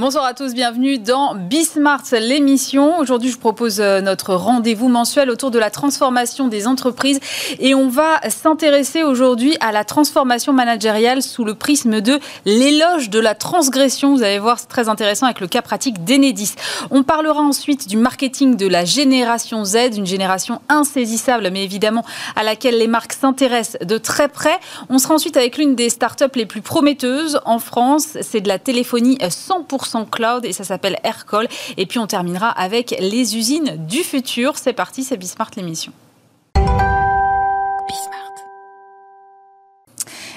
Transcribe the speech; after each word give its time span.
Bonsoir 0.00 0.24
à 0.24 0.32
tous, 0.32 0.54
bienvenue 0.54 0.96
dans 0.96 1.34
Bismart, 1.34 2.04
l'émission. 2.12 2.98
Aujourd'hui, 3.00 3.30
je 3.30 3.36
propose 3.36 3.82
euh, 3.82 4.00
notre 4.00 4.34
rendez-vous 4.34 4.88
mensuel 4.88 5.28
autour 5.28 5.50
de 5.50 5.58
la 5.58 5.68
transformation 5.68 6.48
des 6.48 6.66
entreprises 6.66 7.20
et 7.58 7.74
on 7.74 7.90
va 7.90 8.18
s'intéresser 8.30 9.02
aujourd'hui 9.02 9.58
à 9.60 9.72
la 9.72 9.84
transformation 9.84 10.54
managériale 10.54 11.20
sous 11.20 11.44
le 11.44 11.52
prisme 11.54 12.00
de 12.00 12.18
l'éloge 12.46 13.10
de 13.10 13.18
la 13.18 13.34
transgression. 13.34 14.14
Vous 14.14 14.22
allez 14.22 14.38
voir, 14.38 14.58
c'est 14.58 14.68
très 14.68 14.88
intéressant 14.88 15.26
avec 15.26 15.38
le 15.38 15.48
cas 15.48 15.60
pratique 15.60 16.02
d'Enedis. 16.02 16.54
On 16.90 17.02
parlera 17.02 17.42
ensuite 17.42 17.86
du 17.86 17.98
marketing 17.98 18.56
de 18.56 18.66
la 18.66 18.86
génération 18.86 19.66
Z, 19.66 19.98
une 19.98 20.06
génération 20.06 20.62
insaisissable, 20.70 21.50
mais 21.52 21.62
évidemment 21.62 22.06
à 22.36 22.42
laquelle 22.42 22.78
les 22.78 22.88
marques 22.88 23.12
s'intéressent 23.12 23.86
de 23.86 23.98
très 23.98 24.28
près. 24.28 24.58
On 24.88 24.96
sera 24.96 25.12
ensuite 25.12 25.36
avec 25.36 25.58
l'une 25.58 25.74
des 25.74 25.90
startups 25.90 26.24
les 26.36 26.46
plus 26.46 26.62
prometteuses 26.62 27.38
en 27.44 27.58
France, 27.58 28.16
c'est 28.22 28.40
de 28.40 28.48
la 28.48 28.58
téléphonie 28.58 29.18
100% 29.18 29.89
cloud 30.10 30.44
et 30.44 30.52
ça 30.52 30.64
s'appelle 30.64 30.98
Aircall. 31.04 31.48
Et 31.76 31.86
puis 31.86 31.98
on 31.98 32.06
terminera 32.06 32.50
avec 32.50 32.94
les 32.98 33.36
usines 33.36 33.76
du 33.86 33.98
futur. 33.98 34.56
C'est 34.56 34.72
parti, 34.72 35.04
c'est 35.04 35.16
Bismart 35.16 35.50
l'émission. 35.56 35.92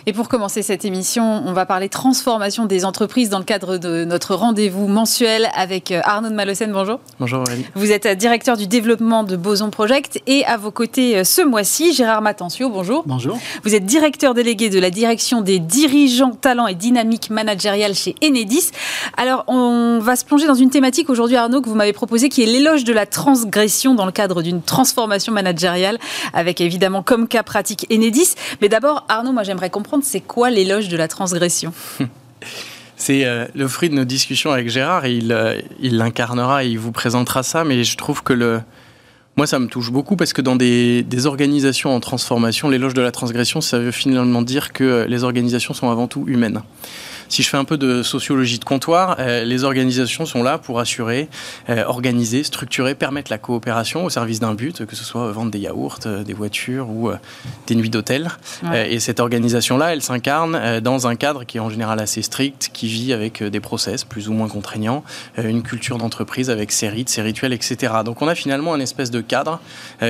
Et 0.06 0.12
pour 0.12 0.28
commencer 0.28 0.64
cette 0.64 0.84
émission, 0.84 1.44
on 1.46 1.54
va 1.54 1.66
parler 1.66 1.88
transformation 1.88 2.66
des 2.66 2.84
entreprises 2.84 3.30
dans 3.30 3.38
le 3.38 3.46
cadre 3.46 3.78
de 3.78 4.04
notre 4.04 4.36
rendez-vous 4.36 4.90
mensuel 4.90 5.48
avec 5.56 5.92
euh, 5.92 6.02
Arnaud 6.04 6.30
de 6.30 6.34
Malocène. 6.34 6.74
Bonjour. 6.74 7.00
Bonjour 7.22 7.40
Aurélie. 7.40 7.66
Vous 7.74 7.90
êtes 7.90 8.06
euh, 8.06 8.14
directeur 8.14 8.58
du 8.58 8.68
développement 8.68 9.24
de 9.24 9.38
Boson 9.38 9.70
Project 9.70 10.22
et 10.28 10.44
à 10.44 10.58
vos 10.58 10.72
côtés 10.72 11.20
euh, 11.20 11.24
ce 11.24 11.42
mois-ci, 11.42 11.94
Gérard 11.94 12.22
Matencio. 12.22 12.70
Bonjour. 12.70 13.04
Bonjour. 13.06 13.40
Vous 13.64 13.76
êtes 13.76 13.86
directeur 13.86 14.34
délégué 14.34 14.70
de 14.70 14.78
la 14.78 14.90
direction 14.90 15.40
des 15.40 15.60
dirigeants 15.60 16.32
talents 16.32 16.68
et 16.68 16.76
dynamique 16.76 17.30
managériale 17.30 17.96
chez 17.96 18.14
Enedis. 18.22 18.72
Alors, 19.16 19.46
on 19.48 20.00
va 20.02 20.18
se 20.18 20.26
plonger 20.26 20.48
dans 20.48 20.54
une 20.54 20.70
thématique 20.70 21.10
aujourd'hui, 21.10 21.38
Arnaud, 21.38 21.62
que 21.62 21.70
vous 21.70 21.76
m'avez 21.76 21.94
proposé, 21.94 22.28
qui 22.28 22.44
est 22.44 22.48
l'éloge 22.48 22.84
de 22.84 22.92
la 22.92 23.06
transgression 23.06 23.96
dans 23.96 24.06
le 24.06 24.12
cadre 24.12 24.42
d'une 24.42 24.62
transformation 24.62 25.32
managériale, 25.32 25.98
avec 26.34 26.60
évidemment 26.60 27.04
comme 27.04 27.30
cas 27.30 27.44
pratique 27.44 27.88
Enedis. 27.90 28.36
Mais 28.62 28.68
d'abord, 28.68 29.06
Arnaud, 29.08 29.32
moi 29.32 29.44
j'aimerais 29.44 29.70
comprendre 29.70 29.93
c'est 30.02 30.22
quoi 30.22 30.50
l'éloge 30.50 30.88
de 30.88 30.98
la 30.98 31.08
transgression? 31.08 31.74
C'est 32.96 33.26
euh, 33.26 33.48
le 33.54 33.68
fruit 33.68 33.90
de 33.90 33.96
nos 33.96 34.06
discussions 34.06 34.52
avec 34.52 34.70
Gérard 34.70 35.04
et 35.04 35.20
euh, 35.30 35.60
il 35.82 35.98
l'incarnera 35.98 36.64
et 36.64 36.70
il 36.70 36.80
vous 36.80 36.94
présentera 36.94 37.44
ça. 37.44 37.66
Mais 37.66 37.84
je 37.84 37.98
trouve 37.98 38.24
que 38.24 38.62
moi, 39.36 39.46
ça 39.46 39.60
me 39.60 39.68
touche 39.68 39.92
beaucoup 39.92 40.16
parce 40.16 40.32
que 40.32 40.42
dans 40.42 40.56
des, 40.56 41.04
des 41.04 41.26
organisations 41.26 41.94
en 41.94 42.00
transformation, 42.00 42.70
l'éloge 42.70 42.94
de 42.94 43.02
la 43.02 43.12
transgression, 43.12 43.60
ça 43.60 43.80
veut 43.80 43.92
finalement 43.92 44.42
dire 44.42 44.72
que 44.72 45.06
les 45.10 45.24
organisations 45.26 45.74
sont 45.74 45.90
avant 45.90 46.08
tout 46.08 46.26
humaines. 46.28 46.62
Si 47.34 47.42
je 47.42 47.50
fais 47.50 47.58
un 47.58 47.66
peu 47.66 47.78
de 47.80 48.04
sociologie 48.04 48.60
de 48.60 48.64
comptoir, 48.64 49.16
euh, 49.18 49.44
les 49.44 49.64
organisations 49.64 50.28
sont 50.28 50.44
là 50.44 50.60
pour 50.60 50.80
assurer, 50.80 51.30
euh, 51.68 51.84
organiser, 51.84 52.44
structurer, 52.44 52.94
permettre 52.94 53.32
la 53.32 53.40
coopération 53.40 54.06
au 54.06 54.12
service 54.12 54.40
d'un 54.40 54.54
but, 54.54 54.86
que 54.86 54.96
ce 54.96 55.04
soit 55.04 55.32
vendre 55.32 55.50
des 55.50 55.58
yaourts, 55.58 55.98
euh, 56.06 56.24
des 56.24 56.34
voitures 56.34 56.92
ou 56.92 57.10
des 57.66 57.74
nuits 57.74 57.90
d'hôtel. 57.90 58.30
et 58.72 59.00
cette 59.00 59.20
organisation-là, 59.20 59.94
elle 59.94 60.04
s'incarne 60.04 60.80
dans 60.82 61.08
un 61.08 61.16
cadre 61.16 61.44
qui 61.44 61.58
est 61.58 61.60
en 61.60 61.72
général 61.72 62.00
assez 62.00 62.22
strict, 62.22 62.70
qui 62.72 62.88
vit 62.88 63.14
avec 63.14 63.42
des 63.42 63.60
process 63.60 64.04
plus 64.04 64.30
ou 64.30 64.34
moins 64.34 64.48
contraignants, 64.48 65.04
une 65.38 65.64
culture 65.64 65.98
d'entreprise 65.98 66.52
avec 66.52 66.72
ses 66.72 66.88
rites, 66.88 67.10
ses 67.10 67.24
rituels, 67.24 67.54
etc. 67.54 67.94
Donc 68.06 68.22
on 68.22 68.28
a 68.28 68.36
finalement 68.36 68.76
un 68.76 68.80
espèce 68.80 69.10
de 69.10 69.22
cadre 69.22 69.60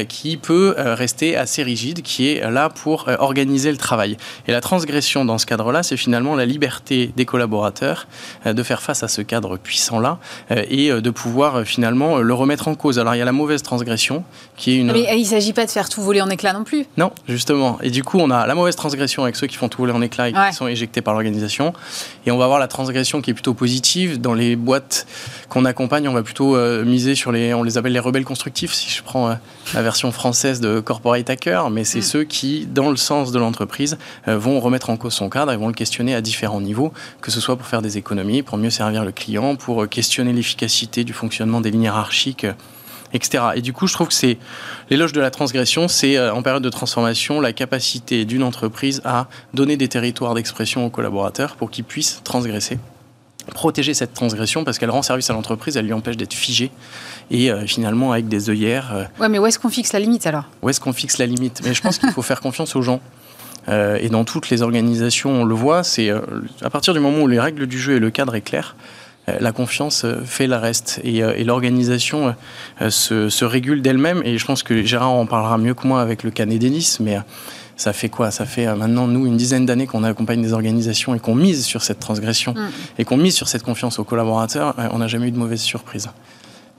qui 0.10 0.36
peut 0.36 0.76
rester 0.78 1.38
assez 1.38 1.64
rigide, 1.64 2.02
qui 2.02 2.28
est 2.28 2.52
là 2.52 2.70
pour 2.70 3.08
organiser 3.20 3.72
le 3.72 3.78
travail. 3.78 4.18
Et 4.48 4.52
la 4.52 4.62
transgression 4.62 5.24
dans 5.24 5.38
ce 5.38 5.46
cadre-là, 5.46 5.84
c'est 5.84 5.98
finalement 5.98 6.36
la 6.36 6.46
liberté 6.46 7.13
des 7.16 7.26
collaborateurs 7.26 8.08
euh, 8.46 8.54
de 8.54 8.64
faire 8.64 8.82
face 8.82 9.04
à 9.04 9.08
ce 9.08 9.22
cadre 9.22 9.58
puissant-là 9.58 10.18
euh, 10.52 10.64
et 10.70 10.92
euh, 10.92 11.02
de 11.02 11.10
pouvoir 11.10 11.64
finalement 11.64 12.18
le 12.18 12.34
remettre 12.34 12.68
en 12.68 12.76
cause. 12.76 13.00
Alors 13.00 13.16
il 13.16 13.20
y 13.20 13.22
a 13.22 13.26
la 13.26 13.32
mauvaise 13.32 13.62
transgression 13.62 14.24
qui 14.58 14.72
est 14.72 14.78
une... 14.78 14.92
Mais 14.92 15.08
il 15.18 15.22
ne 15.22 15.28
s'agit 15.28 15.54
pas 15.54 15.66
de 15.66 15.72
faire 15.72 15.90
tout 15.90 16.02
voler 16.02 16.22
en 16.22 16.30
éclats 16.30 16.54
non 16.54 16.64
plus. 16.64 16.86
Non, 16.98 17.12
justement. 17.28 17.78
Et 17.82 17.90
du 17.90 18.04
coup, 18.04 18.20
on 18.20 18.30
a 18.30 18.48
la 18.48 18.56
mauvaise 18.56 18.76
transgression 18.76 19.24
avec 19.24 19.36
ceux 19.36 19.48
qui 19.48 19.56
font 19.56 19.70
tout 19.70 19.80
voler 19.80 19.94
en 19.94 20.02
éclats 20.02 20.30
et 20.30 20.34
qui 20.34 20.54
sont 20.54 20.68
éjectés 20.68 21.02
par 21.02 21.14
l'organisation. 21.14 21.74
Et 22.26 22.32
on 22.32 22.38
va 22.38 22.46
avoir 22.46 22.60
la 22.60 22.68
transgression 22.68 23.22
qui 23.22 23.32
est 23.32 23.34
plutôt 23.34 23.54
positive. 23.54 24.22
Dans 24.22 24.34
les 24.34 24.56
boîtes 24.56 25.08
qu'on 25.50 25.66
accompagne, 25.66 26.08
on 26.08 26.14
va 26.14 26.24
plutôt 26.24 26.56
miser 26.84 27.16
sur 27.16 27.32
les... 27.32 27.54
On 27.54 27.64
les 27.64 27.78
appelle 27.78 27.94
les 27.94 28.00
rebelles 28.00 28.26
constructifs, 28.26 28.74
si 28.74 28.90
je 28.90 29.04
prends 29.04 29.36
la 29.74 29.82
version 29.82 30.12
française 30.12 30.60
de 30.60 30.80
Corporate 30.80 31.30
Hacker. 31.30 31.70
Mais 31.70 31.84
c'est 31.84 32.00
mm. 32.00 32.04
ceux 32.04 32.24
qui, 32.24 32.66
dans 32.66 32.90
le 32.90 32.98
sens 32.98 33.32
de 33.32 33.40
l'entreprise, 33.40 33.98
vont 34.28 34.60
remettre 34.60 34.90
en 34.90 34.98
cause 34.98 35.14
son 35.14 35.30
cadre 35.30 35.52
et 35.52 35.58
vont 35.58 35.68
le 35.68 35.74
questionner 35.74 36.16
à 36.16 36.22
différents 36.22 36.62
niveaux 36.62 36.93
que 37.22 37.32
ce 37.32 37.40
soit 37.40 37.56
pour 37.56 37.68
faire 37.68 37.82
des 37.82 37.98
économies, 37.98 38.42
pour 38.42 38.58
mieux 38.58 38.70
servir 38.70 39.06
le 39.06 39.12
client, 39.12 39.56
pour 39.56 39.88
questionner 39.88 40.34
l'efficacité 40.34 41.04
du 41.04 41.14
fonctionnement 41.14 41.62
des 41.62 41.72
lignes 41.72 41.84
hiérarchiques, 41.84 42.46
etc. 43.14 43.44
Et 43.56 43.62
du 43.62 43.74
coup, 43.74 43.88
je 43.88 43.94
trouve 43.94 44.08
que 44.08 44.14
c'est 44.14 44.38
l'éloge 44.90 45.14
de 45.14 45.22
la 45.22 45.32
transgression, 45.32 45.88
c'est 45.88 46.18
euh, 46.18 46.34
en 46.34 46.42
période 46.42 46.64
de 46.64 46.70
transformation 46.70 47.40
la 47.40 47.54
capacité 47.54 48.26
d'une 48.26 48.44
entreprise 48.44 49.02
à 49.06 49.28
donner 49.54 49.78
des 49.78 49.88
territoires 49.88 50.34
d'expression 50.34 50.86
aux 50.86 50.90
collaborateurs 50.90 51.56
pour 51.56 51.72
qu'ils 51.72 51.86
puissent 51.86 52.22
transgresser 52.24 52.80
protéger 53.54 53.94
cette 53.94 54.14
transgression 54.14 54.64
parce 54.64 54.80
qu'elle 54.80 54.90
rend 54.90 55.02
service 55.02 55.30
à 55.30 55.34
l'entreprise, 55.34 55.76
elle 55.76 55.86
lui 55.86 55.92
empêche 55.92 56.16
d'être 56.16 56.34
figée 56.34 56.72
et 57.30 57.52
euh, 57.52 57.68
finalement 57.68 58.14
avec 58.14 58.30
des 58.30 58.50
œillères. 58.50 58.94
Euh, 58.94 59.04
ouais, 59.20 59.28
mais 59.28 59.38
où 59.38 59.46
est-ce 59.46 59.60
qu'on 59.60 59.68
fixe 59.70 59.92
la 59.92 60.00
limite 60.00 60.26
alors? 60.26 60.46
Où 60.62 60.70
est-ce 60.70 60.80
qu'on 60.80 60.94
fixe 60.94 61.18
la 61.18 61.26
limite? 61.26 61.62
Mais 61.66 61.74
je 61.74 61.82
pense 61.82 61.98
qu'il 61.98 62.10
faut 62.12 62.22
faire 62.22 62.40
confiance 62.40 62.74
aux 62.78 62.82
gens. 62.82 63.02
Euh, 63.70 63.98
et 64.02 64.10
dans 64.10 64.24
toutes 64.24 64.50
les 64.50 64.62
organisations, 64.62 65.42
on 65.42 65.46
le 65.46 65.56
voit, 65.56 65.84
c'est 65.84 66.10
euh, 66.10 66.20
à 66.62 66.70
partir 66.70 66.94
du 66.94 67.00
moment 67.00 67.22
où 67.22 67.28
les 67.28 67.40
règles 67.40 67.68
du 67.68 67.80
jeu 67.80 67.96
et 67.96 68.00
le 68.00 68.10
cadre 68.10 68.36
est 68.36 68.42
clair, 68.42 68.76
euh, 69.30 69.38
la 69.40 69.52
confiance 69.52 70.06
fait 70.26 70.48
le 70.48 70.56
reste 70.56 71.00
et, 71.04 71.44
l'organisation 71.44 72.36
se, 72.90 73.30
se, 73.30 73.46
régule 73.46 73.82
d'elle-même. 73.82 74.22
Et 74.26 74.38
je 74.38 74.46
pense 74.46 74.64
que 74.64 74.84
Gérard 74.84 75.12
en 75.12 75.26
parlera 75.26 75.58
mieux 75.58 75.74
que 75.74 75.88
moi 75.88 76.02
avec 76.02 76.24
le 76.24 76.32
canet 76.32 76.60
Denis, 76.60 76.98
mais 77.00 77.20
ça 77.78 77.94
fait 77.94 78.10
quoi? 78.10 78.32
Ça 78.32 78.46
fait 78.46 78.74
maintenant, 78.76 79.08
nous, 79.08 79.26
une 79.26 79.38
dizaine 79.38 79.66
d'années 79.66 79.88
qu'on 79.88 80.04
accompagne 80.04 80.42
des 80.42 80.54
organisations 80.54 81.16
et 81.16 81.20
qu'on 81.20 81.36
mise 81.36 81.66
sur 81.66 81.82
cette 81.84 82.00
transgression 82.00 82.54
mm. 82.54 82.70
et 83.00 83.06
qu'on 83.06 83.18
mise 83.18 83.34
sur 83.34 83.48
cette 83.48 83.64
confiance 83.64 83.98
aux 83.98 84.04
collaborateurs. 84.04 84.76
On 84.92 85.00
n'a 85.00 85.08
jamais 85.08 85.30
eu 85.30 85.32
de 85.32 85.38
mauvaise 85.40 85.62
surprise. 85.62 86.10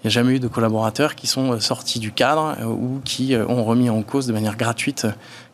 Il 0.02 0.08
n'y 0.08 0.08
a 0.08 0.10
jamais 0.10 0.34
eu 0.34 0.38
de 0.38 0.48
collaborateurs 0.48 1.14
qui 1.14 1.26
sont 1.26 1.58
sortis 1.60 1.98
du 1.98 2.12
cadre 2.12 2.58
ou 2.66 3.00
qui 3.06 3.34
ont 3.48 3.64
remis 3.64 3.88
en 3.88 4.02
cause 4.02 4.26
de 4.26 4.34
manière 4.34 4.58
gratuite 4.58 5.06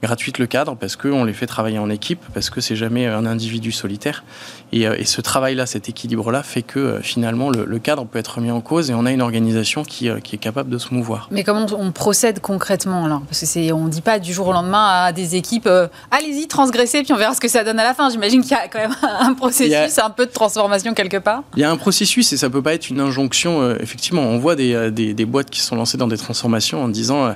gratuite 0.02 0.38
le 0.38 0.46
cadre 0.46 0.76
parce 0.76 0.96
qu'on 0.96 1.24
les 1.24 1.32
fait 1.32 1.46
travailler 1.46 1.78
en 1.78 1.90
équipe, 1.90 2.20
parce 2.32 2.50
que 2.50 2.60
c'est 2.60 2.76
jamais 2.76 3.06
un 3.06 3.26
individu 3.26 3.72
solitaire. 3.72 4.24
Et, 4.72 4.86
euh, 4.86 4.96
et 4.98 5.04
ce 5.04 5.20
travail-là, 5.20 5.66
cet 5.66 5.88
équilibre-là, 5.88 6.42
fait 6.42 6.62
que 6.62 6.78
euh, 6.78 7.00
finalement 7.00 7.50
le, 7.50 7.78
cadre 7.78 8.04
peut 8.04 8.18
être 8.18 8.36
remis 8.36 8.50
en 8.50 8.60
cause 8.60 8.90
et 8.90 8.94
on 8.94 9.06
a 9.06 9.10
une 9.10 9.22
organisation 9.22 9.84
qui, 9.84 10.08
euh, 10.08 10.20
qui 10.20 10.36
est 10.36 10.38
capable 10.38 10.70
de 10.70 10.78
se 10.78 10.92
mouvoir. 10.92 11.28
Mais 11.30 11.44
comment 11.44 11.66
on 11.78 11.92
procède 11.92 12.40
concrètement 12.40 13.04
alors 13.04 13.22
Parce 13.22 13.40
que 13.40 13.72
on 13.72 13.84
ne 13.84 13.90
dit 13.90 14.02
pas 14.02 14.18
du 14.18 14.32
jour 14.32 14.48
au 14.48 14.52
lendemain 14.52 14.86
à 14.86 15.12
des 15.12 15.36
équipes 15.36 15.68
allez-y, 16.10 16.46
transgressez, 16.46 17.02
puis 17.02 17.12
on 17.12 17.16
verra 17.16 17.34
ce 17.34 17.40
que 17.40 17.48
ça 17.48 17.64
donne 17.64 17.78
à 17.78 17.84
la 17.84 17.94
fin. 17.94 18.10
J'imagine 18.10 18.42
qu'il 18.42 18.52
y 18.52 18.54
a 18.54 18.68
quand 18.68 18.78
même 18.78 18.94
un 19.20 19.34
processus, 19.34 19.98
un 19.98 20.10
peu 20.10 20.26
de 20.26 20.30
transformation 20.30 20.94
quelque 20.94 21.16
part. 21.16 21.42
Il 21.56 21.60
y 21.60 21.64
a 21.64 21.70
un 21.70 21.76
processus 21.76 22.32
et 22.32 22.36
ça 22.36 22.50
peut 22.50 22.62
pas 22.62 22.74
être 22.74 22.90
une 22.90 23.00
injonction. 23.00 23.74
effectivement, 23.76 24.22
on 24.22 24.38
voit 24.38 24.56
des, 24.56 24.90
des, 24.90 25.14
des, 25.14 25.24
boîtes 25.24 25.50
qui 25.50 25.60
sont 25.60 25.76
lancées 25.76 25.96
dans 25.96 26.08
des 26.08 26.18
transformations 26.18 26.82
en 26.82 26.88
disant 26.88 27.24
euh, 27.24 27.32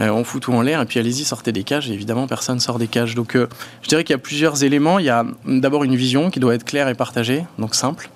on 0.00 0.24
fout 0.24 0.42
tout 0.42 0.52
en 0.52 0.62
l'air 0.62 0.80
et 0.80 0.86
puis 0.86 0.98
allez-y, 0.98 1.24
sortez 1.24 1.52
des 1.52 1.64
cages. 1.64 1.90
Et 1.90 1.92
évidemment, 1.92 2.26
personne 2.26 2.60
sort 2.60 2.78
des 2.78 2.88
cages. 2.88 3.14
Donc, 3.14 3.36
euh, 3.36 3.48
je 3.82 3.88
dirais 3.88 4.04
qu'il 4.04 4.14
y 4.14 4.18
a 4.18 4.18
plusieurs 4.18 4.64
éléments. 4.64 4.98
Il 4.98 5.06
y 5.06 5.10
a 5.10 5.24
d'abord 5.46 5.84
une 5.84 5.96
vision 5.96 6.30
qui 6.30 6.40
doit 6.40 6.54
être 6.54 6.64
claire 6.64 6.88
et 6.88 6.94
partagée, 6.94 7.44
donc 7.58 7.74
simple. 7.74 8.08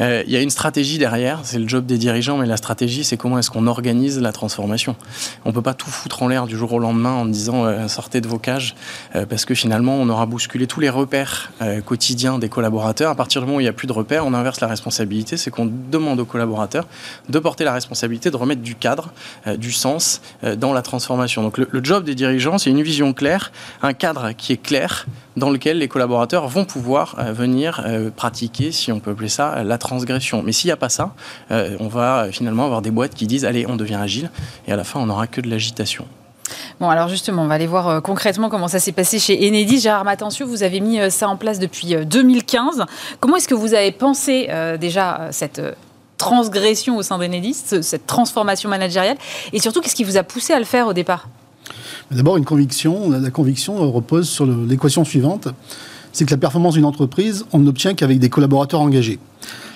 Euh, 0.00 0.22
il 0.26 0.32
y 0.32 0.36
a 0.36 0.40
une 0.40 0.50
stratégie 0.50 0.98
derrière, 0.98 1.40
c'est 1.42 1.58
le 1.58 1.68
job 1.68 1.86
des 1.86 1.98
dirigeants, 1.98 2.38
mais 2.38 2.46
la 2.46 2.56
stratégie, 2.56 3.04
c'est 3.04 3.16
comment 3.16 3.38
est-ce 3.38 3.50
qu'on 3.50 3.66
organise 3.66 4.20
la 4.20 4.32
transformation. 4.32 4.96
On 5.44 5.50
ne 5.50 5.54
peut 5.54 5.62
pas 5.62 5.74
tout 5.74 5.90
foutre 5.90 6.22
en 6.22 6.28
l'air 6.28 6.46
du 6.46 6.56
jour 6.56 6.72
au 6.72 6.78
lendemain 6.78 7.12
en 7.12 7.26
disant 7.26 7.64
euh, 7.64 7.88
sortez 7.88 8.20
de 8.20 8.28
vos 8.28 8.38
cages, 8.38 8.74
euh, 9.14 9.26
parce 9.26 9.44
que 9.44 9.54
finalement, 9.54 9.96
on 9.96 10.08
aura 10.08 10.26
bousculé 10.26 10.66
tous 10.66 10.80
les 10.80 10.90
repères 10.90 11.52
quotidiens 11.84 12.38
des 12.38 12.48
collaborateurs. 12.48 13.10
À 13.10 13.14
partir 13.14 13.40
du 13.40 13.46
moment 13.46 13.58
où 13.58 13.60
il 13.60 13.64
n'y 13.64 13.68
a 13.68 13.72
plus 13.72 13.86
de 13.86 13.92
repères, 13.92 14.26
on 14.26 14.34
inverse 14.34 14.60
la 14.60 14.66
responsabilité, 14.66 15.36
c'est 15.36 15.50
qu'on 15.50 15.66
demande 15.66 16.20
aux 16.20 16.24
collaborateurs 16.24 16.86
de 17.28 17.38
porter 17.38 17.64
la 17.64 17.72
responsabilité 17.72 18.30
de 18.30 18.36
remettre 18.36 18.62
du 18.62 18.74
cadre, 18.74 19.12
du 19.56 19.72
sens 19.72 20.20
dans 20.56 20.72
la 20.72 20.82
transformation. 20.82 21.42
Donc 21.42 21.58
le 21.58 21.84
job 21.84 22.04
des 22.04 22.14
dirigeants, 22.14 22.58
c'est 22.58 22.70
une 22.70 22.82
vision 22.82 23.12
claire, 23.12 23.52
un 23.82 23.92
cadre 23.92 24.32
qui 24.32 24.52
est 24.52 24.62
clair, 24.62 25.06
dans 25.36 25.50
lequel 25.50 25.78
les 25.78 25.88
collaborateurs 25.88 26.48
vont 26.48 26.64
pouvoir 26.64 27.16
venir 27.32 27.84
pratiquer, 28.16 28.72
si 28.72 28.92
on 28.92 29.00
peut 29.00 29.12
appeler 29.12 29.28
ça, 29.28 29.45
la 29.64 29.78
transgression. 29.78 30.42
Mais 30.42 30.52
s'il 30.52 30.68
n'y 30.68 30.72
a 30.72 30.76
pas 30.76 30.88
ça, 30.88 31.14
euh, 31.50 31.76
on 31.80 31.88
va 31.88 32.28
finalement 32.30 32.64
avoir 32.64 32.82
des 32.82 32.90
boîtes 32.90 33.14
qui 33.14 33.26
disent 33.26 33.44
allez, 33.44 33.66
on 33.68 33.76
devient 33.76 33.94
agile, 33.96 34.30
et 34.66 34.72
à 34.72 34.76
la 34.76 34.84
fin, 34.84 35.00
on 35.00 35.06
n'aura 35.06 35.26
que 35.26 35.40
de 35.40 35.48
l'agitation. 35.48 36.06
Bon, 36.80 36.88
alors 36.88 37.08
justement, 37.08 37.42
on 37.42 37.46
va 37.46 37.54
aller 37.54 37.66
voir 37.66 38.02
concrètement 38.02 38.48
comment 38.48 38.68
ça 38.68 38.78
s'est 38.78 38.92
passé 38.92 39.18
chez 39.18 39.48
Enedis. 39.48 39.80
Gérard 39.80 40.04
Matencio, 40.04 40.46
vous 40.46 40.62
avez 40.62 40.80
mis 40.80 41.10
ça 41.10 41.28
en 41.28 41.36
place 41.36 41.58
depuis 41.58 41.96
2015. 42.06 42.84
Comment 43.18 43.36
est-ce 43.36 43.48
que 43.48 43.54
vous 43.54 43.74
avez 43.74 43.90
pensé 43.90 44.48
déjà 44.78 45.28
cette 45.32 45.60
transgression 46.18 46.96
au 46.98 47.02
sein 47.02 47.18
d'Enedis, 47.18 47.64
cette 47.80 48.06
transformation 48.06 48.68
managériale? 48.68 49.16
Et 49.52 49.58
surtout, 49.58 49.80
qu'est-ce 49.80 49.96
qui 49.96 50.04
vous 50.04 50.18
a 50.18 50.22
poussé 50.22 50.52
à 50.52 50.60
le 50.60 50.64
faire 50.64 50.86
au 50.86 50.92
départ? 50.92 51.28
D'abord, 52.10 52.36
une 52.36 52.44
conviction. 52.44 53.10
La 53.10 53.30
conviction 53.30 53.90
repose 53.90 54.28
sur 54.28 54.46
l'équation 54.46 55.04
suivante 55.04 55.48
c'est 56.16 56.24
que 56.24 56.30
la 56.30 56.38
performance 56.38 56.72
d'une 56.72 56.86
entreprise, 56.86 57.44
on 57.52 57.58
ne 57.58 57.66
l'obtient 57.66 57.92
qu'avec 57.92 58.18
des 58.18 58.30
collaborateurs 58.30 58.80
engagés. 58.80 59.18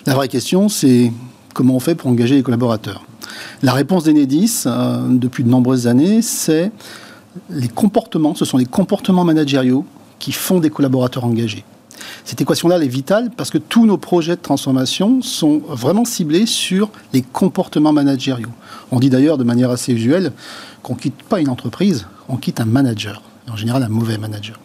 La 0.07 0.15
vraie 0.15 0.29
question, 0.29 0.71
c'est 0.71 1.13
comment 1.53 1.75
on 1.75 1.81
fait 1.81 1.95
pour 1.95 2.09
engager 2.09 2.35
les 2.35 2.43
collaborateurs. 2.43 3.05
La 3.61 3.75
réponse 3.75 4.05
d'Enedis, 4.05 4.63
euh, 4.65 5.07
depuis 5.11 5.45
de 5.45 5.51
nombreuses 5.51 5.87
années, 5.87 6.23
c'est 6.23 6.73
les 7.51 7.69
comportements, 7.69 8.35
ce 8.35 8.47
sont 8.47 8.57
les 8.57 8.65
comportements 8.65 9.23
managériaux 9.23 9.85
qui 10.19 10.33
font 10.33 10.61
des 10.61 10.71
collaborateurs 10.71 11.27
engagés. 11.27 11.63
Cette 12.25 12.41
équation-là, 12.41 12.77
elle 12.77 12.85
est 12.85 12.89
vitale 12.89 13.31
parce 13.37 13.51
que 13.51 13.59
tous 13.59 13.85
nos 13.85 13.99
projets 13.99 14.37
de 14.37 14.41
transformation 14.41 15.21
sont 15.21 15.61
vraiment 15.69 16.07
ciblés 16.07 16.47
sur 16.47 16.89
les 17.13 17.21
comportements 17.21 17.93
managériaux. 17.93 18.49
On 18.91 18.99
dit 18.99 19.11
d'ailleurs 19.11 19.37
de 19.37 19.45
manière 19.45 19.71
assez 19.71 19.93
usuelle 19.93 20.33
qu'on 20.83 20.95
quitte 20.95 21.23
pas 21.23 21.39
une 21.39 21.51
entreprise, 21.51 22.07
on 22.31 22.39
quitte 22.39 22.63
un 22.63 22.65
manager, 22.65 23.21
en 23.47 23.57
général 23.57 23.83
un 23.83 23.91
mauvais 23.91 24.17
manager. 24.17 24.59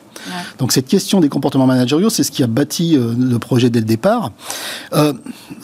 Donc 0.57 0.71
cette 0.71 0.87
question 0.87 1.19
des 1.19 1.29
comportements 1.29 1.67
managériaux, 1.67 2.09
c'est 2.09 2.23
ce 2.23 2.31
qui 2.31 2.43
a 2.43 2.47
bâti 2.47 2.95
euh, 2.95 3.13
le 3.17 3.39
projet 3.39 3.69
dès 3.69 3.79
le 3.79 3.85
départ. 3.85 4.31
Euh, 4.93 5.13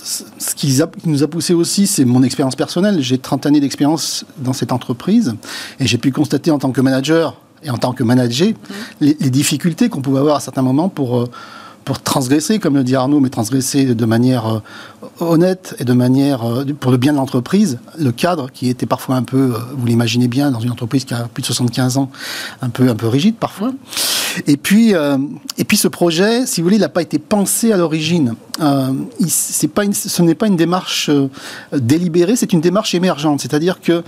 ce 0.04 0.56
qui 0.56 0.80
nous 1.06 1.24
a 1.24 1.28
poussé 1.28 1.54
aussi, 1.54 1.88
c'est 1.88 2.06
mon 2.06 2.24
expérience 2.24 2.56
personnelle. 2.56 3.02
J'ai 3.02 3.18
30 3.18 3.46
années 3.46 3.60
d'expérience 3.60 4.26
dans 4.38 4.54
cette 4.54 4.72
entreprise 4.72 5.36
et 5.80 5.88
j'ai 5.88 5.98
pu 5.98 6.12
constater 6.12 6.52
en 6.52 6.60
tant 6.60 6.72
que 6.72 6.82
manager 6.82 7.40
et 7.64 7.70
en 7.70 7.78
tant 7.78 7.94
que 7.94 8.04
manager 8.04 8.50
mmh. 8.50 8.54
les, 9.02 9.18
les, 9.20 9.30
difficultés 9.30 9.90
qu'on 9.90 10.02
pouvait 10.02 10.20
avoir 10.20 10.38
à 10.38 10.40
certains 10.40 10.64
moments 10.64 10.90
pour... 10.90 11.20
Euh, 11.20 11.30
pour 11.84 12.00
transgresser, 12.00 12.60
comme 12.60 12.76
le 12.76 12.84
dit 12.84 12.96
Arnaud, 12.96 13.20
mais 13.20 13.30
transgresser 13.30 13.96
de 13.96 14.06
manière 14.06 14.62
honnête 15.20 15.76
et 15.80 15.84
de 15.84 15.94
manière 15.94 16.42
pour 16.80 16.92
le 16.92 16.98
bien 16.98 17.12
de 17.12 17.18
l'entreprise, 17.18 17.80
le 17.98 18.12
cadre 18.12 18.52
qui 18.52 18.70
était 18.70 18.86
parfois 18.86 19.16
un 19.16 19.24
peu, 19.24 19.56
vous 19.76 19.88
l'imaginez 19.88 20.28
bien, 20.28 20.52
dans 20.52 20.60
une 20.60 20.70
entreprise 20.70 21.06
qui 21.06 21.16
a 21.16 21.28
plus 21.34 21.42
de 21.42 21.48
75 21.48 21.98
ans, 21.98 22.12
un 22.62 22.70
peu 22.70 22.88
un 22.88 22.96
peu 22.96 23.08
rigide 23.08 23.36
parfois. 23.36 23.72
Et 24.48 24.58
puis 24.58 24.94
et 25.58 25.64
puis 25.64 25.78
ce 25.78 25.88
projet, 25.88 26.46
si 26.46 26.62
vous 26.62 26.66
voulez, 26.66 26.78
il 26.78 26.82
n'a 26.82 26.90
pas 26.90 27.02
été 27.02 27.20
pensé 27.20 27.72
à 27.72 27.78
l'origine. 27.78 28.36
c'est 29.28 29.68
pas 29.68 29.84
ce 29.92 30.22
n'est 30.22 30.36
pas 30.36 30.48
une 30.48 30.56
démarche 30.56 31.10
délibérée, 31.74 32.36
c'est 32.36 32.54
une 32.54 32.62
démarche 32.62 32.96
émergente. 32.96 33.42
C'est-à-dire 33.42 33.82
que 33.82 34.04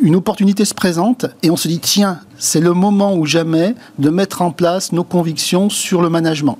une 0.00 0.16
opportunité 0.16 0.64
se 0.64 0.74
présente 0.74 1.26
et 1.42 1.50
on 1.50 1.56
se 1.56 1.68
dit 1.68 1.80
tiens, 1.80 2.20
c'est 2.40 2.60
le 2.60 2.72
moment 2.72 3.14
ou 3.14 3.26
jamais 3.26 3.74
de 3.98 4.10
mettre 4.10 4.42
en 4.42 4.50
place 4.50 4.92
nos 4.92 5.04
convictions 5.04 5.70
sur 5.70 6.02
le 6.02 6.08
management. 6.08 6.58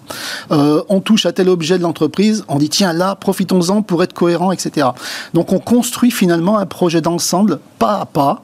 Euh, 0.53 0.83
on 0.89 1.01
touche 1.01 1.27
à 1.27 1.33
tel 1.33 1.49
objet 1.49 1.79
de 1.79 1.83
l'entreprise, 1.83 2.45
on 2.49 2.59
dit 2.59 2.69
tiens 2.69 2.93
là, 2.93 3.17
profitons-en 3.17 3.83
pour 3.83 4.03
être 4.03 4.13
cohérent, 4.13 4.53
etc. 4.53 4.89
Donc 5.35 5.53
on 5.53 5.59
construit 5.59 6.11
finalement 6.11 6.59
un 6.59 6.67
projet 6.67 7.01
d'ensemble, 7.01 7.59
pas 7.79 8.01
à 8.01 8.07
pas, 8.07 8.43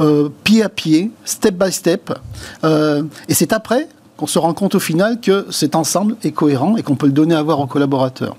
euh, 0.00 0.28
pied 0.44 0.62
à 0.62 0.68
pied, 0.68 1.10
step 1.24 1.54
by 1.54 1.72
step. 1.72 2.12
Euh, 2.64 3.02
et 3.28 3.34
c'est 3.34 3.52
après 3.52 3.88
qu'on 4.16 4.26
se 4.26 4.38
rend 4.38 4.54
compte 4.54 4.74
au 4.74 4.80
final 4.80 5.20
que 5.20 5.46
cet 5.50 5.74
ensemble 5.74 6.16
est 6.24 6.32
cohérent 6.32 6.76
et 6.76 6.82
qu'on 6.82 6.96
peut 6.96 7.06
le 7.06 7.12
donner 7.12 7.34
à 7.34 7.42
voir 7.42 7.60
aux 7.60 7.66
collaborateurs. 7.66 8.36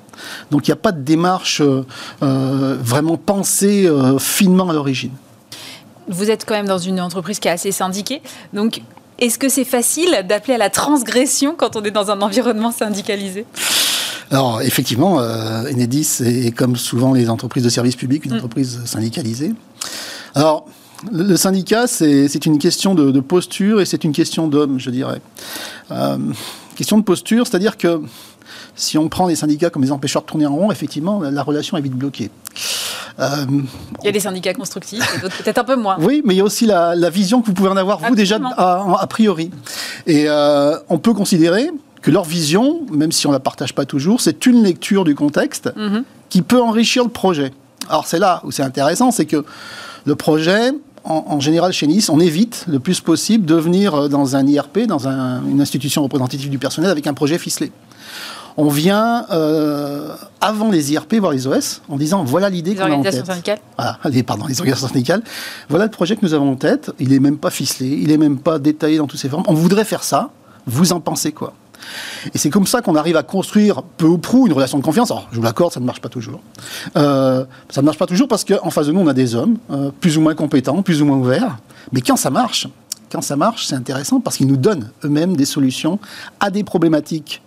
Donc 0.49 0.67
il 0.67 0.71
n'y 0.71 0.73
a 0.73 0.77
pas 0.77 0.91
de 0.91 1.01
démarche 1.01 1.61
vraiment 2.19 3.15
pensée 3.15 3.87
finement 4.17 4.69
à 4.69 4.73
l'origine 4.73 5.11
vous 6.07 6.31
êtes 6.31 6.45
quand 6.45 6.55
même 6.55 6.67
dans 6.67 6.77
une 6.77 6.99
entreprise 6.99 7.39
qui 7.39 7.47
est 7.47 7.51
assez 7.51 7.71
syndiquée. 7.71 8.21
Donc, 8.53 8.81
est-ce 9.19 9.37
que 9.37 9.49
c'est 9.49 9.65
facile 9.65 10.25
d'appeler 10.27 10.53
à 10.55 10.57
la 10.57 10.69
transgression 10.69 11.55
quand 11.57 11.75
on 11.75 11.83
est 11.83 11.91
dans 11.91 12.11
un 12.11 12.21
environnement 12.21 12.71
syndicalisé? 12.71 13.45
Alors 14.29 14.61
effectivement, 14.61 15.19
euh, 15.21 15.71
Enedis 15.71 16.17
est 16.21 16.51
comme 16.51 16.75
souvent 16.75 17.13
les 17.13 17.29
entreprises 17.29 17.63
de 17.63 17.69
services 17.69 17.95
publics, 17.95 18.25
une 18.25 18.33
mm. 18.33 18.35
entreprise 18.35 18.81
syndicalisée. 18.85 19.53
Alors 20.35 20.65
le, 21.11 21.35
syndicat, 21.35 21.87
c'est 21.87 22.45
une 22.45 22.59
question 22.59 22.95
de, 22.95 23.19
posture 23.19 23.81
et 23.81 23.85
c'est 23.85 24.03
une 24.03 24.13
question 24.13 24.47
d'homme, 24.47 24.79
je 24.79 24.89
dirais. 24.89 25.21
Euh, 25.91 26.17
question 26.75 26.97
de 26.97 27.03
posture, 27.03 27.47
c'est-à-dire 27.47 27.77
que 27.77 28.01
si 28.75 28.97
on 28.97 29.09
prend 29.09 29.27
les 29.27 29.35
syndicats 29.35 29.69
comme 29.69 29.81
des 29.81 29.91
empêcheurs 29.91 30.21
de 30.21 30.27
tourner 30.27 30.45
en 30.45 30.55
rond, 30.55 30.71
effectivement, 30.71 31.21
la 31.21 31.43
relation 31.43 31.77
est 31.77 31.81
vite 31.81 31.93
bloquée. 31.93 32.31
Euh, 33.19 33.45
il 34.01 34.05
y 34.05 34.09
a 34.09 34.11
des 34.11 34.19
syndicats 34.19 34.53
constructifs 34.53 35.15
et 35.15 35.21
d'autres 35.21 35.37
peut-être 35.37 35.57
un 35.57 35.63
peu 35.63 35.75
moins. 35.75 35.97
Oui, 35.99 36.21
mais 36.23 36.35
il 36.35 36.37
y 36.37 36.41
a 36.41 36.43
aussi 36.43 36.65
la, 36.65 37.09
vision 37.09 37.41
que 37.41 37.47
vous 37.47 37.53
pouvez 37.53 37.69
en 37.69 37.77
avoir, 37.77 37.99
vous, 37.99 38.15
déjà, 38.15 38.39
a, 38.57 39.07
priori. 39.07 39.49
Et 40.05 40.25
euh, 40.27 40.77
on 40.89 40.99
peut 40.99 41.13
considérer 41.13 41.69
que 42.01 42.11
leur 42.11 42.23
vision, 42.23 42.81
même 42.91 43.11
si 43.11 43.25
on 43.25 43.31
ne 43.31 43.35
la 43.35 43.39
partage 43.39 43.73
pas 43.73 43.85
toujours, 43.85 44.21
c'est 44.21 44.45
une 44.45 44.63
lecture 44.63 45.03
du 45.03 45.15
contexte 45.15 45.71
mhm. 45.75 46.03
qui 46.29 46.43
peut 46.43 46.61
enrichir 46.61 47.03
le 47.03 47.09
projet. 47.09 47.51
Alors 47.89 48.05
c'est 48.05 48.19
là 48.19 48.41
où 48.43 48.51
c'est 48.51 48.63
intéressant, 48.63 49.11
c'est 49.11 49.25
que 49.25 49.43
le 50.05 50.15
projet, 50.15 50.71
en, 51.09 51.39
général 51.39 51.71
chez 51.71 51.87
Nice, 51.87 52.09
on 52.09 52.19
évite 52.19 52.65
le 52.67 52.79
plus 52.79 53.01
possible 53.01 53.45
de 53.45 53.55
venir 53.55 53.95
euh, 53.95 54.07
dans 54.07 54.35
un 54.35 54.45
IRP, 54.45 54.79
dans 54.87 55.07
une 55.07 55.61
institution 55.61 56.03
représentative 56.03 56.49
du 56.49 56.59
personnel, 56.59 56.91
avec 56.91 57.07
un 57.07 57.13
projet 57.13 57.37
ficelé 57.37 57.71
on 58.57 58.69
vient 58.69 59.25
euh, 59.29 60.15
avant 60.41 60.71
les 60.71 60.91
IRP 60.91 61.15
voir 61.15 61.31
les 61.31 61.45
OS 61.45 61.81
en 61.89 61.95
disant 61.95 62.23
voilà 62.23 62.49
l'idée 62.49 62.75
qu'on 62.75 62.91
a 62.91 62.95
en 62.95 63.03
tête. 63.03 63.25
Syndicales. 63.25 63.59
Voilà, 63.77 63.99
pardon, 64.25 64.47
les 64.47 64.59
organisations 64.59 64.87
syndicales. 64.87 65.21
Voilà 65.69 65.85
le 65.85 65.91
projet 65.91 66.15
que 66.15 66.25
nous 66.25 66.33
avons 66.33 66.51
en 66.51 66.55
tête. 66.55 66.91
Il 66.99 67.09
n'est 67.09 67.19
même 67.19 67.37
pas 67.37 67.51
ficelé, 67.51 67.87
il 67.87 68.07
n'est 68.07 68.17
même 68.17 68.39
pas 68.39 68.57
détaillé 68.57 68.97
dans 68.97 69.05
toutes 69.05 69.19
ses 69.19 69.29
formes. 69.29 69.43
On 69.47 69.53
voudrait 69.53 69.85
faire 69.85 70.03
ça. 70.03 70.31
Vous 70.65 70.91
en 70.91 70.99
pensez 70.99 71.31
quoi? 71.31 71.53
Et 72.33 72.37
c'est 72.37 72.49
comme 72.49 72.67
ça 72.67 72.81
qu'on 72.81 72.95
arrive 72.95 73.17
à 73.17 73.23
construire 73.23 73.83
peu 73.83 74.05
ou 74.05 74.17
prou 74.17 74.47
une 74.47 74.53
relation 74.53 74.77
de 74.77 74.83
confiance. 74.83 75.11
Alors, 75.11 75.27
je 75.31 75.37
vous 75.37 75.43
l'accorde, 75.43 75.73
ça 75.73 75.79
ne 75.79 75.85
marche 75.85 76.01
pas 76.01 76.09
toujours. 76.09 76.41
Euh, 76.95 77.45
ça 77.69 77.81
ne 77.81 77.85
marche 77.85 77.97
pas 77.97 78.05
toujours 78.05 78.27
parce 78.27 78.43
qu'en 78.43 78.69
face 78.69 78.87
de 78.87 78.91
nous, 78.91 79.01
on 79.01 79.07
a 79.07 79.13
des 79.13 79.35
hommes 79.35 79.57
euh, 79.71 79.91
plus 79.99 80.17
ou 80.17 80.21
moins 80.21 80.35
compétents, 80.35 80.81
plus 80.81 81.01
ou 81.01 81.05
moins 81.05 81.17
ouverts. 81.17 81.57
Mais 81.91 82.01
quand 82.01 82.17
ça 82.17 82.29
marche, 82.29 82.67
quand 83.11 83.21
ça 83.21 83.35
marche, 83.35 83.65
c'est 83.67 83.75
intéressant 83.75 84.19
parce 84.19 84.37
qu'ils 84.37 84.47
nous 84.47 84.57
donnent 84.57 84.91
eux-mêmes 85.03 85.35
des 85.35 85.45
solutions 85.45 85.99
à 86.39 86.49
des 86.49 86.63
problématiques 86.63 87.41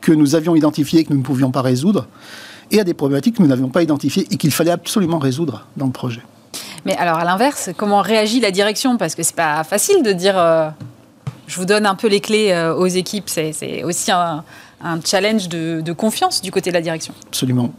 que 0.00 0.12
nous 0.12 0.34
avions 0.34 0.54
identifiées 0.54 1.00
et 1.00 1.04
que 1.04 1.12
nous 1.12 1.20
ne 1.20 1.24
pouvions 1.24 1.50
pas 1.50 1.62
résoudre, 1.62 2.06
et 2.70 2.80
à 2.80 2.84
des 2.84 2.94
problématiques 2.94 3.36
que 3.36 3.42
nous 3.42 3.48
n'avions 3.48 3.68
pas 3.68 3.82
identifiées 3.82 4.26
et 4.30 4.36
qu'il 4.36 4.52
fallait 4.52 4.70
absolument 4.70 5.18
résoudre 5.18 5.66
dans 5.76 5.86
le 5.86 5.92
projet. 5.92 6.22
Mais 6.84 6.96
alors, 6.96 7.18
à 7.18 7.24
l'inverse, 7.24 7.70
comment 7.76 8.02
réagit 8.02 8.40
la 8.40 8.50
direction? 8.50 8.96
Parce 8.98 9.14
que 9.14 9.22
c'est 9.22 9.36
pas 9.36 9.64
facile 9.64 10.02
de 10.02 10.12
dire 10.12 10.38
euh, 10.38 10.68
je 11.46 11.56
vous 11.56 11.64
donne 11.64 11.86
un 11.86 11.94
peu 11.94 12.08
les 12.08 12.20
clés 12.20 12.52
euh, 12.52 12.74
aux 12.74 12.86
équipes. 12.86 13.28
C'est 13.28 13.82
aussi 13.84 14.10
un, 14.10 14.44
challenge 15.04 15.48
de, 15.48 15.92
confiance 15.92 16.42
du 16.42 16.50
côté 16.50 16.70
de 16.70 16.74
la 16.74 16.82
direction. 16.82 17.14
Absolument. 17.28 17.72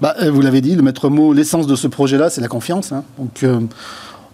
Bah, 0.00 0.14
euh, 0.20 0.30
vous 0.30 0.40
l'avez 0.40 0.60
dit, 0.60 0.74
le 0.74 0.82
maître 0.82 1.08
mot, 1.08 1.32
l'essence 1.32 1.66
de 1.66 1.76
ce 1.76 1.86
projet-là, 1.86 2.30
c'est 2.30 2.40
la 2.40 2.48
confiance. 2.48 2.92
Hein. 2.92 3.04
Donc, 3.18 3.44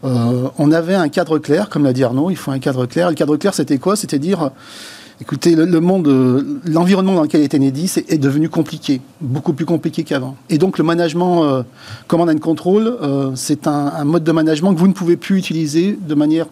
on 0.03 0.73
avait 0.73 0.95
un 0.95 1.09
cadre 1.09 1.39
clair, 1.39 1.69
comme 1.69 1.85
l'a 1.85 1.93
dit 1.93 2.05
Arnaud, 2.05 2.31
il 2.31 2.37
faut 2.37 2.51
un 2.51 2.59
cadre 2.59 2.87
clair. 2.87 3.09
Le 3.09 3.15
cadre 3.15 3.37
clair, 3.37 3.55
c'était 3.55 3.79
quoi? 3.79 3.97
C'était 3.97 4.19
dire 4.19 4.51
Écoutez, 5.20 5.56
le, 5.56 5.81
monde, 5.81 6.06
euh, 6.06 6.60
l'environnement 6.65 7.15
dans 7.15 7.22
lequel 7.22 7.43
est 7.43 7.53
Enedis 7.53 7.94
est, 7.96 8.13
est, 8.13 8.19
devenu 8.19 8.48
compliqué, 8.48 9.01
beaucoup 9.20 9.53
plus 9.53 9.65
compliqué 9.65 10.05
qu'avant. 10.05 10.37
Et 10.48 10.58
donc 10.58 10.79
le 10.79 10.84
management 10.84 11.43
euh, 11.43 11.63
command 12.06 12.31
and 12.31 12.39
control, 12.39 12.96
euh, 13.03 13.32
c'est 13.34 13.67
un, 13.67 14.05
mode 14.05 14.22
de 14.22 14.31
management 14.31 14.72
que 14.75 14.79
vous 14.79 14.87
ne 14.87 14.93
pouvez 14.93 15.17
plus 15.17 15.37
utiliser 15.37 15.98
de 16.01 16.15
manière 16.15 16.46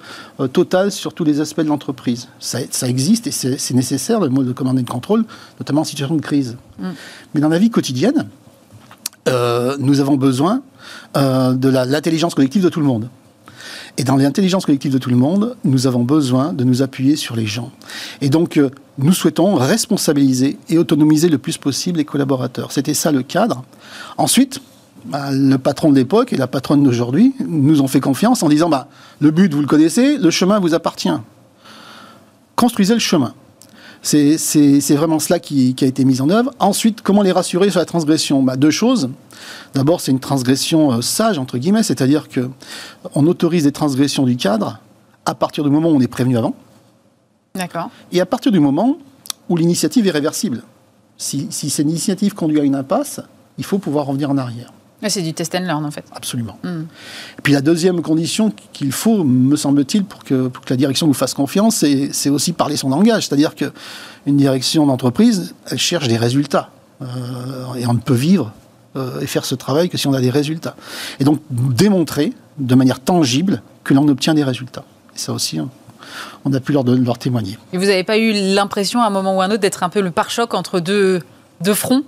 totale 0.53 0.91
sur 0.91 1.15
tous 1.15 1.23
les 1.23 1.41
aspects 1.41 1.61
de 1.61 1.69
l'entreprise. 1.69 2.29
Ça, 2.41 2.59
existe 2.89 3.29
et 3.29 3.31
c'est 3.31 3.75
nécessaire 3.75 4.19
le 4.19 4.31
mode 4.31 4.47
de 4.47 4.53
command 4.53 4.77
and 4.77 4.85
control, 4.85 5.25
notamment 5.61 5.83
en 5.83 5.85
situation 5.85 6.17
de 6.17 6.21
crise. 6.21 6.57
Mm. 6.81 6.89
Mais 7.35 7.41
dans 7.41 7.49
la 7.49 7.59
vie 7.59 7.71
quotidienne, 7.71 8.27
nous 9.27 10.01
avons 10.01 10.17
besoin 10.17 10.63
de 11.15 11.69
l'intelligence 11.69 12.35
collective 12.35 12.65
de 12.65 12.69
tout 12.69 12.81
le 12.81 12.87
monde. 12.87 13.09
Et 13.99 14.05
dans 14.05 14.17
l'intelligence 14.17 14.67
collective 14.67 14.93
de 14.93 14.99
tout 14.99 15.11
le 15.11 15.17
monde, 15.17 15.57
nous 15.65 15.87
avons 15.87 16.03
besoin 16.03 16.53
de 16.53 16.65
nous 16.65 16.83
appuyer 16.83 17.17
sur 17.17 17.35
les 17.35 17.47
gens. 17.47 17.73
Et 18.21 18.29
donc, 18.29 18.59
euh, 18.59 18.71
nous 18.99 19.13
souhaitons 19.13 19.55
responsabiliser 19.55 20.59
et 20.69 20.79
autonomiser 20.79 21.29
le 21.29 21.39
plus 21.39 21.57
possible 21.57 21.99
les 21.99 22.05
collaborateurs. 22.05 22.73
C'était 22.73 22.95
ça 22.95 23.11
le 23.11 23.23
cadre. 23.23 23.65
Ensuite, 24.19 24.61
bah, 25.07 25.31
le 25.31 25.57
patron 25.57 25.91
de 25.91 25.97
l'époque 25.97 26.33
et 26.33 26.37
la 26.37 26.47
patronne 26.47 26.83
d'aujourd'hui 26.83 27.35
nous 27.47 27.81
ont 27.81 27.89
fait 27.89 28.01
confiance 28.01 28.43
en 28.43 28.49
disant 28.49 28.69
bah, 28.69 28.89
le 29.21 29.31
but, 29.31 29.53
vous 29.55 29.61
le 29.61 29.67
connaissez, 29.67 30.19
le 30.19 30.31
chemin 30.31 30.59
vous 30.59 30.75
appartient. 30.75 31.09
Construisez 32.55 32.95
le 32.95 33.01
chemin. 33.01 33.35
C'est 34.07 34.95
vraiment 34.95 35.19
cela 35.19 35.41
qui, 35.41 35.75
a 35.81 35.85
été 35.85 36.05
mis 36.05 36.21
en 36.21 36.31
œuvre. 36.31 36.53
Ensuite, 36.61 37.03
comment 37.03 37.23
les 37.23 37.33
rassurer 37.33 37.71
sur 37.71 37.81
la 37.81 37.87
transgression? 37.87 38.43
Bah, 38.43 38.57
Deux 38.57 38.71
choses. 38.71 39.11
D'abord, 39.75 40.01
c'est 40.01 40.13
une 40.13 40.21
transgression 40.21 40.93
euh, 40.93 41.03
sage, 41.03 41.39
entre 41.39 41.59
guillemets, 41.59 41.83
c'est-à-dire 41.83 42.29
qu'on 42.29 43.27
autorise 43.27 43.65
des 43.65 43.73
transgressions 43.73 44.25
du 44.25 44.37
cadre 44.37 44.79
à 45.25 45.35
partir 45.35 45.65
du 45.65 45.71
moment 45.71 45.91
où 45.91 45.97
on 45.97 46.01
est 46.01 46.09
prévenu 46.09 46.39
avant. 46.39 46.55
D'accord. 47.55 47.91
Et 48.13 48.21
à 48.21 48.27
partir 48.27 48.53
du 48.53 48.61
moment 48.61 48.97
où 49.49 49.57
l'initiative 49.57 50.07
est 50.07 50.13
réversible. 50.13 50.63
Si, 51.19 51.49
si 51.51 51.69
cette 51.69 51.87
initiative 51.87 52.35
conduit 52.35 52.61
à 52.61 52.65
une 52.65 52.75
impasse, 52.75 53.21
il 53.59 53.65
faut 53.65 53.79
pouvoir 53.79 54.07
revenir 54.07 54.31
en 54.31 54.39
arrière. 54.39 54.73
C'est 55.09 55.23
du 55.23 55.35
test 55.35 55.55
and 55.55 55.61
learn 55.61 55.85
en 55.85 55.91
fait. 55.91 56.05
Absolument. 56.15 56.59
Hmm. 56.63 56.85
Et 57.39 57.43
puis 57.43 57.53
la 57.53 57.61
deuxième 57.61 58.03
condition 58.03 58.53
qu'il 58.73 58.93
faut, 58.93 59.25
me 59.25 59.57
semble-t-il, 59.57 60.05
pour 60.05 60.25
que, 60.25 60.51
la 60.69 60.77
direction 60.77 61.07
nous 61.07 61.15
fasse 61.15 61.35
confiance, 61.35 61.85
c'est 62.13 62.31
aussi 62.31 62.53
parler 62.53 62.77
son 62.77 62.89
langage. 62.89 63.27
C'est-à-dire 63.27 63.55
qu'une 63.55 64.37
direction 64.37 64.87
d'entreprise, 64.87 65.55
elle 65.71 65.79
cherche 65.79 66.09
des 66.09 66.17
résultats. 66.17 66.71
Euh, 67.03 67.75
et 67.79 67.87
on 67.87 67.93
ne 67.93 67.99
peut 67.99 68.15
vivre 68.15 68.53
euh, 68.97 69.21
et 69.21 69.27
faire 69.27 69.45
ce 69.45 69.55
travail 69.55 69.91
que 69.91 69.99
si 69.99 70.07
on 70.07 70.15
a 70.15 70.21
des 70.21 70.31
résultats. 70.31 70.77
Et 71.21 71.25
donc 71.25 71.41
démontrer 71.51 72.33
de 72.59 72.75
manière 72.75 73.01
tangible 73.01 73.63
que 73.85 73.93
l'on 73.93 74.09
obtient 74.09 74.33
des 74.33 74.45
résultats. 74.45 74.85
Et 75.15 75.19
ça 75.19 75.33
aussi, 75.33 75.61
on 76.45 76.53
a 76.55 76.61
pu 76.61 76.73
leur, 76.73 76.85
leur 76.85 77.19
témoigner. 77.19 77.59
Et 77.75 77.79
vous 77.79 77.85
n'avez 77.85 78.05
pas 78.05 78.17
eu 78.17 78.33
l'impression 78.33 79.03
à 79.03 79.07
un 79.07 79.11
moment 79.11 79.37
ou 79.37 79.43
à 79.43 79.45
un 79.45 79.51
autre 79.51 79.61
d'être 79.61 79.83
un 79.83 79.91
peu 79.91 80.01
le 80.01 80.11
pare-choc 80.11 80.55
entre 80.55 80.81
deux, 80.81 81.21
deux 81.61 81.75
fronts? 81.75 82.03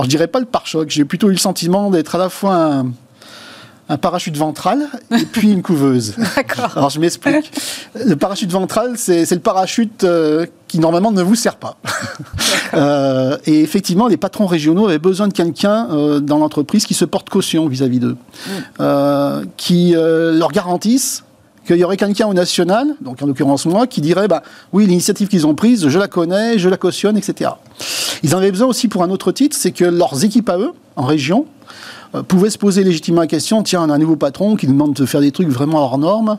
Alors 0.00 0.06
je 0.06 0.16
dirais 0.16 0.28
pas 0.28 0.40
le 0.40 0.46
pare-choc, 0.46 0.88
j'ai 0.88 1.04
plutôt 1.04 1.28
eu 1.28 1.32
le 1.32 1.36
sentiment 1.36 1.90
d'être 1.90 2.14
à 2.14 2.18
la 2.18 2.30
fois 2.30 2.54
un, 2.54 2.86
un 3.90 3.98
parachute 3.98 4.34
ventral 4.34 4.88
et 5.10 5.26
puis 5.26 5.52
une 5.52 5.60
couveuse. 5.60 6.14
D'accord. 6.36 6.72
Alors 6.74 6.88
je 6.88 6.98
m'explique. 6.98 7.52
Le 8.06 8.14
parachute 8.14 8.50
ventral, 8.50 8.92
c'est 8.96 9.30
le 9.30 9.40
parachute 9.40 10.04
euh, 10.04 10.46
qui 10.68 10.78
normalement 10.78 11.12
ne 11.12 11.22
vous 11.22 11.34
sert 11.34 11.56
pas. 11.56 11.76
Euh, 12.72 13.36
et 13.46 13.62
effectivement, 13.62 14.06
les 14.06 14.16
patrons 14.16 14.46
régionaux 14.46 14.86
avaient 14.86 15.00
besoin 15.00 15.26
de 15.26 15.32
quelqu'un 15.32 15.88
euh, 15.90 16.20
dans 16.20 16.38
l'entreprise 16.38 16.86
qui 16.86 16.94
se 16.94 17.04
porte 17.04 17.28
caution 17.28 17.66
vis-à-vis 17.66 17.98
d'eux, 17.98 18.16
euh, 18.78 19.44
qui 19.56 19.90
leur 19.92 20.52
garantisse 20.52 21.24
qu'il 21.66 21.76
y 21.76 21.84
aurait 21.84 21.96
quelqu'un 21.96 22.26
au 22.26 22.34
national, 22.34 22.88
donc 23.00 23.22
en 23.22 23.26
l'occurrence 23.26 23.66
moi, 23.66 23.86
qui 23.86 24.00
dirait 24.00 24.28
bah, 24.28 24.42
oui, 24.72 24.86
l'initiative 24.86 25.28
qu'ils 25.28 25.46
ont 25.46 25.54
prise, 25.54 25.88
je 25.88 25.98
la 25.98 26.08
connais, 26.08 26.58
je 26.58 26.68
la 26.68 26.76
cautionne, 26.76 27.16
etc. 27.16 27.50
Ils 28.22 28.34
en 28.34 28.38
avaient 28.38 28.50
besoin 28.50 28.68
aussi 28.68 28.88
pour 28.88 29.02
un 29.02 29.10
autre 29.10 29.32
titre, 29.32 29.56
c'est 29.58 29.72
que 29.72 29.84
leurs 29.84 30.24
équipes 30.24 30.48
à 30.48 30.58
eux, 30.58 30.72
en 30.96 31.04
région, 31.04 31.46
euh, 32.14 32.22
pouvaient 32.22 32.50
se 32.50 32.58
poser 32.58 32.82
légitimement 32.84 33.20
la 33.20 33.26
question 33.26 33.62
tiens, 33.62 33.82
on 33.86 33.90
a 33.90 33.94
un 33.94 33.98
nouveau 33.98 34.16
patron 34.16 34.56
qui 34.56 34.66
nous 34.66 34.72
demande 34.72 34.94
de 34.94 35.06
faire 35.06 35.20
des 35.20 35.32
trucs 35.32 35.48
vraiment 35.48 35.78
hors 35.78 35.98
normes. 35.98 36.38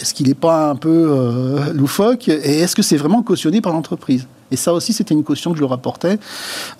Est-ce 0.00 0.14
qu'il 0.14 0.28
n'est 0.28 0.34
pas 0.34 0.70
un 0.70 0.76
peu 0.76 0.88
euh, 1.10 1.72
loufoque 1.72 2.28
Et 2.28 2.60
est-ce 2.60 2.76
que 2.76 2.82
c'est 2.82 2.96
vraiment 2.96 3.22
cautionné 3.22 3.60
par 3.60 3.72
l'entreprise? 3.72 4.28
Et 4.52 4.56
ça 4.56 4.72
aussi, 4.72 4.92
c'était 4.92 5.14
une 5.14 5.24
caution 5.24 5.50
que 5.50 5.56
je 5.56 5.62
leur 5.62 5.72
apportais 5.72 6.18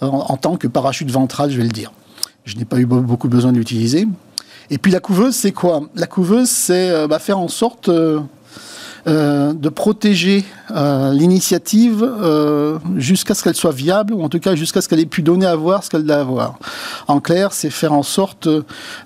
euh, 0.03 0.07
en, 0.07 0.27
en 0.33 0.37
tant 0.37 0.57
que 0.57 0.69
parachute 0.69 1.11
ventral, 1.11 1.51
je 1.51 1.57
vais 1.57 1.65
le 1.65 1.69
dire. 1.71 1.91
Je 2.45 2.57
n'ai 2.57 2.65
pas 2.65 2.77
eu 2.79 2.87
be- 2.87 3.01
beaucoup 3.03 3.29
besoin 3.29 3.53
de 3.53 3.59
l'utiliser. 3.59 4.07
Et 4.71 4.79
puis 4.79 4.93
la 4.93 5.01
couveuse, 5.01 5.35
c'est 5.35 5.53
quoi? 5.53 5.83
La 5.95 6.07
couveuse, 6.07 6.49
c'est 6.49 6.91
euh, 6.91 7.07
bah, 7.07 7.19
faire 7.19 7.39
en 7.39 7.49
sorte 7.49 7.89
euh, 7.89 8.21
euh, 9.07 9.55
de 9.55 9.71
protéger 9.71 10.45
euh, 10.73 11.13
l'initiative 11.15 12.03
euh, 12.05 12.79
jusqu'à 12.97 13.33
ce 13.35 13.43
qu'elle 13.43 13.55
soit 13.55 13.73
viable, 13.73 14.13
ou 14.13 14.23
en 14.23 14.29
tout 14.29 14.41
cas 14.41 14.55
jusqu'à 14.55 14.83
ce 14.83 14.89
qu'elle 14.89 15.01
ait 15.01 15.07
pu 15.07 15.23
donner 15.23 15.47
à 15.47 15.57
voir 15.57 15.83
ce 15.83 15.89
qu'elle 15.89 16.05
doit 16.05 16.17
avoir. 16.17 16.59
En 17.07 17.21
clair, 17.21 17.53
c'est 17.53 17.71
faire 17.71 17.95
en 17.95 18.03
sorte 18.03 18.47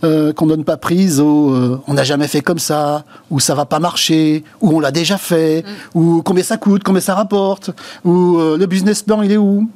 euh, 0.03 0.33
qu'on 0.33 0.47
ne 0.47 0.51
donne 0.51 0.65
pas 0.65 0.77
prise 0.77 1.21
au 1.21 1.55
euh, 1.55 1.81
on 1.87 1.95
n'a 1.95 2.03
jamais 2.03 2.27
fait 2.27 2.41
comme 2.41 2.59
ça, 2.59 3.05
ou 3.31 3.39
ça 3.39 3.55
va 3.55 3.65
pas 3.65 3.79
marcher, 3.79 4.43
ou 4.61 4.77
on 4.77 4.81
l'a 4.81 4.91
déjà 4.91 5.19
fait, 5.19 5.65
ou 5.95 6.23
combien 6.25 6.43
ça 6.43 6.57
coûte, 6.57 6.83
combien 6.83 7.01
ça 7.01 7.15
rapporte, 7.15 7.71
ou 8.05 8.39
euh, 8.39 8.57
le 8.57 8.67
business 8.67 9.03
plan 9.03 9.23
il 9.23 9.31
est 9.31 9.37
où? 9.37 9.69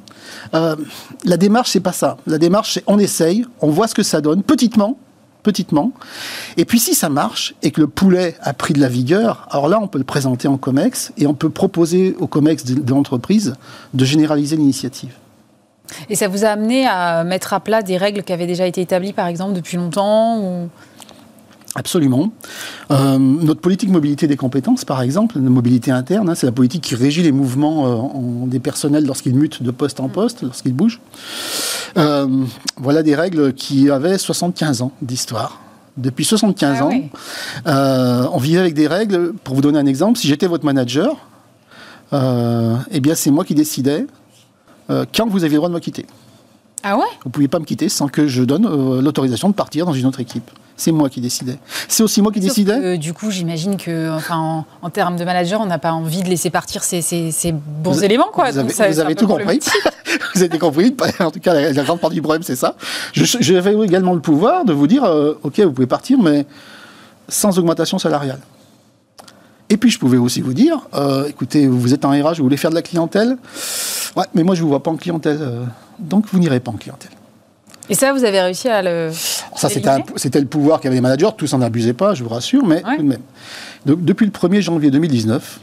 Euh, 0.53 0.75
la 1.23 1.37
démarche, 1.37 1.69
c'est 1.71 1.79
pas 1.79 1.93
ça. 1.93 2.17
La 2.27 2.37
démarche, 2.37 2.73
c'est 2.73 2.83
on 2.87 2.99
essaye, 2.99 3.45
on 3.61 3.69
voit 3.69 3.87
ce 3.87 3.95
que 3.95 4.03
ça 4.03 4.19
donne, 4.19 4.43
petitement, 4.43 4.97
petitement. 5.47 5.93
Et 6.57 6.65
puis 6.65 6.77
si 6.77 6.93
ça 6.93 7.07
marche 7.07 7.55
et 7.63 7.71
que 7.71 7.79
le 7.79 7.87
poulet 7.87 8.35
a 8.41 8.51
pris 8.51 8.73
de 8.73 8.81
la 8.81 8.89
vigueur, 8.89 9.47
alors 9.49 9.69
là, 9.69 9.79
on 9.81 9.87
peut 9.87 9.97
le 9.97 10.03
présenter 10.03 10.49
en 10.49 10.57
COMEX 10.57 11.13
et 11.17 11.25
on 11.25 11.33
peut 11.33 11.49
proposer 11.49 12.17
au 12.19 12.27
COMEX 12.27 12.65
de, 12.65 12.91
l'entreprise 12.91 13.55
de 13.93 14.03
généraliser 14.03 14.57
l'initiative. 14.57 15.13
Et 16.09 16.15
ça 16.15 16.27
vous 16.27 16.43
a 16.43 16.49
amené 16.49 16.85
à 16.85 17.23
mettre 17.23 17.53
à 17.53 17.61
plat 17.61 17.81
des 17.81 17.95
règles 17.95 18.23
qui 18.23 18.33
avaient 18.33 18.45
déjà 18.45 18.67
été 18.67 18.81
établies, 18.81 19.13
par 19.13 19.27
exemple, 19.27 19.53
depuis 19.53 19.77
longtemps. 19.77 20.67
Absolument. 21.79 22.31
Euh, 22.89 23.19
notre 23.19 23.61
politique 23.61 23.89
mobilité 23.91 24.25
des 24.25 24.35
compétences, 24.35 24.83
par 24.83 25.01
exemple, 25.03 25.37
la 25.39 25.47
mobilité 25.49 25.91
interne, 25.91 26.27
hein, 26.27 26.33
c'est 26.33 26.47
la 26.47 26.51
politique 26.51 26.81
qui 26.83 26.95
régit 26.95 27.21
les 27.21 27.31
mouvements 27.31 27.85
euh, 27.85 27.93
en- 27.93 28.47
des 28.47 28.59
personnels 28.59 29.05
lorsqu'ils 29.05 29.35
mutent 29.35 29.61
de 29.61 29.69
poste 29.69 29.99
en 29.99 30.09
poste, 30.09 30.41
lorsqu'ils 30.41 30.73
bougent. 30.73 30.99
Euh, 31.97 32.27
voilà 32.77 33.03
des 33.03 33.13
règles 33.13 33.53
qui 33.53 33.91
avaient 33.91 34.17
75 34.17 34.81
ans 34.81 34.91
d'histoire. 35.03 35.61
Depuis 35.97 36.25
75 36.25 36.77
Ah 36.79 36.85
ans, 36.85 36.89
oui. 36.89 37.09
on 38.33 38.37
vivait 38.39 38.59
avec 38.59 38.73
des 38.73 38.87
règles. 38.87 39.33
Pour 39.43 39.53
vous 39.53 39.61
donner 39.61 39.77
un 39.77 39.85
exemple, 39.85 40.17
si 40.17 40.27
j'étais 40.27 40.47
votre 40.47 40.65
manager, 40.65 41.15
eh 42.11 42.99
bien 42.99 43.13
c'est 43.15 43.31
moi 43.31 43.45
qui 43.45 43.53
décidais 43.55 44.05
quand 44.89 45.27
vous 45.27 45.43
aviez 45.43 45.55
le 45.55 45.57
droit 45.57 45.69
de 45.69 45.73
me 45.75 45.79
quitter. 45.79 46.05
Ah 46.83 46.95
ouais? 46.97 47.03
Vous 47.23 47.29
ne 47.29 47.31
pouviez 47.31 47.47
pas 47.47 47.59
me 47.59 47.65
quitter 47.65 47.89
sans 47.89 48.07
que 48.07 48.27
je 48.27 48.43
donne 48.43 48.67
l'autorisation 49.01 49.49
de 49.49 49.55
partir 49.55 49.85
dans 49.87 49.93
une 49.93 50.05
autre 50.05 50.19
équipe. 50.19 50.49
C'est 50.79 50.91
moi 50.91 51.09
qui 51.09 51.21
décidais. 51.21 51.57
C'est 51.87 52.03
aussi 52.03 52.21
moi 52.21 52.31
qui 52.31 52.39
Sauf 52.39 52.49
décidais. 52.49 52.79
que, 52.79 52.95
du 52.97 53.11
coup, 53.13 53.31
j'imagine 53.31 53.77
que, 53.77 54.11
enfin, 54.15 54.37
en, 54.37 54.65
en 54.83 54.89
termes 54.91 55.15
de 55.17 55.23
manager, 55.25 55.59
on 55.59 55.65
n'a 55.65 55.79
pas 55.79 55.91
envie 55.91 56.21
de 56.21 56.29
laisser 56.29 56.51
partir 56.51 56.83
ces, 56.83 57.01
ces- 57.01 57.31
ces 57.31 57.51
bons 57.51 57.93
Vous- 57.93 58.03
éléments, 58.03 58.29
quoi. 58.31 58.51
Vous 58.51 58.59
avez, 58.59 58.67
Donc, 58.67 58.75
ça- 58.77 58.87
vous 58.87 58.99
avez 58.99 59.15
tout 59.15 59.25
compris. 59.27 59.59
vous 60.35 60.43
avez 60.43 60.59
compris. 60.59 60.95
En 61.19 61.31
tout 61.31 61.39
cas, 61.39 61.55
la, 61.55 61.73
la 61.73 61.83
grande 61.83 61.99
partie 61.99 62.15
du 62.15 62.21
problème, 62.21 62.43
c'est 62.43 62.55
ça. 62.55 62.75
J'avais 63.13 63.73
également 63.85 64.13
le 64.13 64.19
pouvoir 64.21 64.65
de 64.65 64.73
vous 64.73 64.85
dire, 64.85 65.03
euh, 65.03 65.33
OK, 65.41 65.59
vous 65.61 65.71
pouvez 65.71 65.87
partir, 65.87 66.19
mais 66.19 66.45
sans 67.27 67.57
augmentation 67.57 67.97
salariale. 67.97 68.39
Et 69.69 69.77
puis, 69.77 69.89
je 69.89 69.97
pouvais 69.97 70.17
aussi 70.17 70.41
vous 70.41 70.53
dire, 70.53 70.79
euh, 70.93 71.25
écoutez, 71.27 71.65
vous 71.67 71.93
êtes 71.93 72.05
en 72.05 72.11
RH, 72.11 72.35
vous 72.37 72.43
voulez 72.43 72.55
faire 72.55 72.69
de 72.69 72.75
la 72.75 72.83
clientèle? 72.83 73.37
Ouais, 74.15 74.25
mais 74.35 74.43
moi, 74.43 74.53
je 74.53 74.59
ne 74.61 74.63
vous 74.65 74.69
vois 74.69 74.83
pas 74.83 74.91
en 74.91 74.95
clientèle. 74.95 75.39
euh, 75.41 75.63
donc, 75.99 76.25
vous 76.31 76.37
n'irez 76.39 76.59
pas 76.59 76.69
en 76.71 76.75
clientèle. 76.75 77.11
Et 77.89 77.95
ça, 77.95 78.11
vous 78.13 78.23
avez 78.23 78.41
réussi 78.41 78.67
à 78.67 78.81
le. 78.81 79.11
Ça, 79.55 79.69
c'était 79.69 80.39
le 80.41 80.45
pouvoir 80.47 80.79
qu'avaient 80.81 80.95
les 80.95 81.01
managers. 81.01 81.29
Tous 81.37 81.51
n'en 81.53 81.61
abusaient 81.61 81.93
pas, 81.93 82.13
je 82.13 82.23
vous 82.23 82.29
rassure, 82.29 82.65
mais 82.65 82.83
Ouais. 82.85 82.97
tout 82.97 83.03
de 83.03 83.07
même. 83.07 83.21
Donc, 83.85 84.03
depuis 84.03 84.25
le 84.25 84.31
1er 84.31 84.61
janvier 84.61 84.91
2019, 84.91 85.59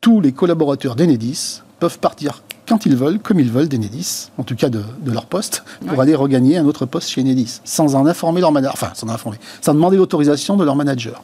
tous 0.00 0.20
les 0.20 0.32
collaborateurs 0.32 0.94
d'Enedis 0.94 1.62
peuvent 1.80 1.98
partir 1.98 2.42
quand 2.68 2.84
ils 2.84 2.96
veulent, 2.96 3.18
comme 3.20 3.38
ils 3.40 3.50
veulent 3.50 3.68
d'Enedis, 3.68 4.30
en 4.38 4.42
tout 4.42 4.56
cas 4.56 4.68
de, 4.68 4.82
de 5.00 5.12
leur 5.12 5.26
poste, 5.26 5.62
pour 5.86 5.96
Ouais. 5.98 6.02
aller 6.02 6.14
regagner 6.16 6.58
un 6.58 6.64
autre 6.66 6.84
poste 6.84 7.08
chez 7.08 7.20
Enedis, 7.20 7.60
sans 7.64 7.94
en 7.94 8.06
informer 8.06 8.40
leur 8.40 8.50
manager, 8.52 8.74
enfin, 8.74 8.90
sans 8.94 9.06
en 9.06 9.10
informer, 9.10 9.38
sans 9.60 9.72
demander 9.72 9.96
l'autorisation 9.96 10.56
de 10.56 10.64
leur 10.64 10.74
manager. 10.74 11.22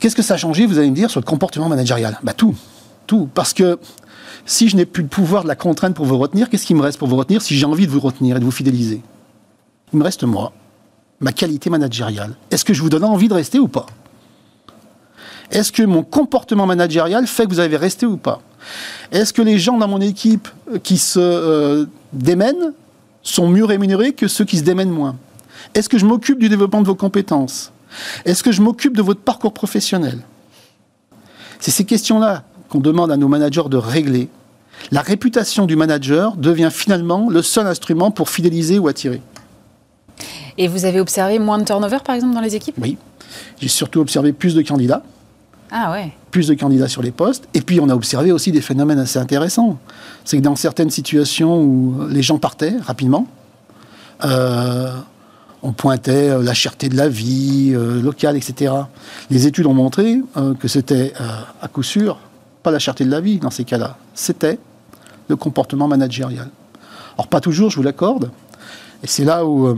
Qu'est-ce 0.00 0.16
que 0.16 0.22
ça 0.22 0.34
a 0.34 0.36
changé, 0.36 0.66
vous 0.66 0.78
allez 0.78 0.90
me 0.90 0.94
dire, 0.96 1.10
sur 1.10 1.20
le 1.20 1.24
comportement 1.24 1.68
managérial? 1.68 2.18
Bah 2.22 2.32
tout, 2.34 2.54
tout, 3.06 3.28
parce 3.34 3.52
que 3.54 3.78
si 4.46 4.68
je 4.68 4.76
n'ai 4.76 4.86
plus 4.86 5.02
le 5.02 5.08
pouvoir 5.08 5.42
de 5.42 5.48
la 5.48 5.56
contrainte 5.56 5.94
pour 5.94 6.06
vous 6.06 6.18
retenir, 6.18 6.48
qu'est-ce 6.48 6.64
qui 6.64 6.74
me 6.74 6.80
reste 6.80 6.98
pour 6.98 7.08
vous 7.08 7.16
retenir 7.16 7.42
si 7.42 7.56
j'ai 7.56 7.66
envie 7.66 7.86
de 7.86 7.92
vous 7.92 8.00
retenir 8.00 8.36
et 8.36 8.40
de 8.40 8.44
vous 8.44 8.52
fidéliser 8.52 9.02
Il 9.92 9.98
me 9.98 10.04
reste 10.04 10.22
moi, 10.22 10.52
ma 11.20 11.32
qualité 11.32 11.68
managériale. 11.68 12.36
Est-ce 12.50 12.64
que 12.64 12.72
je 12.72 12.80
vous 12.80 12.88
donne 12.88 13.04
envie 13.04 13.28
de 13.28 13.34
rester 13.34 13.58
ou 13.58 13.68
pas? 13.68 13.86
Est-ce 15.50 15.72
que 15.72 15.82
mon 15.82 16.02
comportement 16.02 16.66
managérial 16.66 17.26
fait 17.26 17.44
que 17.44 17.50
vous 17.50 17.60
avez 17.60 17.76
resté 17.76 18.06
ou 18.06 18.16
pas? 18.16 18.40
Est-ce 19.12 19.32
que 19.32 19.42
les 19.42 19.58
gens 19.58 19.78
dans 19.78 19.88
mon 19.88 20.00
équipe 20.00 20.48
euh, 20.72 20.78
qui 20.78 20.98
se 20.98 21.20
euh, 21.20 21.86
démènent 22.12 22.72
sont 23.22 23.48
mieux 23.48 23.64
rémunérés 23.64 24.12
que 24.12 24.28
ceux 24.28 24.44
qui 24.44 24.58
se 24.58 24.62
démènent 24.62 24.90
moins? 24.90 25.16
Est-ce 25.74 25.88
que 25.88 25.98
je 25.98 26.06
m'occupe 26.06 26.38
du 26.38 26.48
développement 26.48 26.82
de 26.82 26.86
vos 26.86 26.94
compétences? 26.94 27.72
Est-ce 28.24 28.42
que 28.42 28.52
je 28.52 28.62
m'occupe 28.62 28.96
de 28.96 29.02
votre 29.02 29.20
parcours 29.20 29.52
professionnel? 29.52 30.20
C'est 31.60 31.70
ces 31.70 31.84
questions-là 31.84 32.44
qu'on 32.68 32.80
demande 32.80 33.10
à 33.10 33.16
nos 33.16 33.28
managers 33.28 33.68
de 33.68 33.76
régler. 33.76 34.28
La 34.90 35.00
réputation 35.00 35.66
du 35.66 35.76
manager 35.76 36.36
devient 36.36 36.70
finalement 36.72 37.28
le 37.30 37.42
seul 37.42 37.66
instrument 37.66 38.10
pour 38.10 38.28
fidéliser 38.28 38.78
ou 38.78 38.88
attirer. 38.88 39.20
Et 40.58 40.68
vous 40.68 40.84
avez 40.84 41.00
observé 41.00 41.38
moins 41.38 41.58
de 41.58 41.64
turnover, 41.64 41.98
par 42.04 42.14
exemple, 42.14 42.34
dans 42.34 42.40
les 42.40 42.54
équipes? 42.56 42.76
Oui. 42.80 42.96
J'ai 43.60 43.68
surtout 43.68 44.00
observé 44.00 44.32
plus 44.32 44.54
de 44.54 44.62
candidats, 44.62 45.02
Ah 45.70 45.90
ouais. 45.92 46.12
plus 46.30 46.48
de 46.48 46.54
candidats 46.54 46.88
sur 46.88 47.02
les 47.02 47.10
postes, 47.10 47.48
et 47.52 47.60
puis 47.60 47.80
on 47.80 47.88
a 47.88 47.94
observé 47.94 48.32
aussi 48.32 48.52
des 48.52 48.60
phénomènes 48.60 48.98
assez 48.98 49.18
intéressants. 49.18 49.78
C'est 50.24 50.38
que 50.38 50.42
dans 50.42 50.56
certaines 50.56 50.90
situations 50.90 51.60
où 51.62 52.06
les 52.08 52.22
gens 52.22 52.38
partaient 52.38 52.74
rapidement, 52.82 53.26
euh, 54.24 54.90
on 55.62 55.72
pointait 55.72 56.30
euh, 56.30 56.42
la 56.42 56.54
cherté 56.54 56.88
de 56.88 56.96
la 56.96 57.08
vie 57.08 57.72
euh, 57.74 58.00
locale, 58.00 58.36
etc. 58.36 58.72
Les 59.30 59.46
études 59.46 59.66
ont 59.66 59.74
montré 59.74 60.20
euh, 60.36 60.54
que 60.54 60.68
c'était 60.68 61.12
à 61.60 61.68
coup 61.68 61.82
sûr 61.82 62.18
pas 62.66 62.72
la 62.72 62.80
cherté 62.80 63.04
de 63.04 63.12
la 63.12 63.20
vie 63.20 63.38
dans 63.38 63.50
ces 63.50 63.62
cas-là, 63.62 63.96
c'était 64.12 64.58
le 65.28 65.36
comportement 65.36 65.86
managérial. 65.86 66.48
Alors 67.14 67.28
pas 67.28 67.40
toujours, 67.40 67.70
je 67.70 67.76
vous 67.76 67.84
l'accorde, 67.84 68.32
et 69.04 69.06
c'est 69.06 69.24
là 69.24 69.46
où 69.46 69.68
euh, 69.68 69.76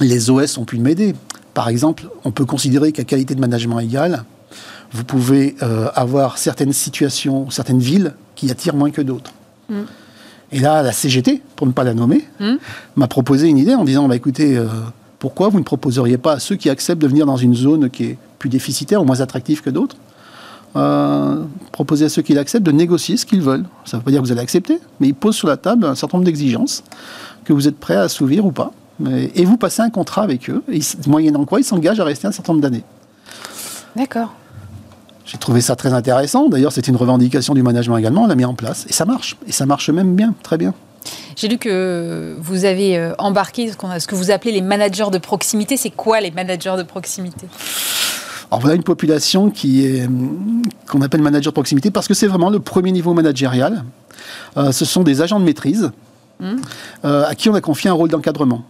les 0.00 0.30
OS 0.30 0.56
ont 0.56 0.64
pu 0.64 0.78
m'aider. 0.78 1.14
Par 1.52 1.68
exemple, 1.68 2.08
on 2.24 2.30
peut 2.30 2.46
considérer 2.46 2.92
qu'à 2.92 3.04
qualité 3.04 3.34
de 3.34 3.40
management 3.40 3.80
égale, 3.80 4.24
vous 4.92 5.04
pouvez 5.04 5.56
euh, 5.62 5.90
avoir 5.94 6.38
certaines 6.38 6.72
situations, 6.72 7.50
certaines 7.50 7.80
villes 7.80 8.14
qui 8.34 8.50
attirent 8.50 8.76
moins 8.76 8.90
que 8.90 9.02
d'autres. 9.02 9.32
Et 10.52 10.58
là, 10.58 10.82
la 10.82 10.92
CGT, 10.92 11.42
pour 11.54 11.66
ne 11.66 11.72
pas 11.72 11.84
la 11.84 11.92
nommer, 11.92 12.24
m'a 12.96 13.08
proposé 13.08 13.46
une 13.46 13.58
idée 13.58 13.74
en 13.74 13.84
disant, 13.84 14.08
bah, 14.08 14.16
écoutez, 14.16 14.56
euh, 14.56 14.68
pourquoi 15.18 15.50
vous 15.50 15.58
ne 15.58 15.64
proposeriez 15.64 16.16
pas 16.16 16.32
à 16.32 16.38
ceux 16.38 16.56
qui 16.56 16.70
acceptent 16.70 17.02
de 17.02 17.08
venir 17.08 17.26
dans 17.26 17.36
une 17.36 17.54
zone 17.54 17.90
qui 17.90 18.04
est 18.04 18.18
plus 18.38 18.48
déficitaire 18.48 19.02
ou 19.02 19.04
moins 19.04 19.20
attractive 19.20 19.60
que 19.60 19.68
d'autres, 19.68 19.96
euh, 20.74 21.42
proposer 21.72 22.06
à 22.06 22.08
ceux 22.08 22.22
qui 22.22 22.34
l'acceptent 22.34 22.66
de 22.66 22.72
négocier 22.72 23.16
ce 23.16 23.24
qu'ils 23.26 23.42
veulent. 23.42 23.64
Ça 23.84 23.96
ne 23.96 24.00
veut 24.00 24.04
pas 24.04 24.10
dire 24.10 24.20
que 24.20 24.26
vous 24.26 24.32
allez 24.32 24.40
accepter, 24.40 24.80
mais 25.00 25.08
ils 25.08 25.14
posent 25.14 25.36
sur 25.36 25.48
la 25.48 25.56
table 25.56 25.86
un 25.86 25.94
certain 25.94 26.18
nombre 26.18 26.26
d'exigences 26.26 26.82
que 27.44 27.52
vous 27.52 27.68
êtes 27.68 27.78
prêt 27.78 27.94
à 27.96 28.02
assouvir 28.02 28.44
ou 28.46 28.52
pas. 28.52 28.72
Et 29.34 29.44
vous 29.44 29.56
passez 29.58 29.82
un 29.82 29.90
contrat 29.90 30.22
avec 30.22 30.48
eux, 30.48 30.62
et 30.72 30.78
ils- 30.78 31.08
moyennant 31.10 31.44
quoi 31.44 31.60
ils 31.60 31.64
s'engagent 31.64 32.00
à 32.00 32.04
rester 32.04 32.26
un 32.26 32.32
certain 32.32 32.52
nombre 32.54 32.62
d'années. 32.62 32.82
D'accord. 33.94 34.32
J'ai 35.26 35.38
trouvé 35.38 35.60
ça 35.60 35.76
très 35.76 35.92
intéressant. 35.92 36.48
D'ailleurs, 36.48 36.72
c'était 36.72 36.90
une 36.90 36.96
revendication 36.96 37.52
du 37.54 37.62
management 37.62 37.96
également. 37.98 38.22
On 38.22 38.26
l'a 38.26 38.34
mis 38.36 38.44
en 38.44 38.54
place. 38.54 38.86
Et 38.88 38.92
ça 38.92 39.04
marche. 39.04 39.36
Et 39.46 39.52
ça 39.52 39.66
marche 39.66 39.90
même 39.90 40.14
bien, 40.14 40.34
très 40.42 40.56
bien. 40.56 40.72
J'ai 41.36 41.48
lu 41.48 41.58
que 41.58 42.36
vous 42.40 42.64
avez 42.64 42.96
euh, 42.96 43.12
embarqué 43.18 43.70
ce, 43.70 43.76
qu'on 43.76 43.90
a- 43.90 44.00
ce 44.00 44.06
que 44.06 44.14
vous 44.14 44.30
appelez 44.30 44.52
les 44.52 44.62
managers 44.62 45.10
de 45.12 45.18
proximité. 45.18 45.76
C'est 45.76 45.90
quoi 45.90 46.20
les 46.20 46.30
managers 46.30 46.74
de 46.78 46.82
proximité? 46.84 47.46
Alors 48.56 48.62
voilà 48.62 48.76
une 48.76 48.84
population 48.84 49.50
qui 49.50 49.84
est 49.84 50.06
hum, 50.06 50.62
qu'on 50.88 51.02
appelle 51.02 51.20
manager 51.20 51.52
de 51.52 51.54
proximité 51.54 51.90
parce 51.90 52.08
que 52.08 52.14
c'est 52.14 52.26
vraiment 52.26 52.48
le 52.48 52.58
premier 52.58 52.90
niveau 52.90 53.12
managérial. 53.12 53.84
Euh, 54.56 54.72
ce 54.72 54.86
sont 54.86 55.02
des 55.02 55.20
agents 55.20 55.38
de 55.38 55.44
maîtrise 55.44 55.90
mmh. 56.40 56.54
à 57.02 57.34
qui 57.34 57.50
on 57.50 57.54
a 57.54 57.60
confié 57.60 57.90
un 57.90 57.92
rôle 57.92 58.08
d'encadrement. 58.08 58.64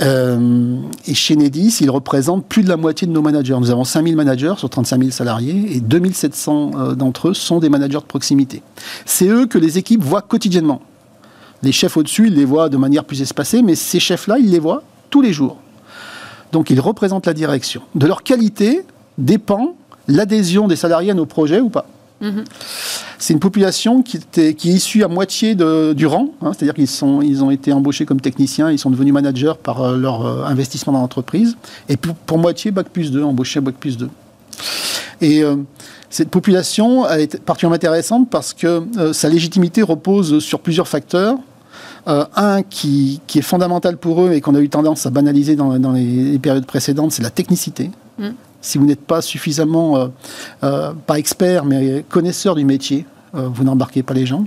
Euh, 0.00 0.76
et 1.06 1.14
chez 1.14 1.36
Nedis, 1.36 1.78
ils 1.82 1.90
représentent 1.90 2.46
plus 2.46 2.64
de 2.64 2.68
la 2.68 2.76
moitié 2.76 3.06
de 3.06 3.12
nos 3.12 3.22
managers. 3.22 3.56
Nous 3.60 3.70
avons 3.70 3.84
5000 3.84 4.16
managers 4.16 4.54
sur 4.56 4.68
35 4.68 4.98
000 4.98 5.10
salariés 5.12 5.76
et 5.76 5.80
2700 5.80 6.70
euh, 6.74 6.94
d'entre 6.96 7.28
eux 7.28 7.34
sont 7.34 7.60
des 7.60 7.68
managers 7.68 8.00
de 8.00 8.06
proximité. 8.06 8.62
C'est 9.06 9.28
eux 9.28 9.46
que 9.46 9.58
les 9.58 9.78
équipes 9.78 10.02
voient 10.02 10.22
quotidiennement. 10.22 10.82
Les 11.62 11.70
chefs 11.70 11.96
au-dessus, 11.96 12.26
ils 12.26 12.34
les 12.34 12.44
voient 12.44 12.68
de 12.68 12.76
manière 12.76 13.04
plus 13.04 13.22
espacée, 13.22 13.62
mais 13.62 13.76
ces 13.76 14.00
chefs-là, 14.00 14.38
ils 14.40 14.50
les 14.50 14.58
voient 14.58 14.82
tous 15.10 15.22
les 15.22 15.32
jours. 15.32 15.58
Donc 16.52 16.70
ils 16.70 16.80
représentent 16.80 17.26
la 17.26 17.34
direction. 17.34 17.82
De 17.94 18.06
leur 18.06 18.22
qualité 18.22 18.84
dépend 19.18 19.74
l'adhésion 20.06 20.68
des 20.68 20.76
salariés 20.76 21.10
à 21.10 21.14
nos 21.14 21.26
projets 21.26 21.60
ou 21.60 21.68
pas. 21.68 21.86
Mhm. 22.20 22.44
C'est 23.18 23.32
une 23.32 23.40
population 23.40 24.02
qui, 24.02 24.16
était, 24.16 24.54
qui 24.54 24.70
est 24.70 24.74
issue 24.74 25.04
à 25.04 25.08
moitié 25.08 25.54
de, 25.54 25.92
du 25.92 26.06
rang, 26.06 26.30
hein, 26.42 26.52
c'est-à-dire 26.52 26.74
qu'ils 26.74 26.88
sont, 26.88 27.20
ils 27.22 27.44
ont 27.44 27.50
été 27.50 27.72
embauchés 27.72 28.06
comme 28.06 28.20
techniciens, 28.20 28.70
ils 28.70 28.78
sont 28.78 28.90
devenus 28.90 29.12
managers 29.12 29.54
par 29.62 29.82
euh, 29.82 29.96
leur 29.96 30.26
euh, 30.26 30.44
investissement 30.44 30.92
dans 30.92 31.00
l'entreprise, 31.00 31.56
et 31.88 31.96
pour, 31.96 32.38
moitié 32.38 32.70
Bac 32.70 32.88
plus 32.88 33.10
2, 33.10 33.22
embauchés 33.22 33.58
à 33.58 33.60
Bac 33.60 33.74
plus 33.74 33.96
2. 33.96 34.08
Et 35.20 35.42
euh, 35.42 35.56
cette 36.10 36.30
population 36.30 37.08
est 37.08 37.40
particulièrement 37.40 37.76
intéressante 37.76 38.30
parce 38.30 38.54
que 38.54 38.82
sa 39.12 39.28
légitimité 39.28 39.82
repose 39.82 40.38
sur 40.38 40.60
plusieurs 40.60 40.88
facteurs. 40.88 41.36
Un 42.08 42.62
qui, 42.62 43.20
qui, 43.26 43.38
est 43.38 43.42
fondamental 43.42 43.96
pour 43.96 44.22
eux 44.22 44.32
et 44.32 44.40
qu'on 44.40 44.54
a 44.54 44.60
eu 44.60 44.68
tendance 44.68 45.04
à 45.04 45.10
banaliser 45.10 45.56
dans, 45.56 45.78
dans 45.78 45.92
les, 45.92 46.38
périodes 46.38 46.66
précédentes, 46.66 47.12
c'est 47.12 47.22
la 47.22 47.30
technicité. 47.30 47.90
Mm 48.18 48.30
si 48.60 48.78
vous 48.78 48.86
n'êtes 48.86 49.00
pas 49.00 49.22
suffisamment, 49.22 49.96
euh, 49.96 50.08
euh, 50.64 50.92
pas 51.06 51.18
expert, 51.18 51.64
mais 51.64 52.04
connaisseur 52.08 52.54
du 52.54 52.64
métier, 52.64 53.06
euh, 53.34 53.48
vous 53.48 53.64
n'embarquez 53.64 54.02
pas 54.02 54.14
les 54.14 54.26
gens. 54.26 54.44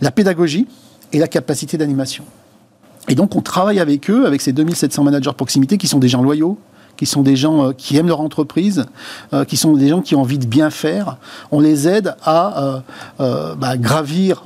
La 0.00 0.10
pédagogie 0.10 0.66
et 1.12 1.18
la 1.18 1.28
capacité 1.28 1.78
d'animation. 1.78 2.24
Et 3.08 3.14
donc, 3.14 3.34
on 3.36 3.40
travaille 3.40 3.80
avec 3.80 4.10
eux, 4.10 4.26
avec 4.26 4.42
ces 4.42 4.52
2700 4.52 5.02
managers 5.02 5.32
proximité 5.32 5.78
qui 5.78 5.88
sont 5.88 5.98
des 5.98 6.08
gens 6.08 6.22
loyaux, 6.22 6.58
qui 6.98 7.06
sont 7.06 7.22
des 7.22 7.36
gens 7.36 7.68
euh, 7.68 7.72
qui 7.72 7.96
aiment 7.96 8.08
leur 8.08 8.20
entreprise, 8.20 8.84
euh, 9.32 9.44
qui 9.44 9.56
sont 9.56 9.72
des 9.74 9.88
gens 9.88 10.02
qui 10.02 10.14
ont 10.16 10.20
envie 10.20 10.38
de 10.38 10.46
bien 10.46 10.68
faire. 10.68 11.16
On 11.52 11.60
les 11.60 11.88
aide 11.88 12.16
à 12.22 12.82
euh, 13.20 13.54
bah, 13.54 13.78
gravir 13.78 14.42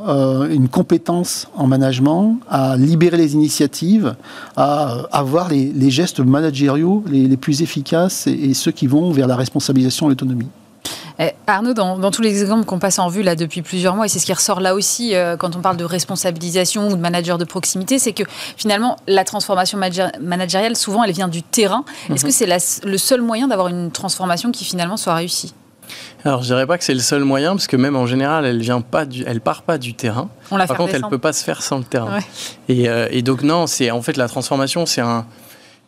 une 0.51 0.69
compétence 0.69 1.49
en 1.57 1.67
management, 1.67 2.39
à 2.49 2.77
libérer 2.77 3.17
les 3.17 3.33
initiatives, 3.35 4.15
à 4.57 5.07
avoir 5.11 5.49
les, 5.49 5.91
gestes 5.91 6.21
managériaux 6.21 7.03
les, 7.09 7.37
plus 7.37 7.63
efficaces 7.63 8.27
et, 8.27 8.53
ceux 8.53 8.71
qui 8.71 8.87
vont 8.87 9.11
vers 9.13 9.27
la 9.27 9.37
responsabilisation 9.37 10.07
et 10.07 10.11
l'autonomie. 10.11 10.49
Eh, 11.19 11.31
Arnaud, 11.47 11.75
dans, 11.75 12.11
tous 12.11 12.23
les 12.23 12.41
exemples 12.41 12.65
qu'on 12.65 12.79
passe 12.79 12.99
en 12.99 13.09
vue 13.09 13.23
là 13.23 13.37
depuis 13.37 13.63
plusieurs 13.63 13.95
mois, 13.95 14.07
et 14.07 14.09
c'est 14.09 14.19
ce 14.19 14.27
qui 14.27 14.33
ressort 14.33 14.61
là 14.61 14.75
aussi 14.75 15.15
euh, 15.15 15.37
quand 15.37 15.57
on 15.57 15.61
parle 15.61 15.77
de 15.77 15.85
responsabilisation 15.85 16.89
ou 16.89 16.97
de 16.97 17.01
manager 17.01 17.39
de 17.39 17.45
proximité, 17.45 17.99
c'est 17.99 18.13
que 18.13 18.25
finalement 18.57 18.97
la 19.07 19.25
transformation 19.25 19.79
managériale, 19.79 20.77
souvent, 20.77 21.05
elle 21.05 21.13
vient 21.13 21.29
du 21.29 21.43
terrain. 21.43 21.85
Est-ce 22.13 22.25
mhm. 22.25 22.31
que 22.31 22.59
c'est 22.63 22.85
le 22.85 22.99
seul 22.99 23.21
moyen 23.21 23.49
d'avoir 23.49 23.69
une 23.69 23.91
transformation 23.91 24.53
qui 24.53 24.65
finalement 24.65 24.97
soit 24.97 25.15
réussie? 25.15 25.55
Alors, 26.25 26.43
je 26.43 26.47
dirais 26.47 26.67
pas 26.67 26.79
que 26.79 26.85
c'est 26.85 26.95
le 26.95 27.01
seul 27.01 27.25
moyen, 27.25 27.51
parce 27.51 27.67
que 27.67 27.77
même 27.77 27.97
en 27.97 28.07
général, 28.07 28.45
elle 28.45 28.61
vient 28.61 28.81
pas 28.81 29.05
du, 29.05 29.25
elle 29.27 29.41
part 29.41 29.63
pas 29.63 29.79
du 29.79 29.95
terrain. 29.95 30.29
Par 30.51 30.77
contre, 30.77 30.95
elle 30.95 31.03
peut 31.03 31.19
pas 31.19 31.33
se 31.33 31.43
faire 31.43 31.63
sans 31.63 31.79
le 31.79 31.85
terrain. 31.85 32.21
Et, 32.69 32.89
euh, 32.89 33.09
et, 33.11 33.23
donc 33.23 33.43
non, 33.43 33.67
c'est 33.67 33.91
en 33.91 34.03
fait 34.03 34.17
la 34.17 34.29
transformation, 34.29 34.87
c'est 34.87 35.01
un, 35.01 35.27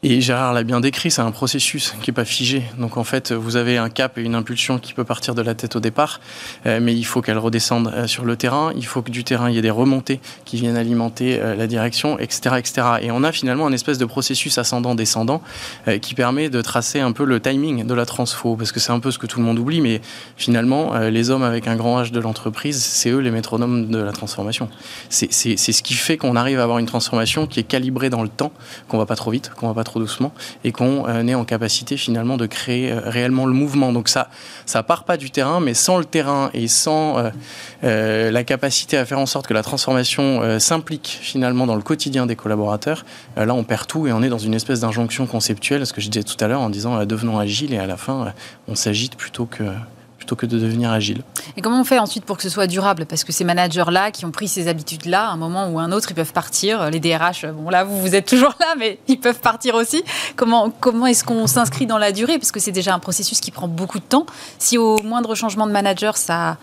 et 0.07 0.21
Gérard 0.21 0.53
l'a 0.53 0.65
bien 0.65 0.81
décrit, 0.81 1.11
c'est 1.11 1.23
un 1.23 1.31
processus 1.31 1.95
qui 2.03 2.11
n'est 2.11 2.15
pas 2.15 2.27
figé. 2.27 2.63
Donc 2.79 2.99
en 2.99 3.05
fait, 3.05 3.33
vous 3.33 3.57
avez 3.57 3.79
un 3.79 3.89
cap 3.89 4.19
et 4.19 4.23
une 4.23 4.35
impulsion 4.35 4.79
qui 4.79 4.93
peut 4.93 5.03
partir 5.03 5.35
de 5.35 5.41
la 5.41 5.55
tête 5.55 5.77
au 5.77 5.81
départ, 5.81 6.21
euh, 6.67 6.79
mais 6.79 6.95
il 6.95 7.05
faut 7.05 7.23
qu'elle 7.23 7.39
redescende 7.39 7.91
euh, 7.95 8.07
sur 8.07 8.27
le 8.27 8.37
terrain. 8.37 8.71
Il 8.77 8.85
faut 8.85 9.01
que 9.01 9.11
du 9.11 9.25
terrain, 9.25 9.49
il 9.49 9.57
y 9.57 9.59
ait 9.59 9.63
des 9.63 9.71
remontées 9.71 10.21
qui 10.45 10.57
viennent 10.57 10.77
alimenter 10.77 11.41
euh, 11.41 11.55
la 11.55 11.67
direction, 11.67 12.19
etc., 12.19 12.57
etc. 12.59 12.87
Et 13.01 13.11
on 13.13 13.25
a 13.25 13.33
finalement 13.33 13.67
un 13.67 13.73
espèce 13.73 13.97
de 13.97 14.05
processus 14.05 14.59
ascendant-descendant 14.59 15.41
qui 16.03 16.15
permet 16.15 16.51
de 16.51 16.61
tracer 16.61 17.01
un 17.01 17.13
peu 17.13 17.25
le 17.25 17.41
timing 17.41 17.87
de 17.87 17.95
la 17.95 18.05
transfo, 18.05 18.57
parce 18.57 18.73
que 18.73 18.81
c'est 18.81 18.93
un 18.93 19.01
peu 19.01 19.11
ce 19.11 19.19
que 19.19 19.27
tout 19.27 19.39
le 19.39 19.47
monde 19.47 19.59
oublie, 19.59 19.81
mais 19.81 20.01
finalement, 20.37 20.95
les 20.99 21.31
hommes 21.31 21.43
avec 21.43 21.67
un 21.67 21.77
grand 21.77 22.03
H 22.03 22.11
de 22.11 22.21
l'entreprise, 22.21 22.83
c'est 22.83 23.11
eux 23.11 23.19
les 23.19 23.31
métronomes 23.31 23.89
de 23.89 23.99
la 23.99 24.13
transformation. 24.13 24.69
C'est 25.09 25.31
ce 25.31 25.83
qui 25.83 25.95
fait 25.95 26.17
qu'on 26.17 26.37
arrive 26.37 26.61
à 26.61 26.63
avoir 26.63 26.79
une 26.79 26.87
transformation 26.87 27.47
qui 27.47 27.61
est 27.61 27.65
calibrée 27.65 28.11
dans 28.11 28.23
le 28.23 28.29
temps, 28.29 28.53
qu'on 28.89 28.99
va 28.99 29.07
pas 29.07 29.17
trop 29.17 29.31
vite, 29.31 29.51
qu'on 29.57 29.69
va 29.69 29.75
pas 29.75 29.85
trop 29.85 29.94
doucement 29.99 30.33
et 30.65 30.73
qu'on 30.73 31.09
euh, 31.09 31.27
est 31.27 31.35
en 31.35 31.45
capacité 31.45 31.97
finalement 31.97 32.37
de 32.37 32.47
créer 32.47 32.93
euh, 32.93 33.01
réellement 33.05 33.47
le 33.47 33.53
mouvement. 33.53 33.93
Donc 33.93 34.09
ça, 34.09 34.29
ça 34.67 34.83
part 34.83 35.05
pas 35.05 35.17
du 35.17 35.31
terrain, 35.31 35.61
mais 35.61 35.75
sans 35.75 35.99
le 35.99 36.05
terrain 36.05 36.51
et 36.55 36.69
sans 36.69 37.31
euh, 37.83 38.31
la 38.31 38.45
capacité 38.45 38.97
à 38.97 39.05
faire 39.05 39.19
en 39.19 39.27
sorte 39.27 39.47
que 39.47 39.55
la 39.55 39.63
transformation 39.63 40.59
s'implique 40.59 41.19
finalement 41.21 41.67
dans 41.67 41.77
le 41.77 41.83
quotidien 41.83 42.27
des 42.27 42.37
collaborateurs, 42.37 43.05
là 43.37 43.55
on 43.55 43.65
perd 43.65 43.87
tout 43.87 44.07
et 44.07 44.13
on 44.13 44.23
est 44.23 44.29
dans 44.29 44.39
une 44.39 44.55
espèce 44.55 44.81
d'injonction 44.81 45.27
conceptuelle, 45.27 45.87
ce 45.87 45.93
que 45.93 46.01
je 46.01 46.09
disais 46.09 46.25
tout 46.25 46.43
à 46.43 46.49
l'heure 46.49 46.61
en 46.61 46.71
disant 46.71 47.05
devenons 47.05 47.39
agiles 47.39 47.73
et 47.75 47.79
à 47.79 47.87
la 47.87 47.97
fin 47.97 48.33
on 48.69 48.75
s'agite 48.75 49.17
plutôt 49.17 49.47
que 49.47 49.65
plutôt 50.25 50.37
que 50.37 50.47
de 50.47 50.59
devenir 50.59 50.91
agile. 50.91 51.23
Et 51.59 51.61
comment 51.61 51.79
on 51.81 51.85
fait 51.85 51.99
ensuite 51.99 52.25
pour 52.25 52.39
que 52.39 52.43
ce 52.43 52.49
soit 52.49 52.67
durable? 52.67 53.05
Parce 53.05 53.25
que 53.25 53.33
ces 53.33 53.45
managers-là, 53.45 54.11
qui 54.11 54.25
ont 54.25 54.31
pris 54.31 54.49
ces 54.49 54.69
habitudes-là, 54.69 55.29
à 55.29 55.33
un 55.33 55.37
moment 55.37 55.69
ou 55.69 55.79
un 55.79 55.93
autre, 55.93 56.07
ils 56.11 56.15
peuvent 56.15 56.33
partir. 56.33 56.91
Les 56.91 56.99
DRH, 56.99 57.47
bon 57.47 57.69
là, 57.69 57.85
vous, 57.85 58.01
vous 58.01 58.15
êtes 58.15 58.27
toujours 58.27 58.55
là, 58.59 58.75
mais 58.79 58.99
ils 59.07 59.21
peuvent 59.21 59.41
partir 59.41 59.75
aussi. 59.75 60.03
Comment, 60.37 60.71
comment 60.81 61.07
est-ce 61.07 61.25
qu'on 61.25 61.47
s'inscrit 61.47 61.87
dans 61.87 61.99
la 61.99 62.11
durée? 62.11 62.39
Parce 62.39 62.53
que 62.53 62.61
c'est 62.61 62.73
déjà 62.73 62.95
un 62.95 62.99
processus 62.99 63.41
qui 63.41 63.51
prend 63.51 63.69
beaucoup 63.69 63.99
de 63.99 64.05
temps. 64.05 64.25
Si 64.59 64.79
au 64.79 64.99
moindre 65.03 65.35
changement 65.35 65.67
de 65.67 65.73
manager, 65.73 66.17
ça 66.17 66.57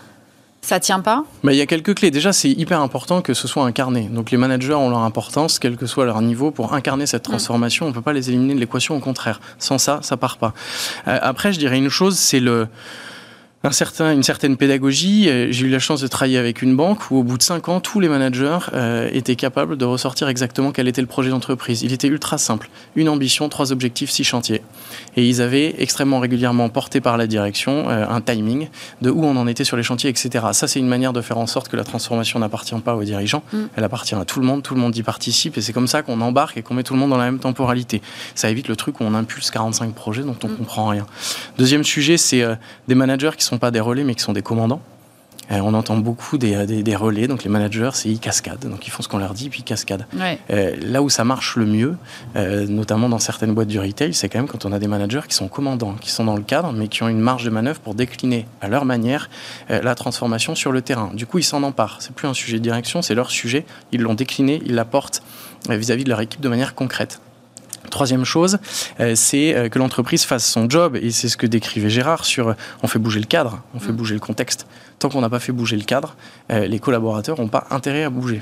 ça 0.64 0.78
tient 0.78 1.00
pas? 1.00 1.24
Mais 1.42 1.54
Il 1.54 1.58
y 1.58 1.60
a 1.60 1.66
quelques 1.66 1.94
clés. 1.96 2.12
Déjà, 2.12 2.32
c'est 2.32 2.50
hyper 2.50 2.80
important 2.80 3.20
que 3.20 3.34
ce 3.34 3.48
soit 3.48 3.64
incarné. 3.64 4.02
Donc 4.02 4.30
les 4.30 4.38
managers 4.38 4.74
ont 4.74 4.90
leur 4.90 5.00
importance, 5.00 5.58
quel 5.58 5.76
que 5.76 5.86
soit 5.86 6.04
leur 6.04 6.22
niveau, 6.22 6.52
pour 6.52 6.72
incarner 6.72 7.06
cette 7.06 7.24
transformation. 7.24 7.86
On 7.86 7.88
ne 7.88 7.94
peut 7.94 8.00
pas 8.00 8.12
les 8.12 8.30
éliminer 8.30 8.54
de 8.54 8.60
l'équation, 8.60 8.96
au 8.96 9.00
contraire. 9.00 9.40
Sans 9.58 9.78
ça, 9.78 9.98
ça 10.02 10.16
part 10.16 10.38
pas. 10.38 10.54
Euh, 11.08 11.18
après, 11.20 11.52
je 11.52 11.58
dirais 11.58 11.78
une 11.78 11.88
chose, 11.88 12.16
c'est 12.16 12.38
le 12.38 12.68
un 13.64 13.70
certain, 13.70 14.12
une 14.12 14.24
certaine 14.24 14.56
pédagogie. 14.56 15.28
Euh, 15.28 15.48
j'ai 15.50 15.66
eu 15.66 15.70
la 15.70 15.78
chance 15.78 16.00
de 16.00 16.08
travailler 16.08 16.38
avec 16.38 16.62
une 16.62 16.74
banque 16.74 17.10
où, 17.10 17.18
au 17.18 17.22
bout 17.22 17.38
de 17.38 17.42
cinq 17.42 17.68
ans, 17.68 17.80
tous 17.80 18.00
les 18.00 18.08
managers 18.08 18.58
euh, 18.72 19.08
étaient 19.12 19.36
capables 19.36 19.76
de 19.76 19.84
ressortir 19.84 20.28
exactement 20.28 20.72
quel 20.72 20.88
était 20.88 21.00
le 21.00 21.06
projet 21.06 21.30
d'entreprise. 21.30 21.82
Il 21.82 21.92
était 21.92 22.08
ultra 22.08 22.38
simple. 22.38 22.70
Une 22.96 23.08
ambition, 23.08 23.48
trois 23.48 23.70
objectifs, 23.70 24.10
six 24.10 24.24
chantiers. 24.24 24.62
Et 25.16 25.28
ils 25.28 25.40
avaient 25.40 25.76
extrêmement 25.78 26.18
régulièrement 26.18 26.68
porté 26.70 27.00
par 27.00 27.16
la 27.16 27.28
direction 27.28 27.88
euh, 27.88 28.04
un 28.08 28.20
timing 28.20 28.68
de 29.00 29.10
où 29.10 29.24
on 29.24 29.36
en 29.36 29.46
était 29.46 29.64
sur 29.64 29.76
les 29.76 29.84
chantiers, 29.84 30.10
etc. 30.10 30.46
Ça, 30.52 30.66
c'est 30.66 30.80
une 30.80 30.88
manière 30.88 31.12
de 31.12 31.20
faire 31.20 31.38
en 31.38 31.46
sorte 31.46 31.68
que 31.68 31.76
la 31.76 31.84
transformation 31.84 32.40
n'appartient 32.40 32.74
pas 32.80 32.96
aux 32.96 33.04
dirigeants. 33.04 33.44
Mm. 33.52 33.58
Elle 33.76 33.84
appartient 33.84 34.16
à 34.16 34.24
tout 34.24 34.40
le 34.40 34.46
monde. 34.46 34.64
Tout 34.64 34.74
le 34.74 34.80
monde 34.80 34.96
y 34.96 35.04
participe. 35.04 35.56
Et 35.56 35.60
c'est 35.60 35.72
comme 35.72 35.86
ça 35.86 36.02
qu'on 36.02 36.20
embarque 36.20 36.56
et 36.56 36.62
qu'on 36.62 36.74
met 36.74 36.82
tout 36.82 36.94
le 36.94 36.98
monde 36.98 37.10
dans 37.10 37.16
la 37.16 37.26
même 37.26 37.38
temporalité. 37.38 38.02
Ça 38.34 38.50
évite 38.50 38.66
le 38.66 38.74
truc 38.74 39.00
où 39.00 39.04
on 39.04 39.14
impulse 39.14 39.52
45 39.52 39.94
projets 39.94 40.22
dont 40.22 40.36
on 40.42 40.48
ne 40.48 40.52
mm. 40.52 40.56
comprend 40.56 40.88
rien. 40.88 41.06
Deuxième 41.58 41.84
sujet, 41.84 42.16
c'est 42.16 42.44
des 42.88 42.94
managers 42.96 43.30
qui 43.38 43.44
sont 43.44 43.51
sont 43.52 43.58
pas 43.58 43.70
des 43.70 43.80
relais, 43.80 44.04
mais 44.04 44.14
qui 44.14 44.22
sont 44.22 44.32
des 44.32 44.42
commandants. 44.42 44.80
Euh, 45.50 45.60
on 45.62 45.74
entend 45.74 45.96
beaucoup 45.98 46.38
des, 46.38 46.64
des, 46.66 46.96
relais, 46.96 47.26
donc 47.26 47.44
les 47.44 47.50
managers, 47.50 47.90
c'est 47.92 48.08
ils 48.08 48.18
cascadent, 48.18 48.66
donc 48.68 48.86
ils 48.86 48.90
font 48.90 49.02
ce 49.02 49.08
qu'on 49.08 49.18
leur 49.18 49.34
dit, 49.34 49.50
puis 49.50 49.60
ils 49.60 49.64
cascadent. 49.64 50.06
Euh, 50.50 50.76
là 50.80 51.02
où 51.02 51.10
ça 51.10 51.24
marche 51.24 51.56
le 51.56 51.66
mieux, 51.66 51.96
euh, 52.36 52.66
notamment 52.66 53.10
dans 53.10 53.18
certaines 53.18 53.52
boîtes 53.52 53.68
du 53.68 53.78
retail, 53.78 54.14
c'est 54.14 54.30
quand 54.30 54.38
même 54.38 54.48
quand 54.48 54.64
on 54.64 54.72
a 54.72 54.78
des 54.78 54.86
managers 54.86 55.22
qui 55.28 55.34
sont 55.34 55.48
commandants, 55.48 55.94
qui 56.00 56.10
sont 56.10 56.24
dans 56.24 56.36
le 56.36 56.42
cadre, 56.42 56.72
mais 56.72 56.88
qui 56.88 57.02
ont 57.02 57.08
une 57.08 57.20
marge 57.20 57.44
de 57.44 57.50
manœuvre 57.50 57.80
pour 57.80 57.94
décliner 57.94 58.46
à 58.62 58.68
leur 58.68 58.86
manière 58.86 59.28
la 59.68 59.94
transformation 59.94 60.54
sur 60.54 60.72
le 60.72 60.80
terrain. 60.80 61.10
Du 61.12 61.26
coup, 61.26 61.38
ils 61.38 61.44
s'en 61.44 61.62
emparent. 61.62 61.98
C'est 62.00 62.14
plus 62.14 62.28
un 62.28 62.34
sujet 62.34 62.58
de 62.58 62.62
direction, 62.62 63.02
c'est 63.02 63.14
leur 63.14 63.30
sujet. 63.30 63.66
Ils 63.90 64.00
l'ont 64.00 64.14
décliné, 64.14 64.62
ils 64.64 64.74
l'apportent 64.74 65.22
vis-à-vis 65.68 66.04
de 66.04 66.08
leur 66.08 66.20
équipe 66.20 66.40
de 66.40 66.48
manière 66.48 66.74
concrète. 66.74 67.20
Troisième 67.92 68.24
chose, 68.24 68.56
euh, 69.00 69.12
c'est 69.14 69.54
euh, 69.54 69.68
que 69.68 69.78
l'entreprise 69.78 70.24
fasse 70.24 70.50
son 70.50 70.66
job, 70.70 70.96
et 70.96 71.10
c'est 71.10 71.28
ce 71.28 71.36
que 71.36 71.46
décrivait 71.46 71.90
Gérard 71.90 72.24
sur 72.24 72.48
euh, 72.48 72.54
on 72.82 72.86
fait 72.86 72.98
bouger 72.98 73.20
le 73.20 73.26
cadre, 73.26 73.60
on 73.74 73.80
fait 73.80 73.92
mm. 73.92 73.96
bouger 73.96 74.14
le 74.14 74.20
contexte. 74.20 74.66
Tant 74.98 75.10
qu'on 75.10 75.20
n'a 75.20 75.28
pas 75.28 75.40
fait 75.40 75.52
bouger 75.52 75.76
le 75.76 75.82
cadre, 75.82 76.16
les 76.48 76.78
collaborateurs 76.78 77.38
n'ont 77.38 77.48
pas 77.48 77.66
intérêt 77.70 78.04
à 78.04 78.08
bouger 78.08 78.40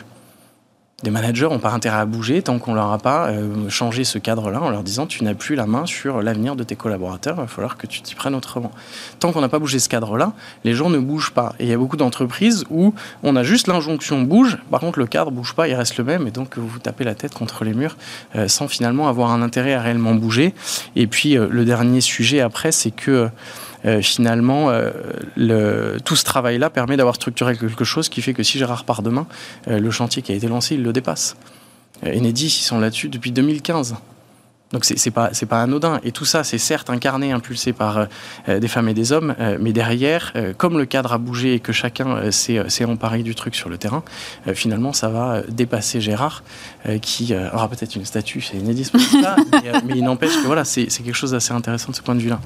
des 1.02 1.10
managers 1.10 1.48
n'ont 1.48 1.58
pas 1.58 1.70
intérêt 1.70 1.98
à 1.98 2.04
bouger 2.04 2.42
tant 2.42 2.58
qu'on 2.58 2.74
leur 2.74 2.92
a 2.92 2.98
pas 2.98 3.28
euh, 3.28 3.68
changé 3.68 4.04
ce 4.04 4.18
cadre-là 4.18 4.60
en 4.60 4.70
leur 4.70 4.82
disant 4.82 5.06
tu 5.06 5.24
n'as 5.24 5.34
plus 5.34 5.54
la 5.54 5.66
main 5.66 5.86
sur 5.86 6.22
l'avenir 6.22 6.56
de 6.56 6.62
tes 6.62 6.76
collaborateurs, 6.76 7.36
il 7.38 7.42
va 7.42 7.46
falloir 7.46 7.76
que 7.76 7.86
tu 7.86 8.02
t'y 8.02 8.14
prennes 8.14 8.34
autrement. 8.34 8.70
Tant 9.18 9.32
qu'on 9.32 9.40
n'a 9.40 9.48
pas 9.48 9.58
bougé 9.58 9.78
ce 9.78 9.88
cadre-là, 9.88 10.32
les 10.64 10.74
gens 10.74 10.90
ne 10.90 10.98
bougent 10.98 11.32
pas. 11.32 11.54
Et 11.58 11.64
il 11.64 11.70
y 11.70 11.72
a 11.72 11.78
beaucoup 11.78 11.96
d'entreprises 11.96 12.64
où 12.70 12.94
on 13.22 13.36
a 13.36 13.42
juste 13.42 13.66
l'injonction 13.66 14.22
bouge, 14.22 14.58
par 14.70 14.80
contre 14.80 14.98
le 14.98 15.06
cadre 15.06 15.30
bouge 15.30 15.54
pas, 15.54 15.68
il 15.68 15.74
reste 15.74 15.96
le 15.96 16.04
même, 16.04 16.26
et 16.26 16.30
donc 16.30 16.58
vous 16.58 16.78
tapez 16.78 17.04
la 17.04 17.14
tête 17.14 17.34
contre 17.34 17.64
les 17.64 17.72
murs 17.72 17.96
euh, 18.36 18.48
sans 18.48 18.68
finalement 18.68 19.08
avoir 19.08 19.30
un 19.30 19.42
intérêt 19.42 19.74
à 19.74 19.80
réellement 19.80 20.14
bouger. 20.14 20.54
Et 20.96 21.06
puis 21.06 21.36
euh, 21.36 21.48
le 21.50 21.64
dernier 21.64 22.00
sujet 22.00 22.40
après, 22.40 22.72
c'est 22.72 22.90
que 22.90 23.30
euh, 23.84 24.02
finalement, 24.02 24.70
euh, 24.70 24.90
le, 25.36 25.98
tout 26.04 26.16
ce 26.16 26.24
travail-là 26.24 26.70
permet 26.70 26.96
d'avoir 26.96 27.14
structuré 27.14 27.56
quelque 27.56 27.84
chose 27.84 28.08
qui 28.08 28.22
fait 28.22 28.34
que 28.34 28.42
si 28.42 28.58
Gérard 28.58 28.84
part 28.84 29.02
demain, 29.02 29.26
euh, 29.68 29.78
le 29.78 29.90
chantier 29.90 30.22
qui 30.22 30.32
a 30.32 30.34
été 30.34 30.48
lancé, 30.48 30.74
il 30.74 30.82
le 30.82 30.92
dépasse. 30.92 31.36
Enedis, 32.04 32.46
ils 32.46 32.64
sont 32.64 32.78
là-dessus 32.78 33.08
depuis 33.08 33.30
2015. 33.32 33.96
Donc 34.72 34.84
c'est 34.84 35.10
pas 35.10 35.30
c'est 35.32 35.46
pas 35.46 35.62
anodin. 35.62 36.00
Et 36.04 36.12
tout 36.12 36.24
ça 36.24 36.44
c'est 36.44 36.58
certes 36.58 36.90
incarné 36.90 37.32
impulsé 37.32 37.72
par 37.72 38.06
des 38.48 38.68
femmes 38.68 38.88
et 38.88 38.94
des 38.94 39.12
hommes 39.12 39.34
mais 39.58 39.72
derrière 39.72 40.32
comme 40.58 40.78
le 40.78 40.86
cadre 40.86 41.12
a 41.12 41.18
bougé 41.18 41.54
et 41.54 41.60
que 41.60 41.72
chacun 41.72 42.30
s'est 42.30 42.84
emparé 42.84 43.22
du 43.22 43.34
truc 43.34 43.54
sur 43.54 43.68
le 43.68 43.78
terrain 43.78 44.02
finalement 44.54 44.92
ça 44.92 45.08
va 45.08 45.42
dépasser 45.48 46.00
Gérard 46.00 46.44
qui 47.02 47.34
aura 47.52 47.68
peut-être 47.68 47.96
une 47.96 48.04
statue 48.04 48.40
c'est 48.40 48.56
inédit 48.56 48.88
pour 48.90 49.00
ça 49.00 49.36
mais, 49.84 49.96
il 49.96 50.04
n'empêche 50.04 50.36
que 50.36 50.46
voilà 50.46 50.64
c'est 50.64 50.86
quelque 50.86 51.14
chose 51.14 51.32
d'assez 51.32 51.52
intéressant 51.52 51.90
de 51.90 51.96
ce 51.96 52.02
point 52.02 52.14
de 52.14 52.20
vue 52.20 52.30
là. 52.30 52.40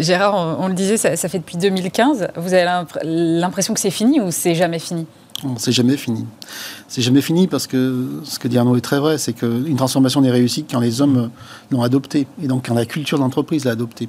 Gérard 0.00 0.34
on, 0.34 0.64
on, 0.64 0.68
le 0.68 0.74
disait 0.74 0.96
ça, 0.96 1.16
ça 1.16 1.28
fait 1.28 1.38
depuis 1.38 1.56
2015 1.56 2.28
vous 2.36 2.54
avez 2.54 2.66
l'impression 3.04 3.74
que 3.74 3.80
c'est 3.80 3.90
fini 3.90 4.20
ou 4.20 4.30
c'est 4.30 4.54
jamais 4.54 4.78
fini? 4.78 5.06
C'est 5.56 5.72
jamais 5.72 5.96
fini. 5.96 6.24
C'est 6.88 7.02
jamais 7.02 7.20
fini 7.20 7.46
parce 7.46 7.66
que 7.66 8.20
ce 8.24 8.38
que 8.38 8.48
dit 8.48 8.58
Arnaud 8.58 8.76
est 8.76 8.80
très 8.80 8.98
vrai, 8.98 9.18
c'est 9.18 9.32
qu'une 9.32 9.76
transformation 9.76 10.20
n'est 10.20 10.30
réussie 10.30 10.64
quand 10.68 10.80
les 10.80 11.00
hommes 11.00 11.30
l'ont 11.70 11.82
adoptée 11.82 12.26
et 12.42 12.48
donc 12.48 12.66
quand 12.66 12.74
la 12.74 12.86
culture 12.86 13.18
d'entreprise 13.18 13.64
l'a 13.64 13.72
adoptée. 13.72 14.08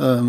Euh, 0.00 0.22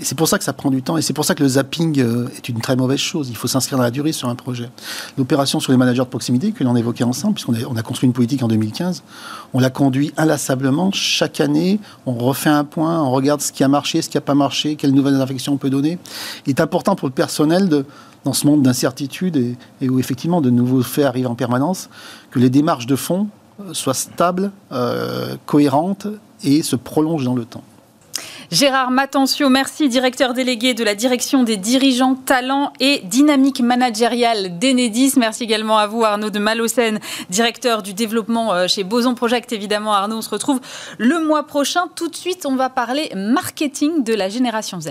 c'est 0.00 0.16
pour 0.16 0.28
ça 0.28 0.38
que 0.38 0.44
ça 0.44 0.52
prend 0.52 0.70
du 0.70 0.82
temps 0.82 0.96
et 0.96 1.02
c'est 1.02 1.12
pour 1.12 1.24
ça 1.24 1.34
que 1.34 1.42
le 1.42 1.48
zapping 1.48 2.00
euh, 2.00 2.28
est 2.36 2.48
une 2.48 2.60
très 2.60 2.76
mauvaise 2.76 2.98
chose. 2.98 3.28
Il 3.28 3.36
faut 3.36 3.48
s'inscrire 3.48 3.78
dans 3.78 3.84
la 3.84 3.90
durée 3.90 4.12
sur 4.12 4.28
un 4.28 4.34
projet. 4.34 4.70
L'opération 5.18 5.60
sur 5.60 5.72
les 5.72 5.78
managers 5.78 6.02
de 6.02 6.08
proximité 6.08 6.52
que 6.52 6.64
l'on 6.64 6.76
évoquait 6.76 7.04
ensemble, 7.04 7.34
puisqu'on 7.34 7.54
a, 7.54 7.78
a 7.78 7.82
construit 7.82 8.06
une 8.06 8.12
politique 8.12 8.42
en 8.42 8.48
2015, 8.48 9.02
on 9.52 9.60
l'a 9.60 9.70
conduit 9.70 10.12
inlassablement. 10.16 10.90
Chaque 10.92 11.40
année, 11.40 11.80
on 12.06 12.14
refait 12.14 12.50
un 12.50 12.64
point, 12.64 13.02
on 13.02 13.10
regarde 13.10 13.40
ce 13.40 13.52
qui 13.52 13.64
a 13.64 13.68
marché, 13.68 14.02
ce 14.02 14.08
qui 14.08 14.16
n'a 14.16 14.22
pas 14.22 14.34
marché, 14.34 14.76
quelles 14.76 14.92
nouvelles 14.92 15.20
infections 15.20 15.52
on 15.52 15.58
peut 15.58 15.70
donner. 15.70 15.98
Il 16.46 16.50
est 16.50 16.60
important 16.60 16.96
pour 16.96 17.08
le 17.08 17.14
personnel 17.14 17.68
de 17.68 17.84
dans 18.24 18.32
ce 18.32 18.46
monde 18.46 18.62
d'incertitude 18.62 19.56
et, 19.80 19.88
où 19.88 19.98
effectivement 19.98 20.40
de 20.40 20.50
nouveaux 20.50 20.82
faits 20.82 21.04
arrivent 21.04 21.28
en 21.28 21.34
permanence, 21.34 21.88
que 22.30 22.38
les 22.38 22.50
démarches 22.50 22.86
de 22.86 22.96
fond 22.96 23.28
euh, 23.60 23.72
soient 23.72 23.94
stables, 23.94 24.50
euh, 24.72 25.36
cohérentes 25.46 26.06
et 26.42 26.62
se 26.62 26.76
prolongent 26.76 27.24
dans 27.24 27.34
le 27.34 27.44
temps. 27.44 27.64
Gérard 28.50 28.90
Matencio, 28.90 29.48
merci, 29.48 29.88
directeur 29.88 30.34
délégué 30.34 30.74
de 30.74 30.84
la 30.84 30.94
direction 30.94 31.42
des 31.42 31.56
dirigeants, 31.56 32.14
talents 32.14 32.72
et 32.78 33.00
dynamique 33.04 33.60
managériale 33.60 34.58
d'Enedis. 34.58 35.14
Merci 35.16 35.44
également 35.44 35.78
à 35.78 35.86
vous, 35.86 36.04
Arnaud 36.04 36.30
de 36.30 36.38
Malocène, 36.38 37.00
directeur 37.30 37.82
du 37.82 37.94
développement 37.94 38.52
euh, 38.52 38.68
chez 38.68 38.84
Boson 38.84 39.14
Project. 39.14 39.52
Évidemment, 39.52 39.94
Arnaud, 39.94 40.18
on 40.18 40.22
se 40.22 40.30
retrouve 40.30 40.60
le 40.98 41.24
mois 41.26 41.46
prochain. 41.46 41.88
Tout 41.96 42.08
de 42.08 42.16
suite, 42.16 42.46
on 42.46 42.54
va 42.54 42.68
parler 42.68 43.10
marketing 43.16 44.04
de 44.04 44.14
la 44.14 44.28
génération 44.28 44.80
Z. 44.80 44.90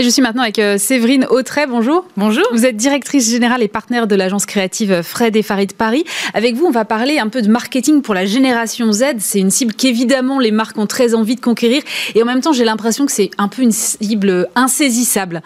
Et 0.00 0.04
je 0.04 0.10
suis 0.10 0.22
maintenant 0.22 0.42
avec 0.42 0.60
euh, 0.60 0.78
Séverine 0.78 1.26
Autray. 1.28 1.66
Bonjour. 1.66 2.06
Bonjour. 2.16 2.44
Vous 2.52 2.64
êtes 2.64 2.76
directrice 2.76 3.28
générale 3.28 3.64
et 3.64 3.68
partenaire 3.68 4.06
de 4.06 4.14
l'agence 4.14 4.46
créative 4.46 5.02
Fred 5.02 5.34
et 5.34 5.42
Farid 5.42 5.72
Paris. 5.72 6.04
Avec 6.34 6.54
vous, 6.54 6.66
on 6.66 6.70
va 6.70 6.84
parler 6.84 7.18
un 7.18 7.26
peu 7.26 7.42
de 7.42 7.48
marketing 7.48 8.00
pour 8.00 8.14
la 8.14 8.24
génération 8.24 8.92
Z. 8.92 9.16
C'est 9.18 9.40
une 9.40 9.50
cible 9.50 9.74
qu'évidemment 9.74 10.38
les 10.38 10.52
marques 10.52 10.78
ont 10.78 10.86
très 10.86 11.16
envie 11.16 11.34
de 11.34 11.40
conquérir. 11.40 11.82
Et 12.14 12.22
en 12.22 12.26
même 12.26 12.40
temps, 12.40 12.52
j'ai 12.52 12.64
l'impression 12.64 13.06
que 13.06 13.10
c'est 13.10 13.32
un 13.38 13.48
peu 13.48 13.62
une 13.62 13.72
cible 13.72 14.48
insaisissable. 14.54 15.42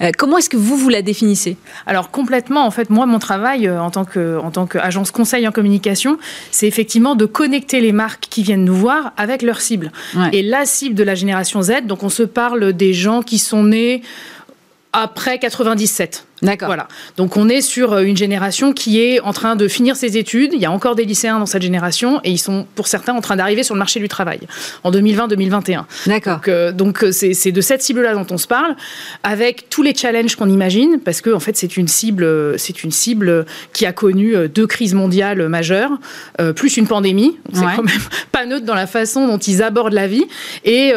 Euh, 0.00 0.10
comment 0.18 0.38
est-ce 0.38 0.50
que 0.50 0.56
vous, 0.56 0.76
vous 0.76 0.88
la 0.88 1.00
définissez? 1.00 1.56
Alors 1.86 2.10
complètement, 2.10 2.66
en 2.66 2.72
fait, 2.72 2.90
moi, 2.90 3.06
mon 3.06 3.20
travail 3.20 3.68
euh, 3.68 3.80
en 3.80 3.92
tant 3.92 4.04
que 4.04 4.38
en 4.38 4.50
tant 4.50 4.66
qu'agence 4.66 5.12
conseil 5.12 5.46
en 5.46 5.52
communication, 5.52 6.18
c'est 6.50 6.66
effectivement 6.66 7.14
de 7.14 7.26
connecter 7.26 7.80
les 7.80 7.92
marques 7.92 8.26
qui 8.28 8.42
viennent 8.42 8.64
nous 8.64 8.74
voir 8.74 9.12
avec 9.16 9.42
leur 9.42 9.60
cible. 9.60 9.92
Et 10.32 10.42
la 10.42 10.66
cible 10.66 10.96
de 10.96 11.04
la 11.04 11.14
génération 11.14 11.62
Z, 11.62 11.86
donc 11.86 12.02
on 12.02 12.08
se 12.08 12.24
parle 12.24 12.72
des 12.72 12.92
gens 12.92 13.22
qui 13.22 13.38
sont 13.38 13.62
nés 13.62 13.83
après 14.92 15.38
97. 15.38 16.26
D'accord. 16.44 16.68
Voilà. 16.68 16.88
Donc 17.16 17.36
on 17.36 17.48
est 17.48 17.60
sur 17.60 17.92
euh, 17.92 18.02
une 18.02 18.16
génération 18.16 18.72
qui 18.72 19.00
est 19.00 19.20
en 19.20 19.32
train 19.32 19.56
de 19.56 19.68
finir 19.68 19.96
ses 19.96 20.16
études. 20.18 20.50
Il 20.52 20.60
y 20.60 20.66
a 20.66 20.70
encore 20.70 20.94
des 20.94 21.04
lycéens 21.04 21.38
dans 21.38 21.46
cette 21.46 21.62
génération 21.62 22.20
et 22.24 22.30
ils 22.30 22.38
sont 22.38 22.66
pour 22.74 22.86
certains 22.86 23.14
en 23.14 23.20
train 23.20 23.36
d'arriver 23.36 23.62
sur 23.62 23.74
le 23.74 23.78
marché 23.78 24.00
du 24.00 24.08
travail 24.08 24.40
en 24.82 24.90
2020-2021. 24.90 25.84
D'accord. 26.06 26.40
Donc 26.72 27.02
euh, 27.02 27.08
euh, 27.08 27.32
c'est 27.32 27.52
de 27.52 27.60
cette 27.60 27.82
cible-là 27.82 28.14
dont 28.14 28.26
on 28.30 28.38
se 28.38 28.46
parle, 28.46 28.76
avec 29.22 29.68
tous 29.70 29.82
les 29.82 29.94
challenges 29.94 30.36
qu'on 30.36 30.48
imagine, 30.48 30.98
parce 31.04 31.20
que 31.20 31.30
en 31.30 31.40
fait 31.40 31.56
c'est 31.56 31.76
une 31.76 31.88
cible, 31.88 32.58
c'est 32.58 32.84
une 32.84 32.90
cible 32.90 33.46
qui 33.72 33.86
a 33.86 33.92
connu 33.92 34.34
deux 34.48 34.66
crises 34.66 34.94
mondiales 34.94 35.48
majeures, 35.48 35.90
plus 36.56 36.76
une 36.76 36.86
pandémie. 36.86 37.38
C'est 37.52 37.60
quand 37.76 37.82
même 37.82 37.94
pas 38.32 38.46
neutre 38.46 38.66
dans 38.66 38.74
la 38.74 38.86
façon 38.86 39.26
dont 39.26 39.38
ils 39.38 39.62
abordent 39.62 39.92
la 39.92 40.06
vie. 40.06 40.24
Et, 40.64 40.92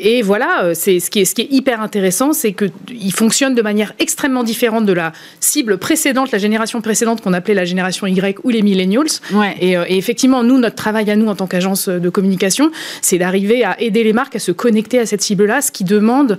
et 0.00 0.22
voilà, 0.22 0.74
c'est 0.74 1.00
ce 1.00 1.10
qui 1.10 1.20
est 1.20 1.24
ce 1.24 1.34
qui 1.34 1.42
est 1.42 1.52
hyper 1.52 1.80
intéressant, 1.80 2.32
c'est 2.32 2.52
que 2.52 2.66
ils 2.90 3.12
fonctionnent 3.12 3.54
de 3.54 3.62
manière 3.62 3.92
extrêmement 3.98 4.44
différente 4.44 4.87
de 4.88 4.92
la 4.92 5.12
cible 5.40 5.78
précédente, 5.78 6.32
la 6.32 6.38
génération 6.38 6.80
précédente 6.80 7.20
qu'on 7.20 7.32
appelait 7.32 7.54
la 7.54 7.64
génération 7.64 8.06
Y 8.06 8.38
ou 8.42 8.50
les 8.50 8.62
millennials. 8.62 9.06
Euh, 9.34 9.44
et, 9.60 9.96
effectivement, 9.96 10.42
nous, 10.42 10.58
notre 10.58 10.76
travail 10.76 11.10
à 11.10 11.16
nous 11.16 11.28
en 11.28 11.34
tant 11.34 11.46
qu'agence 11.46 11.88
de 11.88 12.08
communication, 12.08 12.70
c'est 13.02 13.18
d'arriver 13.18 13.64
à 13.64 13.80
aider 13.80 14.02
les 14.02 14.12
marques 14.12 14.36
à 14.36 14.38
se 14.38 14.52
connecter 14.52 14.98
à 14.98 15.06
cette 15.06 15.22
cible-là, 15.22 15.60
ce 15.60 15.70
qui 15.70 15.84
demande 15.84 16.38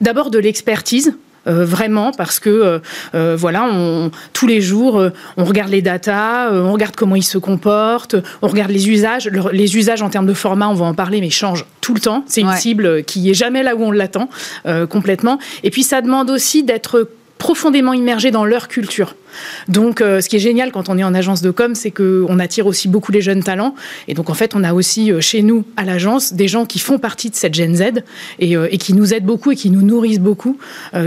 d'abord 0.00 0.30
de 0.30 0.38
l'expertise, 0.38 1.14
euh, 1.46 1.64
vraiment 1.64 2.12
parce 2.12 2.38
que 2.38 2.80
euh, 3.14 3.36
voilà 3.36 3.64
on, 3.64 4.10
tous 4.34 4.46
les 4.46 4.60
jours 4.60 5.02
on 5.38 5.44
regarde 5.46 5.70
les 5.70 5.80
datas 5.80 6.52
on 6.52 6.70
regarde 6.70 6.94
comment 6.94 7.16
ils 7.16 7.22
se 7.22 7.38
comportent 7.38 8.14
on 8.42 8.48
regarde 8.48 8.70
les 8.70 8.90
usages. 8.90 9.30
Les 9.50 9.74
usages 9.74 10.02
en 10.02 10.10
termes 10.10 10.26
de 10.26 10.34
format 10.34 10.68
on 10.68 10.74
va 10.74 10.84
en 10.84 10.92
parler 10.92 11.18
mais 11.22 11.30
changent 11.30 11.64
tout 11.80 11.94
le 11.94 12.00
temps. 12.00 12.24
C'est 12.26 12.42
une 12.42 12.52
cible 12.56 13.04
qui 13.04 13.30
est 13.30 13.34
jamais 13.34 13.62
là 13.62 13.74
où 13.74 13.82
on 13.82 13.90
l'attend 13.90 14.28
complètement. 14.90 15.38
Et 15.62 15.70
puis 15.70 15.82
ça 15.82 16.02
demande 16.02 16.28
aussi 16.28 16.62
d'être 16.62 17.08
profondément 17.40 17.94
immergés 17.94 18.30
dans 18.30 18.44
leur 18.44 18.68
culture. 18.68 19.16
Donc, 19.68 20.00
euh, 20.00 20.20
ce 20.20 20.28
qui 20.28 20.36
est 20.36 20.40
génial 20.40 20.72
quand 20.72 20.88
on 20.88 20.98
est 20.98 21.04
en 21.04 21.14
agence 21.14 21.42
de 21.42 21.50
com, 21.50 21.74
c'est 21.74 21.90
qu'on 21.90 22.38
attire 22.38 22.66
aussi 22.66 22.88
beaucoup 22.88 23.12
les 23.12 23.22
jeunes 23.22 23.42
talents. 23.42 23.74
Et 24.08 24.14
donc, 24.14 24.30
en 24.30 24.34
fait, 24.34 24.54
on 24.54 24.64
a 24.64 24.72
aussi 24.72 25.12
euh, 25.12 25.20
chez 25.20 25.42
nous, 25.42 25.64
à 25.76 25.84
l'agence, 25.84 26.32
des 26.32 26.48
gens 26.48 26.66
qui 26.66 26.78
font 26.78 26.98
partie 26.98 27.30
de 27.30 27.34
cette 27.34 27.54
Gen 27.54 27.76
Z 27.76 28.02
euh, 28.42 28.68
et, 28.70 28.78
qui 28.78 28.92
nous 28.92 29.14
aident 29.14 29.24
beaucoup 29.24 29.52
et 29.52 29.56
qui 29.56 29.70
nous 29.70 29.82
nourrissent 29.82 30.20
beaucoup 30.20 30.58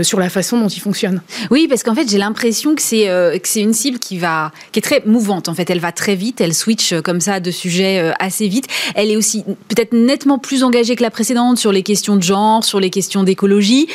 sur 0.02 0.18
la 0.18 0.28
façon 0.28 0.58
dont 0.58 0.68
ils 0.68 0.80
fonctionnent. 0.80 1.22
Oui, 1.50 1.66
parce 1.68 1.82
qu'en 1.82 1.94
fait, 1.94 2.08
j'ai 2.08 2.18
l'impression 2.18 2.74
que 2.74 2.82
c'est 2.82 3.08
c'est 3.44 3.60
une 3.60 3.72
cible 3.72 3.98
qui 3.98 4.18
va 4.18 4.50
qui 4.72 4.78
est 4.78 4.82
très 4.82 5.02
mouvante. 5.06 5.48
En 5.48 5.54
fait, 5.54 5.68
elle 5.70 5.80
va 5.80 5.92
très 5.92 6.14
vite, 6.14 6.40
elle 6.40 6.54
switch 6.54 6.94
comme 7.02 7.20
ça 7.20 7.40
de 7.40 7.50
sujets 7.50 8.12
assez 8.18 8.48
vite. 8.48 8.66
Elle 8.94 9.10
est 9.10 9.16
aussi 9.16 9.44
peut-être 9.68 9.92
nettement 9.92 10.38
plus 10.38 10.64
engagée 10.64 10.96
que 10.96 11.02
la 11.02 11.10
précédente 11.10 11.58
sur 11.58 11.72
les 11.72 11.82
questions 11.82 12.16
de 12.16 12.22
genre, 12.22 12.64
sur 12.64 12.80
les 12.80 12.90
questions 12.90 13.22
d'écologie. 13.22 13.88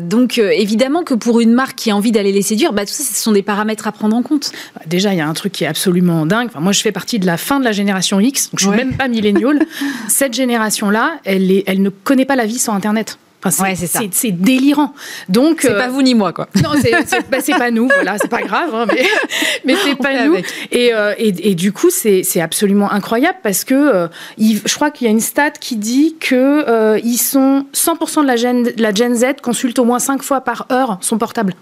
donc, 0.00 0.38
évidemment 0.38 1.02
que 1.02 1.14
pour 1.14 1.40
une 1.40 1.52
marque 1.52 1.63
qui 1.72 1.90
a 1.90 1.96
envie 1.96 2.12
d'aller 2.12 2.32
les 2.32 2.42
séduire, 2.42 2.72
bah, 2.72 2.84
tout 2.84 2.92
ça, 2.92 3.02
ce 3.02 3.14
sont 3.14 3.32
des 3.32 3.42
paramètres 3.42 3.86
à 3.86 3.92
prendre 3.92 4.14
en 4.14 4.22
compte 4.22 4.52
Déjà, 4.86 5.12
il 5.14 5.18
y 5.18 5.20
a 5.20 5.28
un 5.28 5.34
truc 5.34 5.52
qui 5.52 5.64
est 5.64 5.66
absolument 5.66 6.26
dingue. 6.26 6.48
Enfin, 6.48 6.60
moi, 6.60 6.72
je 6.72 6.80
fais 6.80 6.92
partie 6.92 7.18
de 7.18 7.26
la 7.26 7.36
fin 7.36 7.58
de 7.58 7.64
la 7.64 7.72
génération 7.72 8.20
X, 8.20 8.50
donc 8.50 8.60
je 8.60 8.68
suis 8.68 8.76
même 8.76 8.96
pas 8.96 9.08
millénial. 9.08 9.64
Cette 10.08 10.34
génération-là, 10.34 11.18
elle, 11.24 11.50
est, 11.50 11.64
elle 11.66 11.82
ne 11.82 11.90
connaît 11.90 12.26
pas 12.26 12.36
la 12.36 12.46
vie 12.46 12.58
sans 12.58 12.74
Internet. 12.74 13.18
C'est 13.50 14.30
délirant. 14.32 14.94
Donc 15.28 15.60
c'est 15.62 15.70
pas 15.70 15.86
euh, 15.86 15.88
vous 15.88 16.02
ni 16.02 16.14
moi 16.14 16.32
quoi. 16.32 16.48
Non, 16.62 16.70
c'est 16.80 16.92
bah, 17.30 17.38
pas 17.58 17.70
nous. 17.70 17.88
Voilà, 17.88 18.16
c'est 18.18 18.28
pas 18.28 18.42
grave, 18.42 18.74
hein, 18.74 18.86
mais, 18.88 19.06
mais 19.64 19.74
c'est 19.82 19.96
pas 19.96 20.24
nous. 20.24 20.36
Euh, 20.36 21.14
et, 21.18 21.50
et, 21.50 21.54
du 21.54 21.72
coup, 21.72 21.90
c'est 21.90 22.40
absolument 22.40 22.90
incroyable 22.90 23.38
parce 23.42 23.64
que 23.64 23.74
euh, 23.74 24.08
je 24.38 24.74
crois 24.74 24.90
qu'il 24.90 25.06
y 25.06 25.08
a 25.08 25.10
une 25.10 25.20
stat 25.20 25.50
qui 25.50 25.76
dit 25.76 26.16
que 26.18 26.98
ils 27.04 27.18
sont 27.18 27.66
100% 27.74 28.22
de 28.22 28.26
la 28.26 28.36
Gen, 28.36 28.72
la 28.76 28.92
Gen 28.92 29.14
Z 29.14 29.40
consulte 29.42 29.78
au 29.78 29.84
moins 29.84 29.98
5 29.98 30.22
fois 30.22 30.40
par 30.40 30.66
heure 30.70 30.98
son 31.00 31.18
portable 31.18 31.54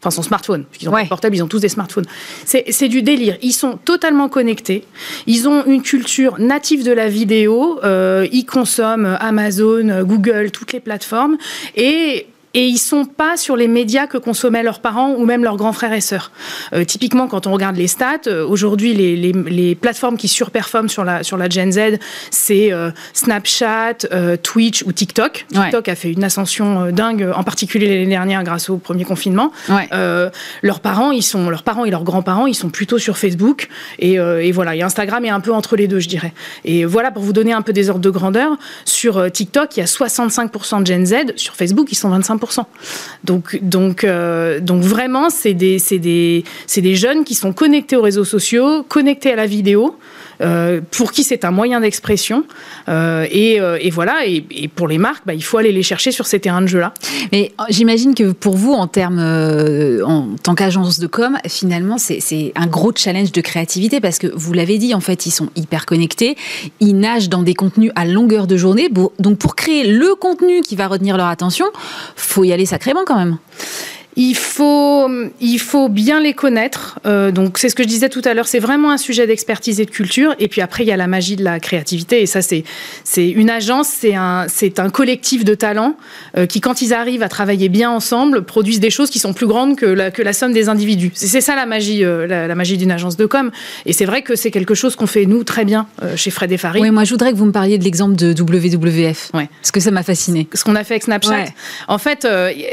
enfin 0.00 0.10
son 0.10 0.22
smartphone, 0.22 0.64
puisqu'ils 0.64 0.88
ont 0.88 0.92
pas 0.92 1.02
de 1.02 1.08
portable, 1.08 1.36
ils 1.36 1.42
ont 1.42 1.48
tous 1.48 1.60
des 1.60 1.68
smartphones. 1.68 2.06
C'est 2.44 2.88
du 2.88 3.02
délire. 3.02 3.36
Ils 3.42 3.52
sont 3.52 3.78
totalement 3.84 4.28
connectés. 4.28 4.84
Ils 5.26 5.48
ont 5.48 5.64
une 5.66 5.82
culture 5.82 6.38
native 6.38 6.84
de 6.84 6.92
la 6.92 7.08
vidéo. 7.08 7.78
Euh, 7.84 8.26
ils 8.32 8.44
consomment 8.46 9.16
Amazon, 9.20 10.02
Google, 10.04 10.50
toutes 10.50 10.72
les 10.72 10.80
plateformes. 10.80 11.36
Et 11.76 12.26
et 12.54 12.66
ils 12.66 12.78
sont 12.78 13.04
pas 13.04 13.36
sur 13.36 13.56
les 13.56 13.68
médias 13.68 14.06
que 14.06 14.18
consommaient 14.18 14.62
leurs 14.62 14.80
parents 14.80 15.12
ou 15.12 15.24
même 15.24 15.44
leurs 15.44 15.56
grands 15.56 15.72
frères 15.72 15.92
et 15.92 16.00
sœurs. 16.00 16.32
Euh, 16.72 16.84
typiquement, 16.84 17.28
quand 17.28 17.46
on 17.46 17.52
regarde 17.52 17.76
les 17.76 17.86
stats, 17.86 18.26
euh, 18.26 18.46
aujourd'hui, 18.46 18.92
les, 18.92 19.16
les, 19.16 19.32
les, 19.32 19.74
plateformes 19.74 20.16
qui 20.16 20.26
surperforment 20.26 20.88
sur 20.88 21.04
la, 21.04 21.22
sur 21.22 21.36
la 21.36 21.48
Gen 21.48 21.70
Z, 21.70 21.98
c'est 22.30 22.72
euh, 22.72 22.90
Snapchat, 23.12 23.98
Twitch 24.42 24.82
ou 24.82 24.92
TikTok. 24.92 25.46
TikTok 25.52 25.88
a 25.88 25.94
fait 25.94 26.12
une 26.12 26.24
ascension 26.24 26.90
dingue, 26.90 27.30
en 27.34 27.44
particulier 27.44 27.88
l'année 27.88 28.06
dernière 28.06 28.42
grâce 28.42 28.68
au 28.68 28.78
premier 28.78 29.04
confinement. 29.04 29.52
Ouais. 29.68 29.88
leurs 30.62 30.80
parents, 30.80 31.12
ils 31.12 31.22
sont, 31.22 31.50
leurs 31.50 31.62
parents 31.62 31.84
et 31.84 31.90
leurs 31.90 32.04
grands-parents, 32.04 32.46
ils 32.46 32.54
sont 32.54 32.70
plutôt 32.70 32.98
sur 32.98 33.16
Facebook. 33.16 33.68
Et, 33.98 34.14
et, 34.14 34.52
voilà, 34.52 34.74
et 34.74 34.82
Instagram 34.82 35.24
est 35.24 35.30
un 35.30 35.40
peu 35.40 35.52
entre 35.52 35.76
les 35.76 35.86
deux, 35.86 36.00
je 36.00 36.08
dirais. 36.08 36.32
Et 36.64 36.84
voilà, 36.84 37.10
pour 37.10 37.22
vous 37.22 37.32
donner 37.32 37.52
un 37.52 37.62
peu 37.62 37.72
des 37.72 37.90
ordres 37.90 38.00
de 38.00 38.10
grandeur, 38.10 38.56
sur 38.84 39.30
TikTok, 39.30 39.76
il 39.76 39.80
y 39.80 39.82
a 39.82 39.86
65% 39.86 40.80
de 40.80 40.86
Gen 40.86 41.06
Z. 41.06 41.14
Sur 41.36 41.54
Facebook, 41.54 41.88
ils 41.92 41.96
sont 41.96 42.10
25%. 42.10 42.39
Donc, 43.24 43.58
donc, 43.62 44.04
euh, 44.04 44.60
donc 44.60 44.82
vraiment, 44.82 45.30
c'est 45.30 45.54
des, 45.54 45.78
des, 45.90 46.44
des 46.76 46.94
jeunes 46.96 47.24
qui 47.24 47.34
sont 47.34 47.52
connectés 47.52 47.96
aux 47.96 48.02
réseaux 48.02 48.24
sociaux, 48.24 48.82
connectés 48.88 49.32
à 49.32 49.36
la 49.36 49.46
vidéo. 49.46 49.96
Pour 50.90 51.12
qui 51.12 51.24
c'est 51.24 51.44
un 51.44 51.50
moyen 51.50 51.80
d'expression. 51.80 52.44
Et, 52.88 53.90
voilà, 53.92 54.26
et, 54.26 54.68
pour 54.74 54.88
les 54.88 54.98
marques, 54.98 55.22
bah, 55.26 55.34
il 55.34 55.44
faut 55.44 55.58
aller 55.58 55.72
les 55.72 55.82
chercher 55.82 56.10
sur 56.10 56.26
ces 56.26 56.40
terrains 56.40 56.62
de 56.62 56.66
jeu-là. 56.66 56.94
Mais 57.32 57.52
j'imagine 57.68 58.14
que 58.14 58.32
pour 58.32 58.56
vous, 58.56 58.72
en 58.72 58.86
termes, 58.86 59.20
en 60.04 60.28
tant 60.42 60.54
qu'agence 60.54 60.98
de 60.98 61.06
com, 61.06 61.38
finalement, 61.46 61.98
c'est 61.98 62.52
un 62.54 62.66
gros 62.66 62.92
challenge 62.94 63.32
de 63.32 63.40
créativité 63.40 64.00
parce 64.00 64.18
que 64.18 64.26
vous 64.26 64.52
l'avez 64.52 64.78
dit, 64.78 64.94
en 64.94 65.00
fait, 65.00 65.26
ils 65.26 65.30
sont 65.30 65.48
hyper 65.56 65.86
connectés, 65.86 66.36
ils 66.80 66.96
nagent 66.96 67.28
dans 67.28 67.42
des 67.42 67.54
contenus 67.54 67.92
à 67.94 68.04
longueur 68.04 68.46
de 68.46 68.56
journée. 68.56 68.88
Donc 69.18 69.38
pour 69.38 69.56
créer 69.56 69.86
le 69.86 70.14
contenu 70.14 70.60
qui 70.60 70.76
va 70.76 70.88
retenir 70.88 71.16
leur 71.16 71.26
attention, 71.26 71.66
faut 72.16 72.44
y 72.44 72.52
aller 72.52 72.66
sacrément 72.66 73.02
quand 73.06 73.16
même. 73.16 73.38
Il 74.16 74.34
faut, 74.34 75.08
il 75.40 75.58
faut 75.58 75.88
bien 75.88 76.20
les 76.20 76.34
connaître. 76.34 76.98
Euh, 77.06 77.30
donc, 77.30 77.58
c'est 77.58 77.68
ce 77.68 77.76
que 77.76 77.84
je 77.84 77.88
disais 77.88 78.08
tout 78.08 78.22
à 78.24 78.34
l'heure. 78.34 78.48
C'est 78.48 78.58
vraiment 78.58 78.90
un 78.90 78.96
sujet 78.96 79.26
d'expertise 79.26 79.80
et 79.80 79.84
de 79.84 79.90
culture. 79.90 80.34
Et 80.40 80.48
puis 80.48 80.60
après, 80.60 80.82
il 80.82 80.88
y 80.88 80.92
a 80.92 80.96
la 80.96 81.06
magie 81.06 81.36
de 81.36 81.44
la 81.44 81.60
créativité. 81.60 82.20
Et 82.20 82.26
ça, 82.26 82.42
c'est, 82.42 82.64
une 83.16 83.50
agence, 83.50 83.88
c'est 83.88 84.16
un, 84.16 84.46
un 84.78 84.90
collectif 84.90 85.44
de 85.44 85.54
talents 85.54 85.94
euh, 86.36 86.46
qui, 86.46 86.60
quand 86.60 86.82
ils 86.82 86.92
arrivent 86.92 87.22
à 87.22 87.28
travailler 87.28 87.68
bien 87.68 87.90
ensemble, 87.90 88.42
produisent 88.42 88.80
des 88.80 88.90
choses 88.90 89.10
qui 89.10 89.20
sont 89.20 89.32
plus 89.32 89.46
grandes 89.46 89.76
que 89.76 89.86
la, 89.86 90.10
que 90.10 90.22
la 90.22 90.32
somme 90.32 90.52
des 90.52 90.68
individus. 90.68 91.12
C'est, 91.14 91.40
ça 91.40 91.54
la 91.54 91.66
magie, 91.66 92.04
euh, 92.04 92.26
la, 92.26 92.54
magie 92.56 92.76
d'une 92.78 92.90
agence 92.90 93.16
de 93.16 93.26
com. 93.26 93.52
Et 93.86 93.92
c'est 93.92 94.06
vrai 94.06 94.22
que 94.22 94.34
c'est 94.34 94.50
quelque 94.50 94.74
chose 94.74 94.96
qu'on 94.96 95.06
fait 95.06 95.24
nous 95.24 95.44
très 95.44 95.64
bien 95.64 95.86
chez 96.16 96.30
Fred 96.30 96.50
et 96.50 96.58
Farid. 96.58 96.82
Oui, 96.82 96.90
moi, 96.90 97.04
je 97.04 97.10
voudrais 97.10 97.30
que 97.30 97.36
vous 97.36 97.46
me 97.46 97.52
parliez 97.52 97.78
de 97.78 97.84
l'exemple 97.84 98.16
de 98.16 98.32
WWF. 98.32 99.30
Ouais. 99.34 99.48
Parce 99.60 99.70
que 99.70 99.80
ça 99.80 99.92
m'a 99.92 100.02
fasciné. 100.02 100.48
Ce 100.52 100.64
qu'on 100.64 100.74
a 100.74 100.82
fait 100.82 100.94
avec 100.94 101.04
Snapchat. 101.04 101.44
En 101.86 101.98
fait, 101.98 102.26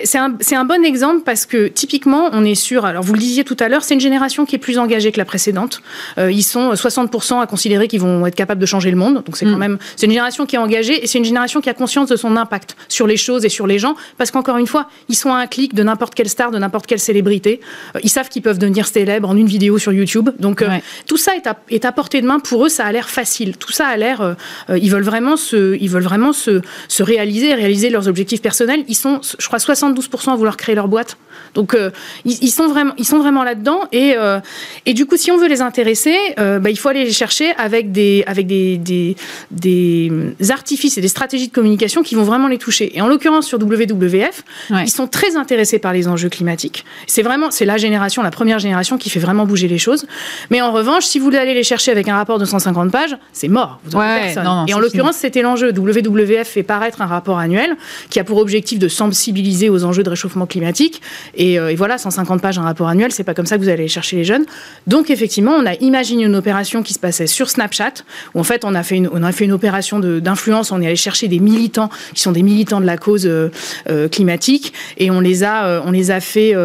c'est 0.03 0.17
un, 0.17 0.35
un 0.51 0.65
bon 0.65 0.83
exemple 0.83 1.21
parce 1.27 1.36
que 1.45 1.67
typiquement, 1.67 2.29
on 2.31 2.43
est 2.43 2.55
sûr, 2.55 2.85
alors 2.85 3.03
vous 3.03 3.13
le 3.13 3.19
disiez 3.19 3.43
tout 3.43 3.57
à 3.59 3.69
l'heure, 3.69 3.83
c'est 3.83 3.93
une 3.93 3.99
génération 3.99 4.45
qui 4.45 4.55
est 4.55 4.59
plus 4.59 4.77
engagée 4.77 5.11
que 5.11 5.17
la 5.17 5.25
précédente. 5.25 5.81
Euh, 6.17 6.31
ils 6.31 6.43
sont 6.43 6.73
60% 6.73 7.41
à 7.41 7.47
considérer 7.47 7.87
qu'ils 7.87 8.01
vont 8.01 8.25
être 8.25 8.35
capables 8.35 8.61
de 8.61 8.65
changer 8.65 8.91
le 8.91 8.97
monde. 8.97 9.23
Donc 9.25 9.37
c'est 9.37 9.45
quand 9.45 9.55
mm. 9.55 9.59
même, 9.59 9.77
c'est 9.95 10.05
une 10.05 10.11
génération 10.11 10.45
qui 10.45 10.55
est 10.55 10.59
engagée 10.59 11.03
et 11.03 11.07
c'est 11.07 11.17
une 11.17 11.25
génération 11.25 11.61
qui 11.61 11.69
a 11.69 11.73
conscience 11.73 12.09
de 12.09 12.15
son 12.15 12.35
impact 12.35 12.75
sur 12.87 13.07
les 13.07 13.17
choses 13.17 13.45
et 13.45 13.49
sur 13.49 13.67
les 13.67 13.79
gens. 13.79 13.95
Parce 14.17 14.31
qu'encore 14.31 14.57
une 14.57 14.67
fois, 14.67 14.89
ils 15.09 15.15
sont 15.15 15.33
à 15.33 15.37
un 15.37 15.47
clic 15.47 15.73
de 15.73 15.83
n'importe 15.83 16.15
quelle 16.15 16.29
star, 16.29 16.51
de 16.51 16.57
n'importe 16.57 16.87
quelle 16.87 16.99
célébrité. 16.99 17.59
Euh, 17.95 17.99
ils 18.03 18.09
savent 18.09 18.29
qu'ils 18.29 18.41
peuvent 18.41 18.59
devenir 18.59 18.87
célèbres 18.87 19.29
en 19.29 19.35
une 19.35 19.47
vidéo 19.47 19.77
sur 19.77 19.91
YouTube. 19.91 20.29
Donc 20.39 20.61
euh, 20.61 20.69
tout 21.07 21.17
ça 21.17 21.35
est 21.35 21.47
à, 21.47 21.57
est 21.69 21.85
à, 21.85 21.91
portée 21.91 22.21
de 22.21 22.27
main. 22.27 22.39
Pour 22.39 22.65
eux, 22.65 22.69
ça 22.69 22.85
a 22.85 22.91
l'air 22.91 23.09
facile. 23.09 23.57
Tout 23.57 23.71
ça 23.71 23.87
a 23.87 23.97
l'air, 23.97 24.35
ils 24.69 24.89
veulent 24.89 25.03
vraiment 25.03 25.37
se, 25.37 25.77
ils 25.79 25.89
veulent 25.89 26.03
vraiment 26.03 26.33
se, 26.33 26.61
se 26.87 27.03
réaliser, 27.03 27.53
réaliser 27.53 27.89
leurs 27.89 28.07
objectifs 28.07 28.41
personnels. 28.41 28.83
Ils 28.87 28.95
sont, 28.95 29.21
je 29.37 29.47
crois, 29.47 29.59
72% 29.59 30.31
à 30.31 30.35
vouloir 30.35 30.57
créer 30.57 30.75
leur 30.75 30.87
boîte. 30.87 31.17
Donc 31.53 31.73
euh, 31.73 31.89
ils, 32.25 32.51
sont 32.51 32.67
vraiment, 32.67 32.93
ils 32.97 33.05
sont 33.05 33.19
vraiment 33.19 33.43
là-dedans. 33.43 33.81
Et, 33.91 34.13
euh, 34.15 34.39
et 34.85 34.93
du 34.93 35.05
coup, 35.05 35.17
si 35.17 35.31
on 35.31 35.37
veut 35.37 35.47
les 35.47 35.61
intéresser, 35.61 36.15
euh, 36.39 36.59
bah, 36.59 36.69
il 36.69 36.77
faut 36.77 36.89
aller 36.89 37.03
les 37.03 37.11
chercher 37.11 37.51
avec 37.57 37.91
des, 37.91 38.23
avec 38.27 38.47
des, 38.47 38.77
des, 38.77 39.15
des, 39.51 40.11
artifices 40.49 40.97
et 40.97 41.01
des 41.01 41.07
stratégies 41.07 41.47
de 41.47 41.53
communication 41.53 42.03
qui 42.03 42.15
vont 42.15 42.23
vraiment 42.23 42.47
les 42.47 42.57
toucher. 42.57 42.95
Et 42.95 43.01
en 43.01 43.07
l'occurrence 43.07 43.47
sur 43.47 43.59
WWF, 43.59 44.43
ils 44.69 44.89
sont 44.89 45.07
très 45.07 45.35
intéressés 45.35 45.79
par 45.79 45.93
les 45.93 46.07
enjeux 46.07 46.29
climatiques. 46.29 46.85
C'est 47.07 47.23
vraiment, 47.23 47.51
c'est 47.51 47.65
la 47.65 47.77
génération, 47.77 48.21
la 48.21 48.31
première 48.31 48.59
génération 48.59 48.97
qui 48.97 49.09
fait 49.09 49.19
vraiment 49.19 49.45
bouger 49.45 49.67
les 49.67 49.77
choses. 49.77 50.05
Mais 50.51 50.61
en 50.61 50.71
revanche, 50.71 51.05
si 51.05 51.19
vous 51.19 51.33
allez 51.33 51.53
les 51.53 51.63
chercher 51.63 51.91
avec 51.91 52.07
un 52.07 52.15
rapport 52.15 52.39
de 52.39 52.45
150 52.45 52.91
pages, 52.91 53.17
c'est 53.33 53.47
mort. 53.47 53.79
Vous 53.85 53.97
personne. 53.97 54.47
et 54.67 54.73
en 54.73 54.79
l'occurrence, 54.79 55.15
c'était 55.15 55.41
l'enjeu. 55.41 55.71
WWF 55.71 56.47
fait 56.47 56.63
paraître 56.63 57.01
un 57.01 57.07
rapport 57.07 57.39
annuel 57.39 57.75
qui 58.09 58.19
a 58.19 58.23
pour 58.23 58.37
objectif 58.37 58.79
de 58.79 58.87
sensibiliser 58.87 59.69
aux 59.69 59.83
enjeux 59.83 60.03
de 60.03 60.09
réchauffement 60.09 60.45
climatique 60.45 61.01
euh, 61.39 61.67
et, 61.67 61.75
voilà, 61.75 61.97
150 61.97 62.41
pages, 62.41 62.57
un 62.57 62.63
rapport 62.63 62.87
annuel, 62.87 63.11
c'est 63.11 63.23
pas 63.23 63.33
comme 63.33 63.45
ça 63.45 63.57
que 63.57 63.61
vous 63.61 63.69
allez 63.69 63.87
chercher 63.87 64.17
les 64.17 64.23
jeunes. 64.23 64.45
Donc 64.85 65.09
effectivement, 65.09 65.53
on 65.53 65.65
a 65.65 65.75
imaginé 65.75 66.23
une 66.23 66.35
opération 66.35 66.83
qui 66.83 66.93
se 66.93 66.99
passait 66.99 67.27
sur 67.27 67.49
Snapchat, 67.49 67.93
où 68.33 68.39
en 68.39 68.43
fait 68.43 68.65
on 68.65 68.75
a 68.75 68.83
fait 68.83 68.95
une, 68.95 69.09
on 69.11 69.23
a 69.23 69.31
fait 69.31 69.45
une 69.45 69.51
opération 69.51 69.99
d'influence, 69.99 70.71
on 70.71 70.81
est 70.81 70.87
allé 70.87 70.95
chercher 70.95 71.27
des 71.27 71.39
militants 71.39 71.89
qui 72.13 72.21
sont 72.21 72.31
des 72.31 72.43
militants 72.43 72.81
de 72.81 72.85
la 72.85 72.97
cause 72.97 73.25
euh, 73.25 73.49
euh, 73.89 74.07
climatique, 74.07 74.73
et 74.97 75.11
on 75.11 75.19
les 75.19 75.43
a, 75.43 75.81
on 75.85 75.91
les 75.91 76.11
a 76.11 76.19
fait 76.19 76.55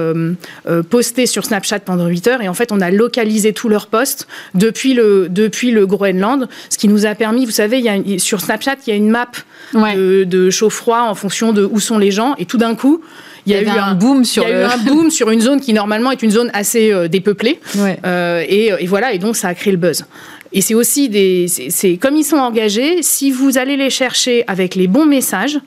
poster 0.91 1.27
sur 1.27 1.45
Snapchat 1.45 1.81
pendant 1.81 2.07
8 2.07 2.27
heures, 2.29 2.43
et 2.43 2.49
en 2.49 2.55
fait 2.55 2.73
on 2.73 2.81
a 2.81 2.91
localisé 2.91 3.53
tous 3.53 3.69
leurs 3.69 3.87
posts 3.87 4.27
depuis 4.55 4.95
le, 4.95 5.29
depuis 5.29 5.71
le 5.71 5.87
Groenland, 5.87 6.49
ce 6.71 6.79
qui 6.79 6.89
nous 6.89 7.07
a 7.07 7.15
permis, 7.15 7.45
vous 7.45 7.51
savez, 7.51 7.79
il 7.79 7.85
y 7.85 7.89
a, 7.89 8.19
sur 8.19 8.41
Snapchat, 8.41 8.77
il 8.87 8.91
y 8.91 8.93
a 8.93 8.97
une 8.97 9.11
map 9.11 9.29
de, 9.75 10.25
de 10.25 10.51
chaud-froid 10.51 11.03
en 11.03 11.15
fonction 11.15 11.53
de 11.53 11.65
où 11.65 11.81
sont 11.81 11.99
les 11.99 12.11
gens, 12.11 12.35
et 12.39 12.47
tout 12.47 12.59
d'un 12.59 12.75
coup, 12.75 13.03
il 13.47 13.53
y, 13.53 13.57
a, 13.57 13.63
eu 13.63 13.69
un, 13.69 13.95
boom 13.95 14.25
sur 14.25 14.47
eu 14.47 14.53
un 14.53 14.77
boom 14.79 15.11
sur 15.11 15.31
une 15.31 15.41
zone 15.41 15.61
qui 15.61 15.73
normalement 15.73 16.13
est 16.13 16.23
une 16.23 16.31
zone 16.31 16.51
assez 16.55 16.93
euh, 16.93 17.09
dépeuplée. 17.09 17.61
Euh, 18.05 18.45
et, 18.47 18.73
et, 18.79 18.87
voilà, 18.87 19.13
et 19.13 19.19
donc 19.19 19.37
ça 19.37 19.49
a 19.49 19.55
créé 19.55 19.73
le 19.73 19.79
buzz. 19.79 20.05
Et 20.53 20.61
c'est 20.61 20.75
aussi 20.75 21.09
des. 21.09 21.47
C'est 21.49 21.97
comme 21.97 22.17
ils 22.17 22.25
sont 22.25 22.37
engagés, 22.37 23.03
si 23.03 23.31
vous 23.31 23.59
allez 23.59 23.77
les 23.77 23.91
chercher 23.91 24.45
avec 24.47 24.75
les 24.75 24.87
bons 24.87 25.07
messages 25.07 25.59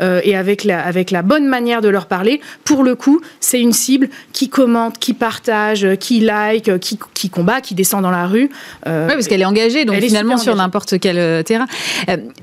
euh, 0.00 0.20
et 0.24 0.36
avec 0.36 0.64
la, 0.64 0.84
avec 0.84 1.10
la 1.10 1.22
bonne 1.22 1.46
manière 1.46 1.80
de 1.80 1.88
leur 1.88 2.06
parler, 2.06 2.40
pour 2.64 2.82
le 2.82 2.94
coup, 2.94 3.20
c'est 3.40 3.60
une 3.60 3.72
cible 3.72 4.08
qui 4.32 4.48
commente, 4.48 4.98
qui 4.98 5.14
partage, 5.14 5.86
qui 6.00 6.20
like, 6.20 6.78
qui, 6.80 6.98
qui 7.14 7.30
combat, 7.30 7.60
qui 7.60 7.74
descend 7.74 8.02
dans 8.02 8.10
la 8.10 8.26
rue. 8.26 8.50
Euh, 8.86 9.06
oui, 9.08 9.14
parce 9.14 9.28
qu'elle 9.28 9.42
est 9.42 9.46
engagée, 9.46 9.84
donc 9.84 9.96
finalement 9.96 10.36
sur 10.36 10.56
n'importe 10.56 10.98
quel 10.98 11.18
euh, 11.18 11.42
terrain. 11.42 11.66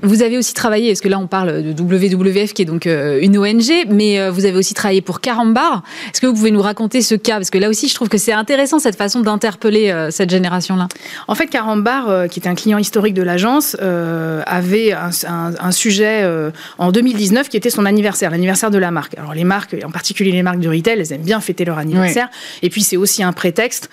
Vous 0.02 0.22
avez 0.22 0.38
aussi 0.38 0.54
travaillé, 0.54 0.88
parce 0.88 1.00
que 1.00 1.08
là 1.08 1.18
on 1.18 1.26
parle 1.26 1.62
de 1.62 1.82
WWF 1.82 2.54
qui 2.54 2.62
est 2.62 2.66
donc 2.66 2.86
une 2.86 3.36
ONG, 3.36 3.86
mais 3.88 4.30
vous 4.30 4.46
avez 4.46 4.56
aussi 4.56 4.74
travaillé 4.74 5.00
pour 5.00 5.20
Carambar. 5.20 5.82
Est-ce 6.06 6.20
que 6.20 6.26
vous 6.26 6.34
pouvez 6.34 6.50
nous 6.50 6.62
raconter 6.62 7.02
ce 7.02 7.14
cas? 7.14 7.34
Parce 7.34 7.50
que 7.50 7.58
là 7.58 7.68
aussi, 7.68 7.88
je 7.88 7.94
trouve 7.94 8.08
que 8.08 8.18
c'est 8.18 8.32
intéressant 8.32 8.78
cette 8.78 8.96
façon 8.96 9.20
d'interpeller 9.20 10.08
cette 10.10 10.30
génération-là. 10.30 10.88
En 11.28 11.34
fait, 11.34 11.46
Carambar, 11.46 11.89
euh, 11.90 12.28
qui 12.28 12.38
était 12.38 12.48
un 12.48 12.54
client 12.54 12.78
historique 12.78 13.14
de 13.14 13.22
l'agence, 13.22 13.76
euh, 13.82 14.42
avait 14.46 14.92
un, 14.92 15.72
sujet 15.72 16.20
euh, 16.22 16.50
en 16.78 16.92
2019 16.92 17.48
qui 17.48 17.56
était 17.56 17.70
son 17.70 17.84
anniversaire, 17.84 18.30
l'anniversaire 18.30 18.70
de 18.70 18.78
la 18.78 18.90
marque. 18.90 19.16
Alors 19.18 19.34
les 19.34 19.44
marques, 19.44 19.76
en 19.84 19.90
particulier 19.90 20.32
les 20.32 20.42
marques 20.42 20.60
de 20.60 20.68
retail, 20.68 20.98
elles 20.98 21.12
aiment 21.12 21.22
bien 21.22 21.40
fêter 21.40 21.64
leur 21.64 21.78
anniversaire. 21.78 22.28
Et 22.62 22.70
puis 22.70 22.82
c'est 22.82 22.96
aussi 22.96 23.22
un 23.22 23.32
prétexte 23.32 23.90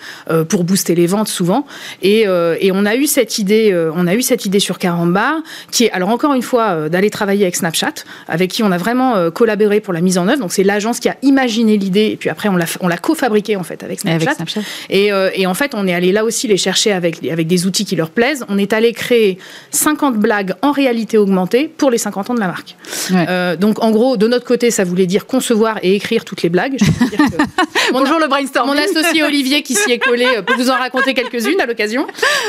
pour 0.48 0.64
booster 0.64 0.94
les 0.94 1.06
ventes 1.06 1.28
souvent. 1.28 1.66
Et, 2.02 2.26
on 2.28 2.86
a 2.86 2.94
eu 2.94 3.06
cette 3.06 3.38
idée, 3.38 3.74
on 3.94 4.06
a 4.06 4.14
eu 4.14 4.22
cette 4.22 4.44
idée 4.46 4.60
sur 4.60 4.78
Carambar, 4.78 5.36
qui 5.72 5.84
est 5.84 5.90
alors 5.90 6.10
encore 6.10 6.34
une 6.34 6.42
fois 6.42 6.88
d'aller 6.88 7.10
travailler 7.10 7.44
avec 7.44 7.56
Snapchat, 7.56 7.94
avec 8.28 8.50
qui 8.50 8.62
on 8.62 8.70
a 8.70 8.78
vraiment 8.78 9.30
collaboré 9.30 9.80
pour 9.80 9.92
la 9.92 10.00
mise 10.00 10.18
en 10.18 10.28
œuvre. 10.28 10.38
Donc 10.38 10.52
c'est 10.52 10.62
l'agence 10.62 11.00
qui 11.00 11.08
a 11.08 11.16
imaginé 11.22 11.76
l'idée 11.76 12.10
et 12.12 12.16
puis 12.16 12.28
après 12.28 12.48
on 12.48 12.56
l'a 12.56 12.66
on 12.80 12.88
l'a 12.88 12.98
co-fabriqué 12.98 13.56
en 13.56 13.64
fait 13.64 13.82
avec 13.82 14.00
Snapchat. 14.00 14.36
Et, 14.90 15.10
et, 15.34 15.46
en 15.46 15.54
fait 15.54 15.74
on 15.74 15.86
est 15.86 15.94
allé 15.94 16.12
là 16.12 16.24
aussi 16.24 16.46
les 16.46 16.56
chercher 16.56 16.92
avec 16.92 17.24
avec 17.26 17.46
des 17.46 17.66
outils 17.66 17.87
qui 17.88 17.96
leur 17.96 18.10
plaisent. 18.10 18.44
On 18.48 18.58
est 18.58 18.72
allé 18.72 18.92
créer 18.92 19.38
50 19.70 20.16
blagues 20.16 20.54
en 20.62 20.72
réalité 20.72 21.18
augmentée 21.18 21.68
pour 21.68 21.90
les 21.90 21.98
50 21.98 22.30
ans 22.30 22.34
de 22.34 22.40
la 22.40 22.46
marque. 22.46 22.76
Euh, 23.12 23.56
donc 23.56 23.82
en 23.82 23.90
gros, 23.90 24.16
de 24.16 24.28
notre 24.28 24.44
côté, 24.44 24.70
ça 24.70 24.84
voulait 24.84 25.06
dire 25.06 25.26
concevoir 25.26 25.78
et 25.82 25.94
écrire 25.94 26.24
toutes 26.24 26.42
les 26.42 26.50
blagues. 26.50 26.76
Bonjour 27.92 28.18
le 28.18 28.28
brainstorm. 28.28 28.68
Mon 28.68 28.76
associé 28.76 29.22
Olivier 29.22 29.62
qui 29.62 29.74
s'y 29.74 29.90
est 29.90 29.98
collé 29.98 30.26
euh, 30.26 30.42
peut 30.42 30.54
vous 30.54 30.70
en 30.70 30.74
raconter 30.74 31.14
quelques-unes 31.14 31.60
à 31.60 31.66
l'occasion. 31.66 32.06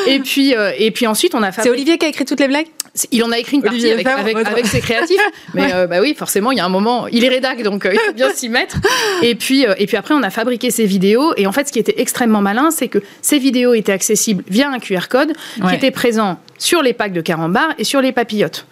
Et 0.08 0.20
puis, 0.20 0.54
euh, 0.56 0.72
et 0.78 0.92
puis 0.92 1.08
ensuite, 1.08 1.34
on 1.34 1.42
a 1.42 1.52
fait. 1.52 1.64
C'est 1.64 1.70
Olivier 1.70 1.98
qui 1.98 2.06
a 2.06 2.10
écrit 2.10 2.26
toutes 2.26 2.42
les 2.42 2.48
blagues? 2.48 2.68
Il 3.12 3.24
en 3.24 3.32
a 3.32 3.38
écrit 3.38 3.56
une 3.56 3.64
partie 3.64 3.90
avec, 3.90 4.06
avec, 4.06 4.66
ses 4.66 4.82
créatifs, 4.82 5.22
mais 5.54 5.72
bah 5.88 6.02
oui, 6.02 6.16
forcément, 6.18 6.52
il 6.52 6.58
y 6.58 6.60
a 6.60 6.66
un 6.66 6.70
moment, 6.70 7.08
il 7.08 7.24
est 7.24 7.30
rédac, 7.30 7.62
donc 7.62 7.88
il 7.90 7.98
faut 7.98 8.14
bien 8.14 8.34
s'y 8.34 8.50
mettre. 8.50 8.78
Et 9.22 9.36
puis, 9.36 9.64
et 9.78 9.86
puis 9.86 9.96
après, 9.96 10.16
on 10.16 10.24
a 10.24 10.32
fabriqué 10.32 10.72
ces 10.72 10.86
vidéos, 10.86 11.34
et 11.38 11.46
en 11.46 11.52
fait, 11.52 11.68
ce 11.68 11.72
qui 11.72 11.80
était 11.80 12.02
extrêmement 12.02 12.42
malin, 12.42 12.72
c'est 12.72 12.88
que 12.88 12.98
ces 13.22 13.38
vidéos 13.38 13.76
étaient 13.76 13.92
accessibles 13.92 14.44
via 14.50 14.70
un 14.70 14.80
QR 14.80 15.08
code, 15.08 15.29
qui 15.56 15.76
était 15.76 15.92
présent 15.92 16.40
sur 16.58 16.82
les 16.82 16.94
packs 16.94 17.14
de 17.14 17.22
carambar 17.22 17.70
et 17.78 17.84
sur 17.84 18.02
les 18.02 18.12
papillotes. 18.12 18.66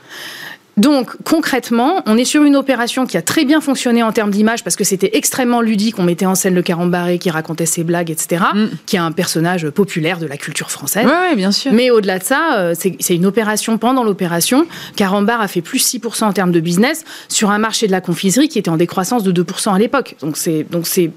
Donc 0.77 1.09
concrètement, 1.23 2.03
on 2.05 2.17
est 2.17 2.25
sur 2.25 2.43
une 2.43 2.55
opération 2.55 3.07
qui 3.07 3.17
a 3.17 3.23
très 3.23 3.45
bien 3.45 3.61
fonctionné 3.61 4.03
en 4.03 4.11
termes 4.11 4.29
d'image 4.29 4.63
parce 4.63 4.75
que 4.75 4.83
c'était 4.83 5.17
extrêmement 5.17 5.59
ludique. 5.59 5.97
On 5.97 6.03
mettait 6.03 6.27
en 6.27 6.35
scène 6.35 6.53
le 6.53 6.61
carambaré 6.61 7.17
qui 7.17 7.31
racontait 7.31 7.65
ses 7.65 7.83
blagues, 7.83 8.11
etc. 8.11 8.43
Mm. 8.53 8.65
Qui 8.85 8.95
est 8.95 8.99
un 8.99 9.11
personnage 9.11 9.67
populaire 9.71 10.19
de 10.19 10.27
la 10.27 10.37
culture 10.37 10.69
française. 10.69 11.07
Oui, 11.07 11.35
bien 11.35 11.51
sûr. 11.51 11.73
Mais 11.73 11.89
au-delà 11.89 12.19
de 12.19 12.23
ça, 12.23 12.59
euh, 12.59 12.75
c'est 12.77 13.15
une 13.15 13.25
opération 13.25 13.79
pendant 13.79 14.03
l'opération. 14.03 14.67
Carambar 14.95 15.41
a 15.41 15.47
fait 15.47 15.61
plus 15.61 15.79
6% 15.79 16.25
en 16.25 16.33
termes 16.33 16.51
de 16.51 16.59
business 16.59 17.05
sur 17.27 17.49
un 17.49 17.57
marché 17.57 17.87
de 17.87 17.91
la 17.91 18.01
confiserie 18.01 18.47
qui 18.47 18.59
était 18.59 18.69
en 18.69 18.77
décroissance 18.77 19.23
de 19.23 19.43
2% 19.43 19.73
à 19.73 19.79
l'époque. 19.79 20.15
Donc 20.21 20.37
c'est 20.37 20.63
donc 20.69 20.85
c'est 20.85 21.09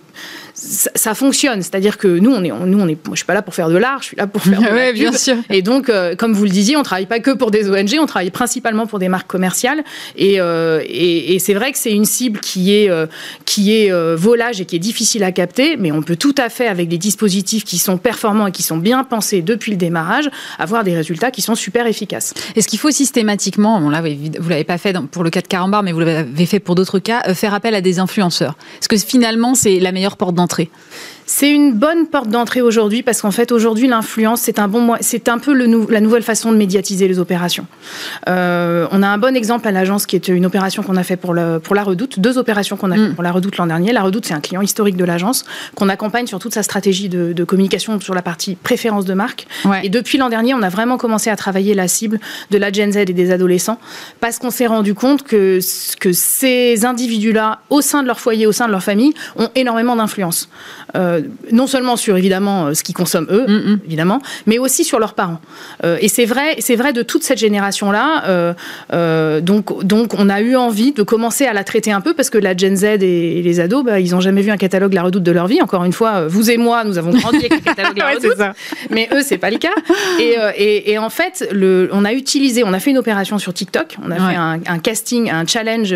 ça, 0.61 1.15
fonctionne. 1.15 1.63
C'est-à-dire 1.63 1.97
que 1.97 2.07
nous, 2.07 2.31
on 2.31 2.45
est, 2.45 2.51
nous, 2.51 2.79
on 2.79 2.89
est, 2.89 3.07
moi, 3.07 3.15
je 3.15 3.17
suis 3.17 3.25
pas 3.25 3.35
là 3.35 3.43
pour 3.43 3.55
faire 3.55 3.69
de 3.69 3.77
l'art, 3.77 4.03
je 4.03 4.09
suis 4.09 4.17
là 4.17 4.27
pour 4.27 4.43
faire 4.43 4.61
de 4.61 4.67
ouais, 4.67 4.93
bien 4.93 5.13
sûr. 5.13 5.37
Et 5.49 5.63
donc, 5.63 5.89
euh, 5.89 6.15
comme 6.15 6.35
vous 6.35 6.45
le 6.45 6.51
disiez, 6.51 6.77
on 6.77 6.83
travaille 6.83 7.07
pas 7.07 7.21
que 7.21 7.31
pour 7.31 7.51
des 7.51 7.71
ONG, 7.71 7.97
on 7.99 8.07
travaille 8.07 8.31
principalement 8.31 8.87
pour 8.87 8.99
des 8.99 9.09
marques 9.09 9.27
commerciales. 9.27 9.83
Et, 10.17 10.41
euh, 10.41 10.83
et, 10.87 11.39
c'est 11.39 11.55
vrai 11.55 11.73
que 11.73 11.79
c'est 11.79 11.93
une 11.93 12.05
cible 12.05 12.41
qui 12.41 12.75
est, 12.75 12.91
euh, 12.91 13.07
qui 13.47 13.75
est 13.75 13.91
volage 14.15 14.61
et 14.61 14.67
qui 14.67 14.77
est 14.77 14.81
difficile 14.81 15.25
à 15.25 15.33
capter, 15.33 15.77
mais 15.79 15.93
on 15.93 16.03
peut 16.03 16.17
tout 16.17 16.35
à 16.37 16.49
fait, 16.51 16.67
avec 16.67 16.89
des 16.89 16.99
dispositifs 16.99 17.65
qui 17.65 17.79
sont 17.79 17.97
performants 17.97 18.49
et 18.49 18.53
qui 18.53 18.63
sont 18.63 18.77
bien 18.77 19.05
pensés 19.05 19.41
depuis 19.41 19.73
le 19.73 19.79
démarrage, 19.79 20.29
avoir 20.59 20.85
des 20.85 20.95
résultats 20.95 21.31
qui 21.31 21.41
sont 21.41 21.55
super 21.55 21.87
efficaces. 21.87 22.35
Est-ce 22.57 22.69
qu'il 22.69 22.79
faut 22.79 22.91
systématiquement, 22.91 23.81
bon 23.81 23.89
là, 23.89 24.03
vous 24.03 24.49
l'avez 24.49 24.65
pas 24.65 24.79
fait 24.79 24.95
pour 25.11 25.25
le 25.25 25.31
cas 25.31 25.41
de 25.41 25.47
Carambar, 25.47 25.83
mais 25.83 25.93
vous 25.93 26.01
l'avez 26.01 26.47
fait 26.47 26.61
pour 26.61 26.75
d'autres 26.75 26.99
cas, 26.99 27.23
faire 27.35 27.55
appel 27.55 27.75
à 27.75 27.81
des 27.81 27.99
influenceurs? 27.99 28.57
Est-ce 28.81 28.89
que 28.89 28.97
finalement, 28.97 29.55
c'est 29.55 29.79
la 29.79 29.93
meilleure 29.93 30.17
porte 30.17 30.35
d'entrée 30.35 30.50
rentrée. 30.51 30.71
C'est 31.33 31.49
une 31.49 31.75
bonne 31.75 32.09
porte 32.09 32.29
d'entrée 32.29 32.61
aujourd'hui 32.61 33.05
parce 33.05 33.23
qu'en 33.23 33.31
fait 33.31 33.53
aujourd'hui 33.53 33.87
l'influence 33.87 34.41
c'est 34.41 34.59
un 34.59 34.67
bon 34.67 34.97
c'est 35.01 35.29
un 35.29 35.39
peu 35.39 35.55
le 35.55 35.87
la 35.89 36.01
nouvelle 36.01 36.25
façon 36.25 36.51
de 36.51 36.57
médiatiser 36.57 37.07
les 37.07 37.21
opérations. 37.21 37.69
Euh, 38.29 38.89
on 38.91 39.01
a 39.01 39.07
un 39.07 39.17
bon 39.17 39.37
exemple 39.37 39.69
à 39.69 39.71
l'agence 39.71 40.07
qui 40.07 40.17
est 40.17 40.27
une 40.27 40.45
opération 40.45 40.83
qu'on 40.83 40.97
a 40.97 41.05
fait 41.05 41.17
pour, 41.17 41.33
le, 41.33 41.61
pour 41.61 41.77
la 41.77 41.85
Redoute, 41.85 42.19
deux 42.19 42.37
opérations 42.37 42.77
qu'on 42.77 42.91
a 42.91 42.97
fait 42.97 43.11
mm. 43.11 43.15
pour 43.15 43.23
la 43.23 43.31
Redoute 43.31 43.59
l'an 43.59 43.69
dernier. 43.69 43.93
La 43.93 44.03
Redoute 44.03 44.27
c'est 44.27 44.35
un 44.35 44.41
client 44.41 44.61
historique 44.61 44.97
de 44.97 45.05
l'agence 45.05 45.45
qu'on 45.77 45.89
accompagne 45.89 46.27
sur 46.27 46.41
toute 46.41 46.53
sa 46.53 46.65
stratégie 46.65 47.09
de, 47.09 47.45
communication 47.45 48.01
sur 48.01 48.15
la 48.15 48.23
partie 48.23 48.57
préférence 48.57 49.05
de 49.05 49.15
marque. 49.15 49.47
Et 49.85 49.89
depuis 49.89 50.19
l'an 50.19 50.31
dernier 50.31 50.55
on 50.55 50.63
a 50.63 50.69
vraiment 50.69 50.99
commencé 50.99 51.31
à 51.31 51.37
travailler 51.37 51.75
la 51.75 51.87
cible 51.87 52.19
de 52.51 52.59
la 52.59 52.73
Gen 52.73 52.91
Z 52.91 52.97
et 52.97 53.05
des 53.05 53.31
adolescents 53.31 53.79
parce 54.19 54.41
qu'on 54.41 54.51
s'est 54.51 54.67
rendu 54.67 54.95
compte 54.95 55.23
que 55.23 55.61
que 56.01 56.13
ces 56.13 56.85
individus-là 56.85 57.61
au 57.71 57.83
sein 57.83 58.03
de 58.03 58.09
leur 58.09 58.19
foyer, 58.19 58.49
au 58.49 58.53
sein 58.53 58.67
de 58.67 58.73
leur 58.73 58.83
famille 58.83 59.15
ont 59.37 59.49
énormément 59.55 59.95
d'influence. 59.95 60.49
Euh, 60.97 61.20
non 61.53 61.67
seulement 61.67 61.97
sur 61.97 62.17
évidemment 62.17 62.67
euh, 62.67 62.75
ce 62.75 62.83
qu'ils 62.83 62.95
consomment 62.95 63.29
eux, 63.31 63.47
mm, 63.47 63.73
mm. 63.73 63.81
évidemment, 63.87 64.21
mais 64.47 64.59
aussi 64.59 64.85
sur 64.85 64.99
leurs 64.99 65.15
parents. 65.15 65.41
Euh, 65.85 65.99
et 66.01 66.09
c'est 66.09 66.25
vrai, 66.25 66.57
c'est 66.59 66.77
vrai 66.77 66.93
de 66.93 67.03
toute 67.03 67.23
cette 67.23 67.39
génération-là. 67.39 68.55
donc, 69.41 69.85
donc, 69.85 70.15
on 70.15 70.29
a 70.29 70.41
eu 70.41 70.57
envie 70.57 70.93
de 70.93 71.03
commencer 71.03 71.47
à 71.47 71.53
la 71.53 71.65
traiter 71.65 71.93
un 71.93 72.01
peu 72.01 72.15
parce 72.15 72.31
que 72.31 72.39
la 72.39 72.57
Gen 72.57 72.77
Z 72.77 72.85
et, 72.85 73.43
les 73.43 73.61
ados, 73.61 73.85
bah, 73.85 74.01
ils 74.01 74.13
n'ont 74.13 74.21
jamais 74.21 74.43
vu 74.43 74.51
un 74.51 74.57
catalogue 74.57 74.93
La 74.93 75.03
Redoute 75.03 75.23
de 75.23 75.33
leur 75.33 75.47
vie. 75.47 75.61
Encore 75.63 75.85
une 75.85 75.93
fois, 75.93 76.27
vous 76.27 76.51
et 76.51 76.57
moi, 76.57 76.85
nous 76.85 76.99
avons 76.99 77.11
grandi 77.11 77.39
avec 77.39 77.55
le 77.55 77.61
catalogue 77.61 77.97
La 77.97 78.11
Redoute, 78.15 78.39
mais 78.91 79.09
eux, 79.13 79.23
c'est 79.23 79.39
pas 79.39 79.51
le 79.51 79.59
cas. 79.59 79.75
Et, 80.19 80.91
et, 80.93 80.99
en 80.99 81.11
fait, 81.11 81.49
le, 81.53 81.89
on 81.93 82.05
a 82.05 82.13
utilisé, 82.13 82.65
on 82.65 82.73
a 82.73 82.81
fait 82.81 82.91
une 82.91 82.99
opération 82.99 83.39
sur 83.39 83.53
TikTok. 83.53 83.97
On 84.05 84.11
a 84.11 84.17
fait 84.17 84.37
un, 84.37 84.79
casting, 84.79 85.31
un 85.31 85.47
challenge, 85.47 85.95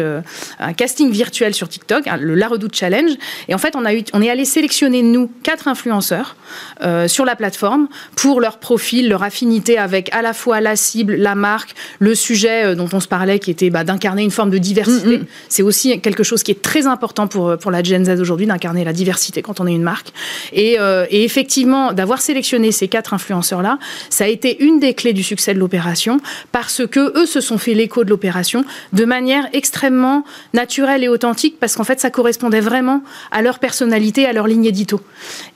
un 0.58 0.72
casting 0.72 1.10
virtuel 1.10 1.54
sur 1.54 1.68
TikTok, 1.68 2.04
le 2.20 2.34
La 2.34 2.48
Redoute 2.48 2.74
Challenge. 2.74 3.10
Et 3.48 3.54
en 3.54 3.58
fait, 3.58 3.76
on 3.76 3.84
a 3.84 3.94
eu, 3.94 4.04
on 4.12 4.22
est 4.22 4.30
allé 4.30 4.44
sélectionner 4.44 5.02
nous, 5.14 5.30
quatre 5.42 5.68
influenceurs 5.68 6.36
euh, 6.82 7.08
sur 7.08 7.24
la 7.24 7.36
plateforme 7.36 7.88
pour 8.16 8.40
leur 8.40 8.58
profil, 8.58 9.08
leur 9.08 9.22
affinité 9.22 9.78
avec 9.78 10.12
à 10.12 10.22
la 10.22 10.34
fois 10.34 10.60
la 10.60 10.76
cible, 10.76 11.14
la 11.14 11.34
marque, 11.34 11.74
le 11.98 12.14
sujet 12.14 12.66
euh, 12.66 12.74
dont 12.74 12.88
on 12.92 13.00
se 13.00 13.08
parlait 13.08 13.38
qui 13.38 13.50
était 13.50 13.70
bah, 13.70 13.84
d'incarner 13.84 14.22
une 14.22 14.30
forme 14.30 14.50
de 14.50 14.58
diversité. 14.58 15.18
Mm, 15.18 15.22
mm. 15.22 15.26
C'est 15.48 15.62
aussi 15.62 16.00
quelque 16.00 16.22
chose 16.22 16.42
qui 16.42 16.50
est 16.50 16.60
très 16.60 16.86
important 16.86 17.26
pour, 17.26 17.56
pour 17.58 17.70
la 17.70 17.82
Gen 17.82 18.04
Z 18.04 18.20
aujourd'hui, 18.20 18.46
d'incarner 18.46 18.84
la 18.84 18.92
diversité 18.92 19.40
quand 19.40 19.60
on 19.60 19.66
est 19.66 19.72
une 19.72 19.82
marque. 19.82 20.12
Et, 20.52 20.76
euh, 20.78 21.06
et 21.10 21.24
effectivement, 21.24 21.92
d'avoir 21.92 22.20
sélectionné 22.20 22.72
ces 22.72 22.88
quatre 22.88 23.14
influenceurs-là, 23.14 23.78
ça 24.10 24.24
a 24.24 24.28
été 24.28 24.62
une 24.64 24.80
des 24.80 24.94
clés 24.94 25.12
du 25.12 25.22
succès 25.22 25.54
de 25.54 25.58
l'opération 25.58 26.18
parce 26.52 26.86
que 26.86 27.16
eux 27.18 27.26
se 27.26 27.40
sont 27.40 27.58
fait 27.58 27.74
l'écho 27.74 28.04
de 28.04 28.10
l'opération 28.10 28.64
de 28.92 29.04
manière 29.04 29.48
extrêmement 29.52 30.24
naturelle 30.52 31.04
et 31.04 31.08
authentique 31.08 31.58
parce 31.60 31.76
qu'en 31.76 31.84
fait, 31.84 32.00
ça 32.00 32.10
correspondait 32.10 32.60
vraiment 32.60 33.02
à 33.30 33.42
leur 33.42 33.60
personnalité, 33.60 34.26
à 34.26 34.32
leur 34.32 34.46
ligne 34.46 34.64
édito. 34.64 35.00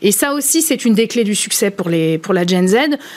Et 0.03 0.13
ça 0.13 0.35
aussi, 0.35 0.63
c'est 0.63 0.85
une 0.85 0.95
des 0.95 1.09
clés 1.09 1.25
du 1.25 1.35
succès 1.35 1.71
pour, 1.71 1.89
les, 1.89 2.19
pour 2.19 2.35
la 2.35 2.47
Gen 2.47 2.67
Z. 2.69 2.77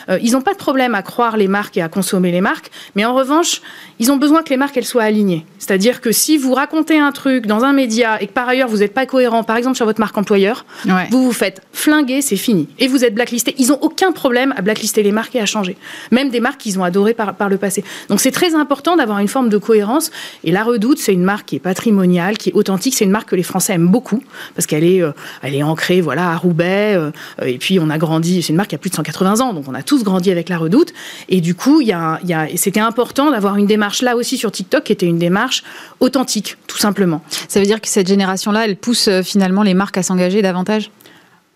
Euh, 0.10 0.20
ils 0.22 0.34
n'ont 0.34 0.42
pas 0.42 0.54
de 0.54 0.58
problème 0.58 0.96
à 0.96 1.02
croire 1.02 1.38
les 1.38 1.48
marques 1.48 1.78
et 1.78 1.82
à 1.82 1.90
consommer 1.90 2.32
les 2.32 2.42
marques, 2.42 2.72
mais 2.96 3.06
en 3.06 3.14
revanche, 3.14 3.62
ils 4.00 4.12
ont 4.12 4.18
besoin 4.18 4.44
que 4.44 4.50
les 4.50 4.58
marques 4.58 4.78
elles 4.78 4.86
soient 4.86 5.04
alignées. 5.04 5.46
C'est-à-dire 5.60 6.02
que 6.02 6.12
si 6.12 6.38
vous 6.38 6.54
racontez 6.54 6.98
un 6.98 7.12
truc 7.12 7.46
dans 7.46 7.64
un 7.64 7.74
média 7.74 8.22
et 8.22 8.28
que 8.28 8.34
par 8.34 8.50
ailleurs 8.50 8.68
vous 8.68 8.78
n'êtes 8.78 8.94
pas 8.94 9.06
cohérent, 9.06 9.44
par 9.44 9.58
exemple 9.58 9.76
sur 9.76 9.86
votre 9.86 10.00
marque 10.00 10.18
employeur, 10.18 10.66
vous 11.12 11.24
vous 11.24 11.32
faites 11.32 11.62
flinguer, 11.72 12.22
c'est 12.22 12.36
fini. 12.36 12.68
Et 12.80 12.88
vous 12.88 13.06
êtes 13.06 13.14
blacklisté. 13.14 13.56
Ils 13.58 13.68
n'ont 13.68 13.80
aucun 13.82 14.12
problème 14.12 14.54
à 14.58 14.62
blacklister 14.62 15.04
les 15.04 15.12
marques 15.12 15.36
et 15.36 15.40
à 15.40 15.46
changer. 15.46 15.78
Même 16.12 16.30
des 16.30 16.40
marques 16.40 16.60
qu'ils 16.60 16.80
ont 16.80 16.84
adorées 16.84 17.14
par, 17.14 17.36
par 17.36 17.50
le 17.50 17.58
passé. 17.58 17.84
Donc 18.10 18.20
c'est 18.20 18.32
très 18.32 18.56
important 18.56 18.96
d'avoir 18.96 19.20
une 19.20 19.28
forme 19.28 19.50
de 19.50 19.58
cohérence. 19.58 20.12
Et 20.44 20.52
La 20.52 20.64
Redoute, 20.64 20.98
c'est 20.98 21.14
une 21.14 21.24
marque 21.24 21.48
qui 21.48 21.56
est 21.58 21.60
patrimoniale, 21.60 22.38
qui 22.38 22.50
est 22.50 22.54
authentique. 22.54 22.96
C'est 22.96 23.06
une 23.06 23.12
marque 23.12 23.30
que 23.30 23.36
les 23.36 23.44
Français 23.44 23.74
aiment 23.74 23.88
beaucoup 23.88 24.24
parce 24.56 24.66
qu'elle 24.66 24.84
est, 24.84 25.02
euh, 25.02 25.12
elle 25.42 25.56
est 25.56 25.64
ancrée 25.64 26.02
voilà, 26.02 26.11
à 26.20 26.38
Roubaix. 26.38 26.96
Euh, 26.96 27.12
et 27.44 27.58
puis 27.58 27.80
on 27.80 27.90
a 27.90 27.98
grandi, 27.98 28.42
c'est 28.42 28.50
une 28.50 28.56
marque 28.56 28.70
qui 28.70 28.76
a 28.76 28.78
plus 28.78 28.90
de 28.90 28.96
180 28.96 29.40
ans, 29.40 29.54
donc 29.54 29.66
on 29.68 29.74
a 29.74 29.84
tous 29.84 30.04
grandi 30.04 30.32
avec 30.32 30.50
La 30.50 30.58
Redoute. 30.58 30.94
Et 31.30 31.42
du 31.42 31.56
coup, 31.56 31.82
il 31.82 31.88
y 31.88 31.94
a, 31.94 32.20
y 32.24 32.34
a, 32.34 32.48
c'était 32.56 32.80
important 32.80 33.32
d'avoir 33.32 33.58
une 33.58 33.68
démarche 33.68 34.02
là 34.02 34.16
aussi 34.16 34.38
sur 34.38 34.52
TikTok 34.52 34.84
qui 34.84 34.92
était 34.92 35.06
une 35.06 35.20
démarche 35.20 35.64
authentique, 36.00 36.58
tout 36.68 36.78
simplement. 36.78 37.22
Ça 37.48 37.60
veut 37.60 37.66
dire 37.66 37.82
que 37.82 37.88
cette 37.88 38.08
génération-là, 38.08 38.66
elle 38.66 38.78
pousse 38.78 39.08
euh, 39.08 39.22
finalement 39.24 39.64
les 39.64 39.74
marques 39.74 39.98
à 39.98 40.04
s'engager 40.04 40.42
davantage? 40.42 40.92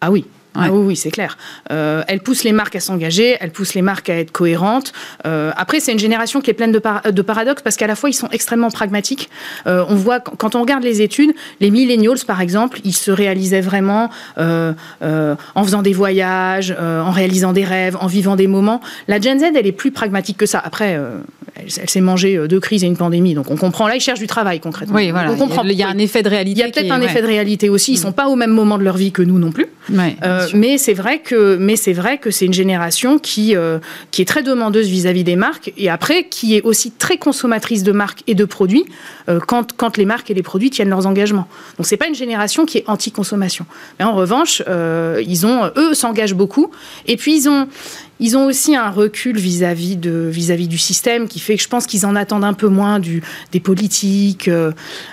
Ah 0.01 0.11
oui, 0.11 0.25
ah 0.55 0.71
oui, 0.71 0.85
oui 0.87 0.95
c'est 0.95 1.11
clair. 1.11 1.37
Euh, 1.71 2.03
elle 2.07 2.19
pousse 2.19 2.43
les 2.43 2.51
marques 2.51 2.75
à 2.75 2.79
s'engager, 2.79 3.37
elle 3.39 3.51
pousse 3.51 3.73
les 3.73 3.81
marques 3.81 4.09
à 4.09 4.17
être 4.17 4.31
cohérentes. 4.31 4.93
Euh, 5.25 5.51
après, 5.55 5.79
c'est 5.79 5.91
une 5.91 5.99
génération 5.99 6.41
qui 6.41 6.49
est 6.49 6.53
pleine 6.53 6.71
de, 6.71 6.81
de 7.11 7.21
paradoxes 7.21 7.61
parce 7.61 7.75
qu'à 7.75 7.87
la 7.87 7.95
fois, 7.95 8.09
ils 8.09 8.13
sont 8.13 8.29
extrêmement 8.31 8.71
pragmatiques. 8.71 9.29
Euh, 9.67 9.85
on 9.89 9.95
voit, 9.95 10.19
quand 10.19 10.55
on 10.55 10.61
regarde 10.61 10.83
les 10.83 11.01
études, 11.01 11.33
les 11.59 11.71
millennials, 11.71 12.19
par 12.25 12.41
exemple, 12.41 12.79
ils 12.83 12.95
se 12.95 13.11
réalisaient 13.11 13.61
vraiment 13.61 14.09
en 14.37 15.63
faisant 15.63 15.81
des 15.81 15.93
voyages, 15.93 16.75
en 16.79 17.11
réalisant 17.11 17.53
des 17.53 17.63
rêves, 17.63 17.97
en 17.99 18.07
vivant 18.07 18.35
des 18.35 18.47
moments. 18.47 18.81
La 19.07 19.19
Gen 19.19 19.39
Z, 19.39 19.43
elle 19.55 19.67
est 19.67 19.71
plus 19.71 19.91
pragmatique 19.91 20.37
que 20.37 20.45
ça. 20.45 20.61
Après, 20.63 20.99
elle, 21.55 21.89
s'est 21.89 22.01
mangée 22.01 22.47
deux 22.47 22.59
crises 22.59 22.83
et 22.83 22.87
une 22.87 22.97
pandémie, 22.97 23.33
donc 23.33 23.49
on 23.51 23.57
comprend. 23.57 23.87
Là, 23.87 23.95
ils 23.95 24.01
cherchent 24.01 24.19
du 24.19 24.27
travail 24.27 24.59
concrètement. 24.59 24.95
Oui, 24.95 25.11
voilà. 25.11 25.31
On 25.31 25.37
comprend. 25.37 25.63
Il 25.63 25.71
y 25.73 25.83
a 25.83 25.89
un 25.89 25.97
effet 25.97 26.23
de 26.23 26.29
réalité. 26.29 26.61
Il 26.61 26.65
y 26.65 26.69
a 26.69 26.71
peut-être 26.71 26.91
un 26.91 27.01
effet 27.01 27.21
de 27.21 27.27
réalité 27.27 27.69
aussi. 27.69 27.93
Ils 27.93 27.99
mm. 27.99 28.01
sont 28.01 28.11
pas 28.11 28.27
au 28.27 28.35
même 28.35 28.51
moment 28.51 28.77
de 28.77 28.83
leur 28.83 28.97
vie 28.97 29.11
que 29.11 29.21
nous 29.21 29.39
non 29.39 29.51
plus. 29.51 29.67
Ouais, 29.91 30.15
mais 30.53 30.77
c'est 30.77 30.93
vrai 30.93 31.19
que 31.19 31.57
mais 31.57 31.75
c'est 31.75 31.93
vrai 31.93 32.17
que 32.17 32.31
c'est 32.31 32.45
une 32.45 32.53
génération 32.53 33.19
qui 33.19 33.55
euh, 33.55 33.79
qui 34.11 34.21
est 34.21 34.25
très 34.25 34.43
demandeuse 34.43 34.87
vis-à-vis 34.87 35.23
des 35.23 35.35
marques 35.35 35.71
et 35.77 35.89
après 35.89 36.25
qui 36.25 36.55
est 36.55 36.61
aussi 36.61 36.91
très 36.91 37.17
consommatrice 37.17 37.83
de 37.83 37.91
marques 37.91 38.23
et 38.27 38.35
de 38.35 38.45
produits 38.45 38.85
euh, 39.29 39.39
quand 39.39 39.75
quand 39.75 39.97
les 39.97 40.05
marques 40.05 40.31
et 40.31 40.33
les 40.33 40.43
produits 40.43 40.69
tiennent 40.69 40.89
leurs 40.89 41.07
engagements. 41.07 41.47
Donc 41.77 41.85
c'est 41.85 41.97
pas 41.97 42.07
une 42.07 42.15
génération 42.15 42.65
qui 42.65 42.79
est 42.79 42.83
anti-consommation. 42.87 43.65
Mais 43.99 44.05
en 44.05 44.13
revanche, 44.13 44.61
euh, 44.67 45.23
ils 45.25 45.45
ont 45.45 45.71
eux 45.77 45.93
s'engagent 45.93 46.35
beaucoup 46.35 46.71
et 47.07 47.17
puis 47.17 47.35
ils 47.35 47.49
ont 47.49 47.67
ils 48.19 48.37
ont 48.37 48.45
aussi 48.45 48.75
un 48.75 48.89
recul 48.89 49.37
vis-à-vis 49.37 49.97
de 49.97 50.29
vis-à-vis 50.31 50.67
du 50.67 50.77
système 50.77 51.27
qui 51.27 51.39
fait 51.39 51.57
que 51.57 51.61
je 51.61 51.67
pense 51.67 51.85
qu'ils 51.85 52.05
en 52.05 52.15
attendent 52.15 52.45
un 52.45 52.53
peu 52.53 52.67
moins 52.67 52.99
du, 52.99 53.21
des 53.51 53.59
politiques, 53.59 54.47
euh, 54.47 54.71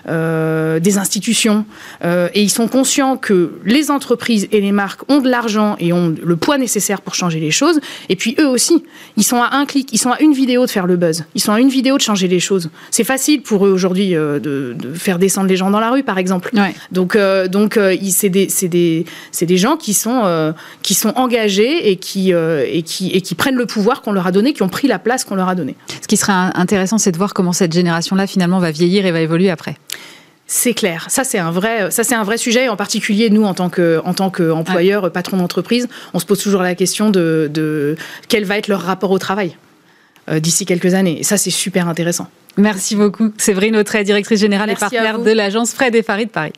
euh, 0.08 0.78
des 0.78 0.98
institutions, 0.98 1.64
euh, 2.04 2.28
et 2.34 2.42
ils 2.42 2.50
sont 2.50 2.68
conscients 2.68 3.16
que 3.16 3.52
les 3.64 3.90
entreprises 3.90 4.46
et 4.52 4.60
les 4.60 4.72
marques 4.72 5.00
ont 5.10 5.20
de 5.20 5.28
l'argent 5.28 5.76
et 5.80 5.92
ont 5.92 6.14
le 6.22 6.36
poids 6.36 6.58
nécessaire 6.58 7.00
pour 7.00 7.14
changer 7.14 7.40
les 7.40 7.50
choses. 7.50 7.80
Et 8.08 8.16
puis 8.16 8.36
eux 8.38 8.46
aussi, 8.46 8.84
ils 9.16 9.24
sont 9.24 9.42
à 9.42 9.56
un 9.56 9.66
clic, 9.66 9.88
ils 9.92 9.98
sont 9.98 10.12
à 10.12 10.20
une 10.20 10.32
vidéo 10.32 10.64
de 10.64 10.70
faire 10.70 10.86
le 10.86 10.96
buzz, 10.96 11.24
ils 11.34 11.40
sont 11.40 11.52
à 11.52 11.60
une 11.60 11.70
vidéo 11.70 11.96
de 11.96 12.02
changer 12.02 12.28
les 12.28 12.40
choses. 12.40 12.70
C'est 12.90 13.04
facile 13.04 13.42
pour 13.42 13.66
eux 13.66 13.70
aujourd'hui 13.70 14.10
de, 14.10 14.40
de, 14.78 14.94
faire 14.94 15.18
descendre 15.18 15.48
les 15.48 15.56
gens 15.56 15.70
dans 15.70 15.80
la 15.80 15.90
rue, 15.90 16.04
par 16.04 16.18
exemple. 16.18 16.50
Ouais. 16.54 16.74
Donc 16.92 17.16
donc 17.50 17.78
c'est 18.10 18.28
des 18.28 18.48
c'est 18.48 18.68
des 18.68 19.04
c'est 19.32 19.46
des 19.46 19.56
gens 19.56 19.76
qui 19.76 19.94
sont 19.94 20.54
qui 20.82 20.94
sont 20.94 21.12
engagés 21.16 21.90
et 21.90 21.96
qui 21.96 22.30
et 22.30 22.82
qui 22.82 22.91
et 23.00 23.20
qui 23.20 23.34
prennent 23.34 23.56
le 23.56 23.66
pouvoir 23.66 24.02
qu'on 24.02 24.12
leur 24.12 24.26
a 24.26 24.32
donné, 24.32 24.52
qui 24.52 24.62
ont 24.62 24.68
pris 24.68 24.88
la 24.88 24.98
place 24.98 25.24
qu'on 25.24 25.34
leur 25.34 25.48
a 25.48 25.54
donnée. 25.54 25.76
Ce 26.00 26.06
qui 26.06 26.16
serait 26.16 26.32
intéressant, 26.32 26.98
c'est 26.98 27.12
de 27.12 27.18
voir 27.18 27.34
comment 27.34 27.52
cette 27.52 27.72
génération-là, 27.72 28.26
finalement, 28.26 28.58
va 28.58 28.70
vieillir 28.70 29.06
et 29.06 29.12
va 29.12 29.20
évoluer 29.20 29.50
après. 29.50 29.76
C'est 30.46 30.74
clair. 30.74 31.06
Ça, 31.08 31.24
c'est 31.24 31.38
un 31.38 31.50
vrai, 31.50 31.90
ça, 31.90 32.04
c'est 32.04 32.14
un 32.14 32.24
vrai 32.24 32.36
sujet. 32.36 32.68
En 32.68 32.76
particulier, 32.76 33.30
nous, 33.30 33.44
en 33.44 33.54
tant 33.54 33.70
que, 33.70 34.02
en 34.04 34.12
tant 34.12 34.28
qu'employeur, 34.30 35.10
patron 35.10 35.38
d'entreprise, 35.38 35.88
on 36.12 36.18
se 36.18 36.26
pose 36.26 36.42
toujours 36.42 36.62
la 36.62 36.74
question 36.74 37.10
de, 37.10 37.50
de 37.52 37.96
quel 38.28 38.44
va 38.44 38.58
être 38.58 38.68
leur 38.68 38.82
rapport 38.82 39.10
au 39.10 39.18
travail 39.18 39.56
euh, 40.28 40.40
d'ici 40.40 40.66
quelques 40.66 40.94
années. 40.94 41.20
Et 41.20 41.22
ça, 41.22 41.38
c'est 41.38 41.50
super 41.50 41.88
intéressant. 41.88 42.28
Merci 42.58 42.96
beaucoup. 42.96 43.32
Séverine 43.38 43.76
Autret, 43.76 44.04
directrice 44.04 44.40
générale 44.40 44.68
et 44.70 44.74
partenaire 44.74 45.18
de 45.18 45.30
l'agence 45.30 45.72
Fred 45.72 45.94
et 45.94 46.02
Farid 46.02 46.30
Paris. 46.30 46.52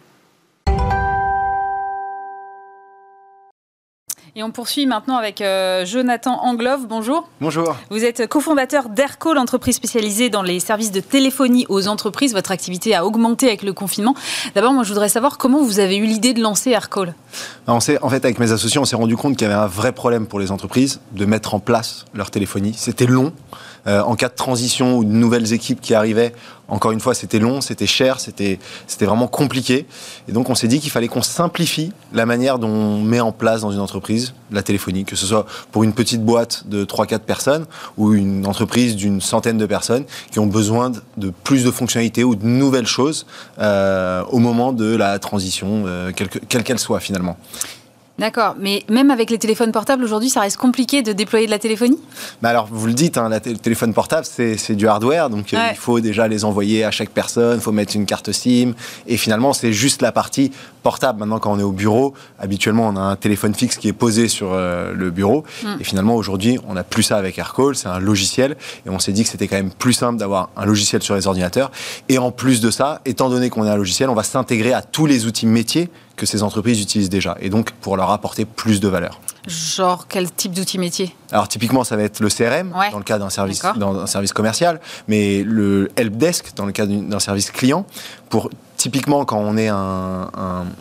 Et 4.36 4.42
on 4.42 4.50
poursuit 4.50 4.84
maintenant 4.84 5.16
avec 5.16 5.40
euh, 5.40 5.84
Jonathan 5.84 6.40
Anglove. 6.42 6.88
Bonjour. 6.88 7.28
Bonjour. 7.40 7.76
Vous 7.90 8.04
êtes 8.04 8.26
cofondateur 8.26 8.88
d'Airco, 8.88 9.32
l'entreprise 9.32 9.76
spécialisée 9.76 10.28
dans 10.28 10.42
les 10.42 10.58
services 10.58 10.90
de 10.90 10.98
téléphonie 10.98 11.66
aux 11.68 11.86
entreprises. 11.86 12.34
Votre 12.34 12.50
activité 12.50 12.96
a 12.96 13.06
augmenté 13.06 13.46
avec 13.46 13.62
le 13.62 13.72
confinement. 13.72 14.16
D'abord, 14.56 14.72
moi, 14.72 14.82
je 14.82 14.88
voudrais 14.88 15.08
savoir 15.08 15.38
comment 15.38 15.62
vous 15.62 15.78
avez 15.78 15.96
eu 15.98 16.04
l'idée 16.04 16.34
de 16.34 16.42
lancer 16.42 16.70
Aircall. 16.70 17.14
En 17.68 17.78
fait, 17.78 18.24
avec 18.24 18.40
mes 18.40 18.50
associés, 18.50 18.80
on 18.80 18.84
s'est 18.84 18.96
rendu 18.96 19.16
compte 19.16 19.36
qu'il 19.36 19.46
y 19.46 19.50
avait 19.52 19.60
un 19.60 19.68
vrai 19.68 19.92
problème 19.92 20.26
pour 20.26 20.40
les 20.40 20.50
entreprises 20.50 21.00
de 21.12 21.26
mettre 21.26 21.54
en 21.54 21.60
place 21.60 22.04
leur 22.12 22.32
téléphonie. 22.32 22.74
C'était 22.76 23.06
long. 23.06 23.32
Euh, 23.86 24.00
en 24.02 24.16
cas 24.16 24.28
de 24.28 24.34
transition 24.34 24.96
ou 24.96 25.04
de 25.04 25.10
nouvelles 25.10 25.52
équipes 25.52 25.80
qui 25.80 25.94
arrivaient, 25.94 26.32
encore 26.68 26.92
une 26.92 27.00
fois, 27.00 27.14
c'était 27.14 27.38
long, 27.38 27.60
c'était 27.60 27.86
cher, 27.86 28.20
c'était 28.20 28.58
vraiment 29.00 29.26
compliqué. 29.26 29.86
Et 30.28 30.32
donc, 30.32 30.48
on 30.48 30.54
s'est 30.54 30.68
dit 30.68 30.80
qu'il 30.80 30.90
fallait 30.90 31.08
qu'on 31.08 31.22
simplifie 31.22 31.92
la 32.12 32.24
manière 32.24 32.58
dont 32.58 32.68
on 32.68 33.02
met 33.02 33.20
en 33.20 33.32
place 33.32 33.60
dans 33.60 33.70
une 33.70 33.80
entreprise 33.80 34.34
la 34.50 34.62
téléphonie, 34.62 35.04
que 35.04 35.16
ce 35.16 35.26
soit 35.26 35.46
pour 35.72 35.84
une 35.84 35.92
petite 35.92 36.24
boîte 36.24 36.66
de 36.66 36.84
3-4 36.84 37.20
personnes 37.20 37.66
ou 37.98 38.14
une 38.14 38.46
entreprise 38.46 38.96
d'une 38.96 39.20
centaine 39.20 39.58
de 39.58 39.66
personnes 39.66 40.04
qui 40.30 40.38
ont 40.38 40.46
besoin 40.46 40.92
de 41.16 41.30
plus 41.30 41.64
de 41.64 41.70
fonctionnalités 41.70 42.24
ou 42.24 42.34
de 42.34 42.46
nouvelles 42.46 42.86
choses 42.86 43.26
euh, 43.58 44.22
au 44.30 44.38
moment 44.38 44.72
de 44.72 44.96
la 44.96 45.18
transition, 45.18 45.84
euh, 45.86 46.12
quelle 46.14 46.64
qu'elle 46.64 46.78
soit 46.78 47.00
finalement. 47.00 47.36
D'accord, 48.16 48.54
mais 48.60 48.84
même 48.88 49.10
avec 49.10 49.28
les 49.28 49.38
téléphones 49.38 49.72
portables 49.72 50.04
aujourd'hui, 50.04 50.30
ça 50.30 50.40
reste 50.40 50.56
compliqué 50.56 51.02
de 51.02 51.12
déployer 51.12 51.46
de 51.46 51.50
la 51.50 51.58
téléphonie? 51.58 51.98
Bah 52.42 52.50
Alors, 52.50 52.68
vous 52.70 52.86
le 52.86 52.92
dites, 52.92 53.18
hein, 53.18 53.28
le 53.28 53.56
téléphone 53.56 53.92
portable, 53.92 54.24
c'est 54.24 54.76
du 54.76 54.86
hardware, 54.86 55.30
donc 55.30 55.52
euh, 55.52 55.58
il 55.72 55.76
faut 55.76 55.98
déjà 55.98 56.28
les 56.28 56.44
envoyer 56.44 56.84
à 56.84 56.92
chaque 56.92 57.10
personne, 57.10 57.58
il 57.58 57.60
faut 57.60 57.72
mettre 57.72 57.96
une 57.96 58.06
carte 58.06 58.30
SIM, 58.30 58.74
et 59.08 59.16
finalement, 59.16 59.52
c'est 59.52 59.72
juste 59.72 60.00
la 60.00 60.12
partie 60.12 60.52
portable. 60.84 61.18
Maintenant, 61.18 61.40
quand 61.40 61.52
on 61.52 61.58
est 61.58 61.64
au 61.64 61.72
bureau, 61.72 62.14
habituellement, 62.38 62.86
on 62.86 62.96
a 62.96 63.00
un 63.00 63.16
téléphone 63.16 63.52
fixe 63.52 63.78
qui 63.78 63.88
est 63.88 63.92
posé 63.92 64.28
sur 64.28 64.52
euh, 64.52 64.92
le 64.94 65.10
bureau, 65.10 65.42
hmm. 65.64 65.80
et 65.80 65.84
finalement, 65.84 66.14
aujourd'hui, 66.14 66.60
on 66.68 66.74
n'a 66.74 66.84
plus 66.84 67.02
ça 67.02 67.16
avec 67.16 67.36
AirCall, 67.36 67.74
c'est 67.74 67.88
un 67.88 67.98
logiciel, 67.98 68.56
et 68.86 68.90
on 68.90 69.00
s'est 69.00 69.12
dit 69.12 69.24
que 69.24 69.28
c'était 69.28 69.48
quand 69.48 69.56
même 69.56 69.72
plus 69.72 69.92
simple 69.92 70.20
d'avoir 70.20 70.50
un 70.56 70.66
logiciel 70.66 71.02
sur 71.02 71.16
les 71.16 71.26
ordinateurs, 71.26 71.72
et 72.08 72.18
en 72.18 72.30
plus 72.30 72.60
de 72.60 72.70
ça, 72.70 73.00
étant 73.06 73.28
donné 73.28 73.50
qu'on 73.50 73.64
a 73.64 73.72
un 73.72 73.76
logiciel, 73.76 74.08
on 74.08 74.14
va 74.14 74.22
s'intégrer 74.22 74.72
à 74.72 74.82
tous 74.82 75.06
les 75.06 75.26
outils 75.26 75.46
métiers 75.46 75.90
que 76.16 76.26
ces 76.26 76.42
entreprises 76.42 76.80
utilisent 76.80 77.10
déjà, 77.10 77.36
et 77.40 77.50
donc 77.50 77.72
pour 77.72 77.96
leur 77.96 78.10
apporter 78.10 78.44
plus 78.44 78.80
de 78.80 78.88
valeur. 78.88 79.20
Genre 79.46 80.06
quel 80.08 80.30
type 80.30 80.52
d'outil 80.52 80.78
métier 80.78 81.14
Alors 81.30 81.48
typiquement 81.48 81.84
ça 81.84 81.96
va 81.96 82.02
être 82.02 82.20
le 82.20 82.28
CRM 82.28 82.72
dans 82.90 82.98
le 82.98 83.04
cas 83.04 83.18
d'un 83.18 83.30
service, 83.30 83.62
service 84.06 84.32
commercial, 84.32 84.80
mais 85.08 85.42
le 85.42 85.90
helpdesk 85.96 86.54
dans 86.56 86.64
le 86.64 86.72
cas 86.72 86.86
d'un 86.86 87.20
service 87.20 87.50
client. 87.50 87.84
Pour 88.30 88.48
typiquement 88.76 89.24
quand 89.24 89.38
on 89.38 89.56
est 89.56 89.68
un, 89.68 90.30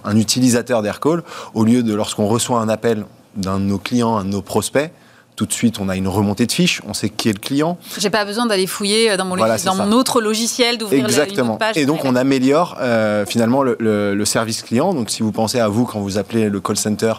un 0.04 0.18
utilisateur 0.18 0.82
d'Aircall, 0.82 1.24
au 1.54 1.66
lieu 1.66 1.84
de 1.84 1.94
lorsqu'on 1.94 2.28
reçoit 2.28 2.60
un 2.60 2.70
appel 2.70 3.06
d'un 3.36 3.60
de 3.60 3.66
nos 3.66 3.80
clients, 3.80 4.16
un 4.16 4.24
de 4.24 4.30
nos 4.30 4.42
prospects, 4.42 4.92
tout 5.36 5.46
de 5.46 5.54
suite, 5.54 5.80
on 5.80 5.90
a 5.90 5.96
une 5.96 6.08
remontée 6.08 6.46
de 6.46 6.52
fiches, 6.52 6.82
on 6.88 6.94
sait 6.94 7.10
qui 7.10 7.30
est 7.30 7.34
le 7.34 7.40
client. 7.40 7.78
J'ai 7.98 8.10
pas 8.10 8.26
besoin 8.26 8.46
d'aller 8.46 8.68
fouiller 8.68 9.12
euh, 9.12 9.18
dans 9.18 9.26
mon, 9.26 9.36
dans 9.36 9.76
mon 9.76 9.92
autre 9.92 10.22
logiciel, 10.22 10.78
d'ouvrir 10.78 11.06
Exactement. 11.06 11.58
page. 11.58 11.78
Et 11.78 11.86
donc, 11.86 12.06
on 12.06 12.16
améliore 12.16 12.78
euh, 12.80 13.26
finalement 13.26 13.64
le, 13.64 14.26
service 14.26 14.62
client. 14.62 14.94
Donc, 14.94 15.10
si 15.10 15.22
vous 15.22 15.32
pensez 15.32 15.60
à 15.60 15.68
vous 15.68 15.86
quand 15.86 16.00
vous 16.00 16.18
appelez 16.18 16.50
le 16.50 16.60
call 16.60 16.78
center 16.78 17.14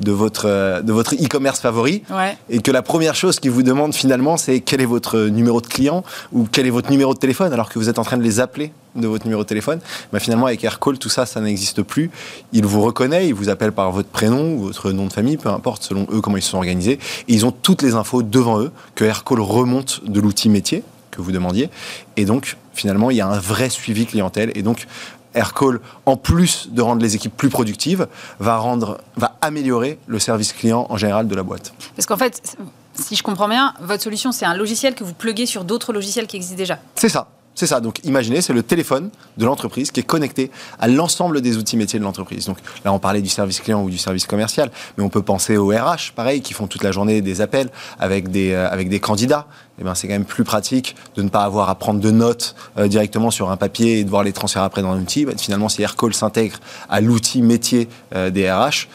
de 0.00 0.12
votre 0.12 0.46
euh, 0.46 0.82
de 0.82 0.92
votre 0.92 1.14
e-commerce 1.14 1.60
favori. 1.60 2.02
Et 2.48 2.60
que 2.60 2.70
la 2.70 2.82
première 2.82 3.14
chose 3.14 3.40
qu'ils 3.40 3.50
vous 3.50 3.62
demandent 3.62 3.94
finalement 3.94 4.36
c'est 4.36 4.60
quel 4.60 4.80
est 4.80 4.86
votre 4.86 5.18
numéro 5.26 5.60
de 5.60 5.66
client 5.66 6.04
ou 6.32 6.46
quel 6.50 6.66
est 6.66 6.70
votre 6.70 6.90
numéro 6.90 7.14
de 7.14 7.18
téléphone 7.18 7.52
alors 7.52 7.68
que 7.68 7.78
vous 7.78 7.88
êtes 7.88 7.98
en 7.98 8.04
train 8.04 8.16
de 8.16 8.22
les 8.22 8.40
appeler 8.40 8.72
de 8.96 9.06
votre 9.06 9.24
numéro 9.24 9.42
de 9.42 9.48
téléphone. 9.48 9.80
Bah, 10.12 10.18
finalement 10.18 10.46
avec 10.46 10.64
AirCall 10.64 10.98
tout 10.98 11.08
ça 11.08 11.26
ça 11.26 11.40
n'existe 11.40 11.82
plus. 11.82 12.10
Il 12.52 12.64
vous 12.66 12.82
reconnaît 12.82 13.28
il 13.28 13.34
vous 13.34 13.48
appelle 13.48 13.72
par 13.72 13.90
votre 13.92 14.08
prénom 14.08 14.54
ou 14.54 14.64
votre 14.64 14.92
nom 14.92 15.06
de 15.06 15.12
famille 15.12 15.36
peu 15.36 15.48
importe 15.48 15.82
selon 15.82 16.06
eux 16.12 16.20
comment 16.20 16.36
ils 16.36 16.42
se 16.42 16.50
sont 16.50 16.58
organisés. 16.58 16.98
Et 17.28 17.34
ils 17.34 17.46
ont 17.46 17.52
toutes 17.52 17.82
les 17.82 17.94
infos 17.94 18.22
devant 18.22 18.60
eux 18.60 18.72
que 18.94 19.04
AirCall 19.04 19.40
remonte 19.40 20.02
de 20.04 20.20
l'outil 20.20 20.48
métier 20.48 20.82
que 21.10 21.20
vous 21.20 21.32
demandiez. 21.32 21.70
Et 22.16 22.24
donc 22.24 22.56
finalement 22.72 23.10
il 23.10 23.16
y 23.16 23.20
a 23.20 23.28
un 23.28 23.38
vrai 23.38 23.68
suivi 23.68 24.06
clientèle. 24.06 24.52
Et 24.54 24.62
donc 24.62 24.86
Aircall, 25.34 25.80
en 26.06 26.16
plus 26.16 26.68
de 26.70 26.82
rendre 26.82 27.02
les 27.02 27.14
équipes 27.14 27.36
plus 27.36 27.50
productives, 27.50 28.08
va, 28.38 28.56
rendre, 28.56 28.98
va 29.16 29.29
améliorer 29.40 29.98
le 30.06 30.18
service 30.18 30.52
client 30.52 30.86
en 30.88 30.96
général 30.96 31.28
de 31.28 31.34
la 31.34 31.42
boîte. 31.42 31.72
Parce 31.96 32.06
qu'en 32.06 32.16
fait, 32.16 32.56
si 32.94 33.16
je 33.16 33.22
comprends 33.22 33.48
bien, 33.48 33.74
votre 33.80 34.02
solution, 34.02 34.32
c'est 34.32 34.46
un 34.46 34.54
logiciel 34.54 34.94
que 34.94 35.04
vous 35.04 35.14
pluguez 35.14 35.46
sur 35.46 35.64
d'autres 35.64 35.92
logiciels 35.92 36.26
qui 36.26 36.36
existent 36.36 36.56
déjà. 36.56 36.78
C'est 36.94 37.08
ça. 37.08 37.28
C'est 37.54 37.66
ça. 37.66 37.80
Donc, 37.80 38.00
imaginez, 38.04 38.40
c'est 38.40 38.52
le 38.52 38.62
téléphone 38.62 39.10
de 39.36 39.44
l'entreprise 39.44 39.90
qui 39.90 40.00
est 40.00 40.04
connecté 40.04 40.50
à 40.78 40.88
l'ensemble 40.88 41.40
des 41.40 41.56
outils 41.58 41.76
métiers 41.76 41.98
de 41.98 42.04
l'entreprise. 42.04 42.46
Donc, 42.46 42.58
là, 42.84 42.92
on 42.92 42.98
parlait 42.98 43.20
du 43.20 43.28
service 43.28 43.60
client 43.60 43.82
ou 43.82 43.90
du 43.90 43.98
service 43.98 44.26
commercial, 44.26 44.70
mais 44.96 45.04
on 45.04 45.10
peut 45.10 45.20
penser 45.20 45.56
aux 45.56 45.68
RH, 45.68 46.12
pareil, 46.14 46.40
qui 46.40 46.54
font 46.54 46.68
toute 46.68 46.82
la 46.82 46.92
journée 46.92 47.20
des 47.20 47.40
appels 47.40 47.68
avec 47.98 48.30
des, 48.30 48.52
euh, 48.52 48.70
avec 48.70 48.88
des 48.88 49.00
candidats. 49.00 49.46
Eh 49.78 49.84
ben, 49.84 49.94
c'est 49.94 50.06
quand 50.06 50.14
même 50.14 50.24
plus 50.24 50.44
pratique 50.44 50.94
de 51.16 51.22
ne 51.22 51.28
pas 51.28 51.42
avoir 51.42 51.68
à 51.68 51.74
prendre 51.74 52.00
de 52.00 52.10
notes 52.10 52.54
euh, 52.78 52.88
directement 52.88 53.30
sur 53.30 53.50
un 53.50 53.56
papier 53.56 53.98
et 53.98 54.04
devoir 54.04 54.22
les 54.22 54.32
transférer 54.32 54.64
après 54.64 54.80
dans 54.80 54.92
un 54.92 55.00
outil. 55.00 55.24
Bah, 55.24 55.32
finalement, 55.36 55.68
si 55.68 55.82
Aircall 55.82 56.14
s'intègre 56.14 56.56
à 56.88 57.00
l'outil 57.00 57.42
métier 57.42 57.88
euh, 58.14 58.30
des 58.30 58.50
RH, 58.50 58.88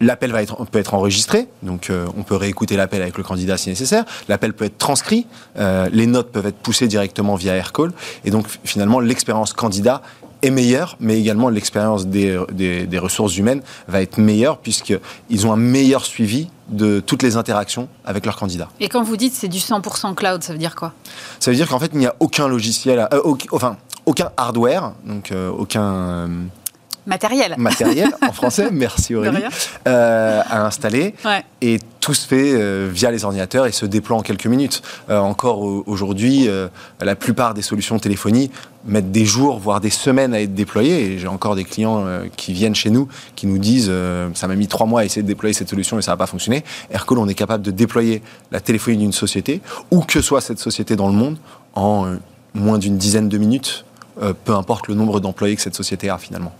L'appel 0.00 0.30
va 0.30 0.42
être, 0.42 0.62
peut 0.66 0.78
être 0.78 0.92
enregistré, 0.92 1.48
donc 1.62 1.88
euh, 1.88 2.06
on 2.18 2.22
peut 2.22 2.36
réécouter 2.36 2.76
l'appel 2.76 3.00
avec 3.00 3.16
le 3.16 3.22
candidat 3.22 3.56
si 3.56 3.70
nécessaire. 3.70 4.04
L'appel 4.28 4.52
peut 4.52 4.66
être 4.66 4.76
transcrit, 4.76 5.26
euh, 5.58 5.88
les 5.90 6.06
notes 6.06 6.30
peuvent 6.32 6.44
être 6.44 6.58
poussées 6.58 6.86
directement 6.86 7.34
via 7.34 7.54
AirCall, 7.54 7.92
et 8.26 8.30
donc 8.30 8.46
finalement 8.62 9.00
l'expérience 9.00 9.54
candidat 9.54 10.02
est 10.42 10.50
meilleure, 10.50 10.98
mais 11.00 11.18
également 11.18 11.48
l'expérience 11.48 12.06
des, 12.06 12.38
des, 12.52 12.98
ressources 12.98 13.38
humaines 13.38 13.62
va 13.88 14.02
être 14.02 14.18
meilleure 14.18 14.58
puisqu'ils 14.58 15.46
ont 15.46 15.52
un 15.52 15.56
meilleur 15.56 16.04
suivi 16.04 16.50
de 16.68 17.00
toutes 17.00 17.22
les 17.22 17.38
interactions 17.38 17.88
avec 18.04 18.26
leurs 18.26 18.36
candidats. 18.36 18.68
Et 18.80 18.90
quand 18.90 19.02
vous 19.02 19.16
dites 19.16 19.32
c'est 19.32 19.48
du 19.48 19.58
100% 19.58 20.14
cloud, 20.14 20.42
ça 20.42 20.52
veut 20.52 20.58
dire 20.58 20.76
quoi? 20.76 20.92
Ça 21.40 21.50
veut 21.50 21.56
dire 21.56 21.68
qu'en 21.68 21.78
fait 21.78 21.90
il 21.94 21.98
n'y 21.98 22.06
a 22.06 22.14
aucun 22.20 22.48
logiciel, 22.48 23.08
euh, 23.12 23.34
enfin 23.50 23.78
aucun 24.04 24.30
hardware, 24.36 24.92
donc 25.06 25.32
aucun 25.58 26.28
Matériel. 27.06 27.54
Matériel, 27.56 28.10
en 28.20 28.32
français, 28.32 28.68
merci 28.72 29.14
Aurélie, 29.14 29.38
euh, 29.86 30.42
à 30.48 30.66
installer. 30.66 31.14
Et 31.62 31.78
tout 32.00 32.14
se 32.14 32.26
fait 32.26 32.52
euh, 32.54 32.88
via 32.92 33.10
les 33.10 33.24
ordinateurs 33.24 33.66
et 33.66 33.72
se 33.72 33.86
déploie 33.86 34.16
en 34.16 34.22
quelques 34.22 34.46
minutes. 34.46 34.82
Euh, 35.08 35.18
encore 35.18 35.60
aujourd'hui, 35.86 36.48
la 37.00 37.16
plupart 37.16 37.54
des 37.54 37.62
solutions 37.62 37.96
de 37.96 38.00
téléphonie 38.00 38.50
mettent 38.84 39.12
des 39.12 39.24
jours, 39.24 39.58
voire 39.58 39.80
des 39.80 39.90
semaines 39.90 40.34
à 40.34 40.40
être 40.40 40.54
déployées. 40.54 41.12
Et 41.12 41.18
j'ai 41.18 41.28
encore 41.28 41.54
des 41.54 41.64
clients 41.64 42.04
qui 42.36 42.52
viennent 42.52 42.74
chez 42.74 42.90
nous, 42.90 43.08
qui 43.36 43.46
nous 43.46 43.58
disent 43.58 43.90
ça 44.34 44.48
m'a 44.48 44.56
mis 44.56 44.66
trois 44.66 44.86
mois 44.86 45.02
à 45.02 45.04
essayer 45.04 45.22
de 45.22 45.28
déployer 45.28 45.54
cette 45.54 45.70
solution 45.70 45.98
et 45.98 46.02
ça 46.02 46.12
n'a 46.12 46.16
pas 46.16 46.26
fonctionné. 46.26 46.64
Aircall, 46.90 47.18
on 47.18 47.28
est 47.28 47.34
capable 47.34 47.62
de 47.62 47.70
déployer 47.70 48.22
la 48.50 48.60
téléphonie 48.60 48.98
d'une 48.98 49.12
société, 49.12 49.60
où 49.90 50.00
que 50.00 50.20
soit 50.20 50.40
cette 50.40 50.58
société 50.58 50.96
dans 50.96 51.08
le 51.08 51.14
monde, 51.14 51.38
en 51.74 52.16
moins 52.54 52.78
d'une 52.78 52.96
dizaine 52.96 53.28
de 53.28 53.38
minutes, 53.38 53.84
peu 54.44 54.54
importe 54.54 54.88
le 54.88 54.94
nombre 54.94 55.20
d'employés 55.20 55.56
que 55.56 55.62
cette 55.62 55.74
société 55.74 56.08
a 56.08 56.18
finalement 56.18 56.52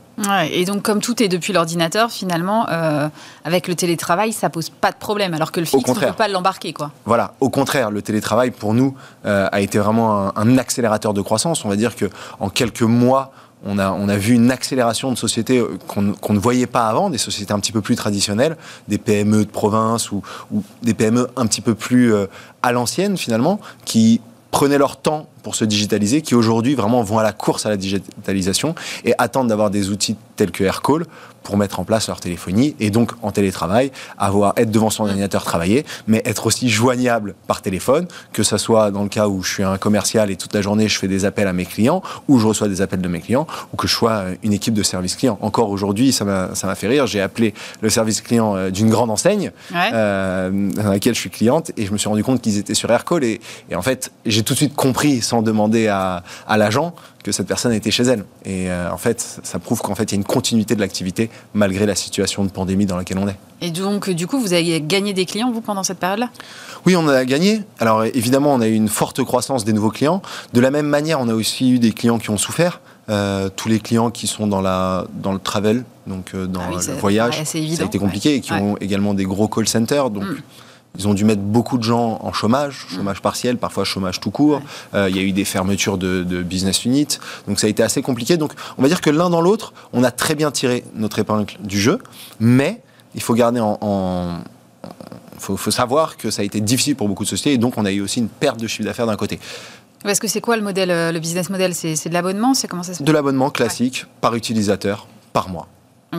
et 0.51 0.65
donc, 0.65 0.83
comme 0.83 1.01
tout 1.01 1.23
est 1.23 1.29
depuis 1.29 1.53
l'ordinateur, 1.53 2.11
finalement, 2.11 2.67
euh, 2.71 3.09
avec 3.45 3.69
le 3.69 3.75
télétravail, 3.75 4.33
ça 4.33 4.49
pose 4.49 4.71
pas 4.71 4.91
de 4.91 4.97
problème, 4.97 5.35
alors 5.35 5.53
que 5.53 5.61
le 5.61 5.67
fixe, 5.67 5.89
on 5.89 5.95
ne 5.95 6.01
peut 6.01 6.13
pas 6.13 6.29
l'embarquer. 6.29 6.73
Quoi. 6.73 6.91
Voilà, 7.05 7.35
au 7.41 7.51
contraire, 7.51 7.91
le 7.91 8.03
télétravail, 8.03 8.51
pour 8.51 8.73
nous, 8.73 8.95
euh, 9.27 9.49
a 9.53 9.61
été 9.61 9.79
vraiment 9.79 10.37
un, 10.37 10.59
accélérateur 10.59 11.13
de 11.13 11.21
croissance. 11.21 11.65
On 11.65 11.69
va 11.69 11.77
dire 11.77 11.93
qu'en 11.97 12.49
quelques 12.49 12.83
mois, 12.83 13.33
on 13.65 13.79
a, 13.79 13.91
on 13.91 14.09
a 14.09 14.17
vu 14.17 14.35
une 14.35 14.51
accélération 14.51 15.11
de 15.11 15.17
sociétés 15.17 15.59
euh, 15.59 15.79
qu'on 15.87 16.33
ne 16.33 16.39
voyait 16.39 16.67
pas 16.67 16.89
avant, 16.89 17.11
des 17.11 17.19
sociétés 17.19 17.53
un 17.53 17.61
petit 17.61 17.73
peu 17.73 17.83
plus 17.83 17.97
traditionnelles, 17.97 18.57
des 18.89 18.99
PME 18.99 19.45
de 19.45 19.51
province 19.51 20.11
ou, 20.13 20.23
des 20.83 20.95
PME 20.95 21.29
un 21.37 21.47
petit 21.47 21.61
peu 21.61 21.75
plus 21.75 22.15
à 22.63 22.73
l'ancienne, 22.73 23.19
finalement, 23.19 23.61
qui 23.85 24.21
prenaient 24.51 24.79
leur 24.79 24.97
temps 24.97 25.29
pour 25.47 25.55
se 25.55 25.65
digitaliser, 25.65 26.23
qui 26.23 26.35
aujourd'hui 26.35 26.75
vraiment 26.75 27.05
vont 27.05 27.21
à 27.21 27.23
la 27.23 27.31
course 27.31 27.67
à 27.67 27.69
la 27.69 27.77
digitalisation 27.77 28.75
et 29.05 29.15
attendent 29.17 29.47
d'avoir 29.47 29.71
des 29.71 29.91
outils 29.91 30.17
tels 30.35 30.51
que 30.51 30.65
AirCall 30.65 31.07
pour 31.47 31.57
mettre 31.57 31.79
en 31.79 31.85
place 31.85 32.09
leur 32.09 32.19
téléphonie 32.19 32.75
et 32.81 32.91
donc 32.91 33.13
en 33.23 33.31
télétravail, 33.31 33.93
avoir 34.19 34.53
être 34.57 34.73
devant 34.73 34.91
son 34.91 35.05
ordinateur 35.05 35.45
travailler, 35.45 35.87
mais 36.09 36.21
être 36.25 36.47
aussi 36.47 36.69
joignable 36.69 37.37
par 37.47 37.63
téléphone, 37.63 38.09
que 38.33 38.43
ce 38.43 38.59
soit 38.59 38.91
dans 38.91 39.05
le 39.05 39.09
cas 39.09 39.29
où 39.29 39.45
je 39.45 39.53
suis 39.53 39.63
un 39.63 39.79
commercial 39.79 40.33
et 40.33 40.37
toute 40.37 40.53
la 40.53 40.61
journée 40.61 40.89
je 40.89 40.99
fais 40.99 41.07
des 41.07 41.25
appels 41.25 41.47
à 41.47 41.53
mes 41.53 41.65
clients, 41.65 42.03
ou 42.27 42.41
je 42.41 42.49
reçois 42.49 42.67
des 42.67 42.83
appels 42.83 43.01
de 43.01 43.07
mes 43.07 43.21
clients, 43.21 43.47
ou 43.73 43.77
que 43.77 43.87
je 43.87 43.95
sois 43.95 44.25
une 44.43 44.53
équipe 44.53 44.75
de 44.75 44.83
service 44.83 45.15
client. 45.15 45.39
Encore 45.41 45.71
aujourd'hui, 45.71 46.13
ça 46.13 46.25
m'a 46.25 46.75
fait 46.75 46.89
rire, 46.89 47.07
j'ai 47.07 47.21
appelé 47.21 47.55
le 47.81 47.91
service 47.91 48.21
client 48.21 48.57
euh, 48.57 48.71
d'une 48.71 48.91
grande 48.91 49.13
enseigne 49.13 49.53
euh, 49.73 50.51
dans 50.73 50.91
laquelle 50.91 51.15
je 51.15 51.21
suis 51.21 51.31
cliente 51.31 51.71
et 51.77 51.87
je 51.87 51.93
me 51.93 51.99
suis 51.99 52.09
rendu 52.09 52.25
compte 52.25 52.43
qu'ils 52.43 52.59
étaient 52.59 52.75
sur 52.75 52.91
AirCall 52.91 53.23
et, 53.23 53.41
et 53.71 53.77
en 53.77 53.83
fait 53.83 54.11
j'ai 54.25 54.43
tout 54.43 54.55
de 54.55 54.59
suite 54.59 54.75
compris 54.75 55.23
sans 55.23 55.36
demander 55.43 55.89
à, 55.89 56.23
à 56.47 56.57
l'agent 56.57 56.95
que 57.23 57.33
cette 57.33 57.49
personne 57.49 57.73
était 57.73 57.91
chez 57.91 58.05
elle. 58.05 58.25
Et 58.45 58.71
euh, 58.71 58.93
en 58.93 58.99
fait, 58.99 59.41
ça 59.43 59.59
prouve 59.59 59.81
qu'en 59.81 59.97
fait, 59.97 60.05
il 60.05 60.13
y 60.13 60.15
a 60.15 60.19
une 60.19 60.25
continuité 60.25 60.77
de 60.77 60.81
l'activité 60.81 61.29
malgré 61.55 61.85
la 61.85 61.97
situation 61.97 62.45
de 62.45 62.51
pandémie 62.51 62.87
dans 62.87 62.97
laquelle 62.97 63.19
on 63.19 63.27
est. 63.27 63.37
Et 63.61 63.71
donc, 63.71 64.11
du 64.11 64.27
coup, 64.27 64.39
vous 64.39 64.53
avez 64.53 64.81
gagné 64.81 65.13
des 65.13 65.27
clients, 65.27 65.51
vous, 65.51 65.61
pendant 65.61 65.83
cette 65.83 65.99
période-là? 65.99 66.31
Oui, 66.85 66.95
on 66.95 67.09
a 67.09 67.25
gagné. 67.25 67.63
Alors, 67.81 68.05
évidemment, 68.05 68.55
on 68.55 68.61
a 68.61 68.69
eu 68.69 68.75
une 68.75 68.89
forte 68.89 69.25
croissance 69.25 69.65
des 69.65 69.73
nouveaux 69.73 69.91
clients. 69.91 70.23
De 70.53 70.61
la 70.61 70.71
même 70.71 70.87
manière, 70.87 71.21
on 71.21 71.29
a 71.29 71.35
aussi 71.35 71.73
eu 71.73 71.79
des 71.79 71.93
clients 71.93 72.19
qui 72.19 72.31
ont 72.31 72.39
souffert. 72.39 72.81
Euh, 73.09 73.49
tous 73.55 73.69
les 73.69 73.79
clients 73.79 74.11
qui 74.11 74.27
sont 74.27 74.47
dans, 74.49 74.61
la, 74.61 75.07
dans 75.15 75.33
le 75.33 75.39
travel, 75.39 75.85
donc 76.09 76.33
euh, 76.35 76.47
dans 76.47 76.61
ah 76.61 76.73
le 76.75 76.95
voyage, 76.95 77.45
ça 77.45 77.59
a 77.59 77.85
été 77.85 78.01
compliqué, 78.01 78.35
et 78.35 78.41
qui 78.41 78.53
ont 78.53 78.77
également 78.81 79.15
des 79.15 79.25
gros 79.25 79.47
call 79.47 79.69
centers. 79.69 80.11
Donc, 80.11 80.25
mm. 80.25 80.43
Ils 80.99 81.09
ont 81.09 81.15
dû 81.15 81.25
mettre 81.25 81.43
beaucoup 81.43 81.79
de 81.79 81.83
gens 81.83 82.19
en 82.23 82.33
chômage, 82.33 82.87
chômage 82.95 83.21
partiel, 83.21 83.59
parfois 83.59 83.85
chômage 83.85 84.21
tout 84.21 84.31
court. 84.31 84.63
Euh, 84.95 85.09
il 85.11 85.17
y 85.17 85.19
a 85.19 85.23
eu 85.23 85.33
des 85.33 85.45
fermetures 85.45 85.99
de, 85.99 86.43
business 86.43 86.85
units. 86.85 87.19
Donc 87.49 87.61
ça 87.61 87.67
a 87.67 87.71
été 87.71 87.83
assez 87.83 88.03
compliqué. 88.03 88.37
Donc 88.37 88.53
on 88.79 88.83
va 88.83 88.89
dire 88.89 89.01
que 89.01 89.11
l'un 89.11 89.31
dans 89.31 89.41
l'autre, 89.41 89.73
on 89.93 90.05
a 90.05 90.11
très 90.11 90.35
bien 90.35 90.51
tiré 90.51 90.85
notre 90.95 91.19
épingle 91.19 91.53
du 91.61 91.81
jeu. 91.81 91.99
Mais 92.41 92.83
il 93.15 93.23
faut 93.23 93.35
garder 93.35 93.61
en... 93.61 94.41
Il 95.39 95.59
faut, 95.59 95.71
savoir 95.71 96.17
que 96.17 96.31
ça 96.31 96.43
a 96.43 96.45
été 96.45 96.61
difficile 96.61 96.97
pour 96.97 97.09
beaucoup 97.09 97.25
de 97.25 97.29
sociétés 97.29 97.53
et 97.53 97.59
donc 97.59 97.77
on 97.77 97.85
a 97.85 97.93
eu 97.93 98.01
aussi 98.01 98.21
une 98.21 98.29
perte 98.29 98.59
de 98.59 98.67
chiffre 98.67 98.85
d'affaires 98.85 99.07
d'un 99.07 99.17
côté. 99.17 99.39
Parce 100.03 100.19
que 100.19 100.29
c'est 100.29 100.41
quoi 100.41 100.57
le 100.57 100.63
modèle, 100.63 100.91
euh, 100.91 101.13
le 101.13 101.21
business 101.21 101.51
model? 101.51 101.75
C'est 101.75 102.09
de 102.09 102.15
l'abonnement? 102.15 102.55
C'est 102.55 102.69
comment 102.69 102.83
ça 102.83 102.95
se 102.95 103.03
De 103.03 103.13
l'abonnement 103.13 103.51
classique 103.51 104.07
par 104.21 104.35
utilisateur 104.35 105.07
par 105.33 105.49
mois. 105.49 105.69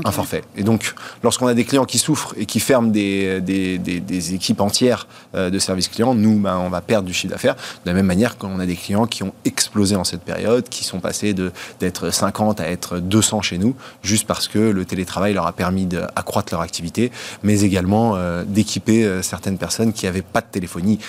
Un 0.06 0.12
forfait. 0.12 0.44
Et 0.56 0.64
donc, 0.64 0.94
lorsqu'on 1.24 1.48
a 1.48 1.54
des 1.54 1.66
clients 1.66 1.86
qui 1.86 1.98
souffrent 1.98 2.34
et 2.38 2.46
qui 2.46 2.60
ferment 2.60 2.90
des, 2.90 3.42
des, 3.42 3.78
des, 3.78 4.34
équipes 4.34 4.62
entières 4.62 5.08
euh, 5.36 5.50
de 5.50 5.60
service 5.60 5.88
client, 5.88 6.14
nous, 6.16 6.40
ben, 6.40 6.58
on 6.58 6.70
va 6.70 6.82
perdre 6.82 7.08
du 7.08 7.14
chiffre 7.14 7.32
d'affaires. 7.32 7.56
De 7.56 7.90
la 7.90 7.94
même 7.94 8.06
manière 8.06 8.38
qu'on 8.38 8.60
a 8.60 8.66
des 8.66 8.76
clients 8.76 9.08
qui 9.08 9.24
ont 9.24 9.34
explosé 9.46 9.96
en 9.96 10.04
cette 10.04 10.22
période, 10.22 10.70
qui 10.70 10.84
sont 10.84 11.00
passés 11.00 11.34
d'être 11.80 12.10
50 12.10 12.62
à 12.62 12.70
être 12.70 13.00
200 13.00 13.42
chez 13.42 13.58
nous, 13.58 13.76
juste 14.02 14.28
parce 14.28 14.48
que 14.48 14.60
le 14.60 14.86
télétravail 14.86 15.34
leur 15.34 15.48
a 15.48 15.54
permis 15.54 15.86
d'accroître 15.86 16.54
leur 16.54 16.62
activité, 16.62 17.12
mais 17.44 17.62
également 17.62 18.16
euh, 18.16 18.44
d'équiper 18.46 19.06
euh, 19.06 19.22
certaines 19.22 19.58
personnes 19.58 19.94
qui 19.94 20.06
n'avaient 20.06 20.22
pas 20.22 20.42
de 20.42 20.48
téléphonie 20.52 21.00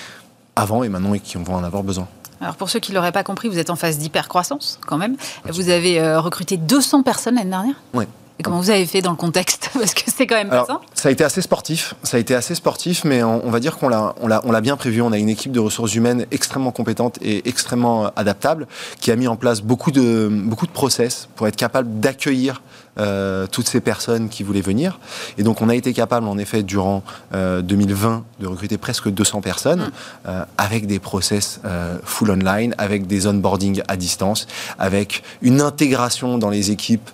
avant 0.57 0.82
et 0.82 0.89
maintenant 0.89 1.14
et 1.14 1.20
qui 1.20 1.36
vont 1.36 1.55
en 1.55 1.64
avoir 1.64 1.82
besoin. 1.82 2.09
Alors 2.41 2.55
pour 2.55 2.70
ceux 2.70 2.78
qui 2.78 2.93
ne 2.93 2.97
l'auraient 2.97 3.12
pas 3.12 3.24
compris, 3.24 3.49
vous 3.49 3.59
êtes 3.59 3.70
en 3.70 3.76
phase 3.76 3.99
d'hypercroissance 3.99 4.78
quand 4.86 4.97
même. 4.97 5.16
Vous 5.45 5.70
avez 5.70 6.16
recruté 6.16 6.57
200 6.57 7.03
personnes 7.03 7.34
l'année 7.34 7.51
dernière? 7.51 7.74
Oui. 7.95 8.05
Et 8.39 8.43
comment 8.43 8.61
vous 8.61 8.70
avez 8.70 8.86
fait 8.86 9.03
dans 9.03 9.11
le 9.11 9.16
contexte 9.16 9.70
Parce 9.74 9.95
que 9.95 10.03
c'est 10.07 10.26
quand 10.26 10.36
même 10.36 10.49
pas 10.49 10.64
ça. 10.64 10.80
Ça 10.95 11.09
a 11.09 11.12
été 11.12 11.24
assez 11.24 11.43
sportif. 11.43 11.95
Ça 12.05 12.16
a 12.18 12.20
été 12.20 12.34
assez 12.34 12.55
sportif, 12.55 13.05
mais 13.05 13.22
on, 13.22 13.51
va 13.51 13.59
dire 13.59 13.78
qu'on 13.78 13.89
l'a, 13.89 14.14
on 14.20 14.28
l'a, 14.28 14.41
on 14.45 14.53
l'a 14.53 14.61
bien 14.61 14.76
prévu. 14.76 15.03
On 15.03 15.12
a 15.12 15.18
une 15.18 15.28
équipe 15.28 15.53
de 15.53 15.61
ressources 15.61 15.95
humaines 15.95 16.26
extrêmement 16.30 16.70
compétente 16.70 17.18
et 17.20 17.49
extrêmement 17.49 18.12
adaptable, 18.14 18.68
qui 19.01 19.11
a 19.11 19.16
mis 19.16 19.26
en 19.26 19.36
place 19.36 19.61
beaucoup 19.61 19.91
de 19.91 20.28
beaucoup 20.30 20.66
de 20.66 20.72
process 20.72 21.28
pour 21.34 21.49
être 21.49 21.57
capable 21.57 22.01
d'accueillir 22.01 22.62
euh, 22.99 23.47
toutes 23.47 23.69
ces 23.69 23.81
personnes 23.81 24.29
qui 24.29 24.43
voulaient 24.43 24.61
venir. 24.61 24.99
Et 25.39 25.43
donc 25.43 25.63
on 25.63 25.69
a 25.69 25.75
été 25.75 25.93
capable, 25.93 26.27
en 26.27 26.37
effet, 26.37 26.63
durant 26.63 27.03
2020, 27.33 28.13
euh, 28.13 28.43
de 28.43 28.47
recruter 28.47 28.77
presque 28.77 29.09
200 29.09 29.41
personnes 29.41 29.81
mm. 29.81 29.91
euh, 30.29 30.45
avec 30.57 30.87
des 30.87 30.99
process 30.99 31.61
full 32.03 32.31
online, 32.31 32.75
avec 32.79 33.07
des 33.07 33.27
onboarding 33.27 33.83
à 33.89 33.97
distance, 33.97 34.47
avec 34.79 35.23
une 35.43 35.61
intégration 35.61 36.39
dans 36.39 36.51
les 36.51 36.71
équipes 36.71 37.11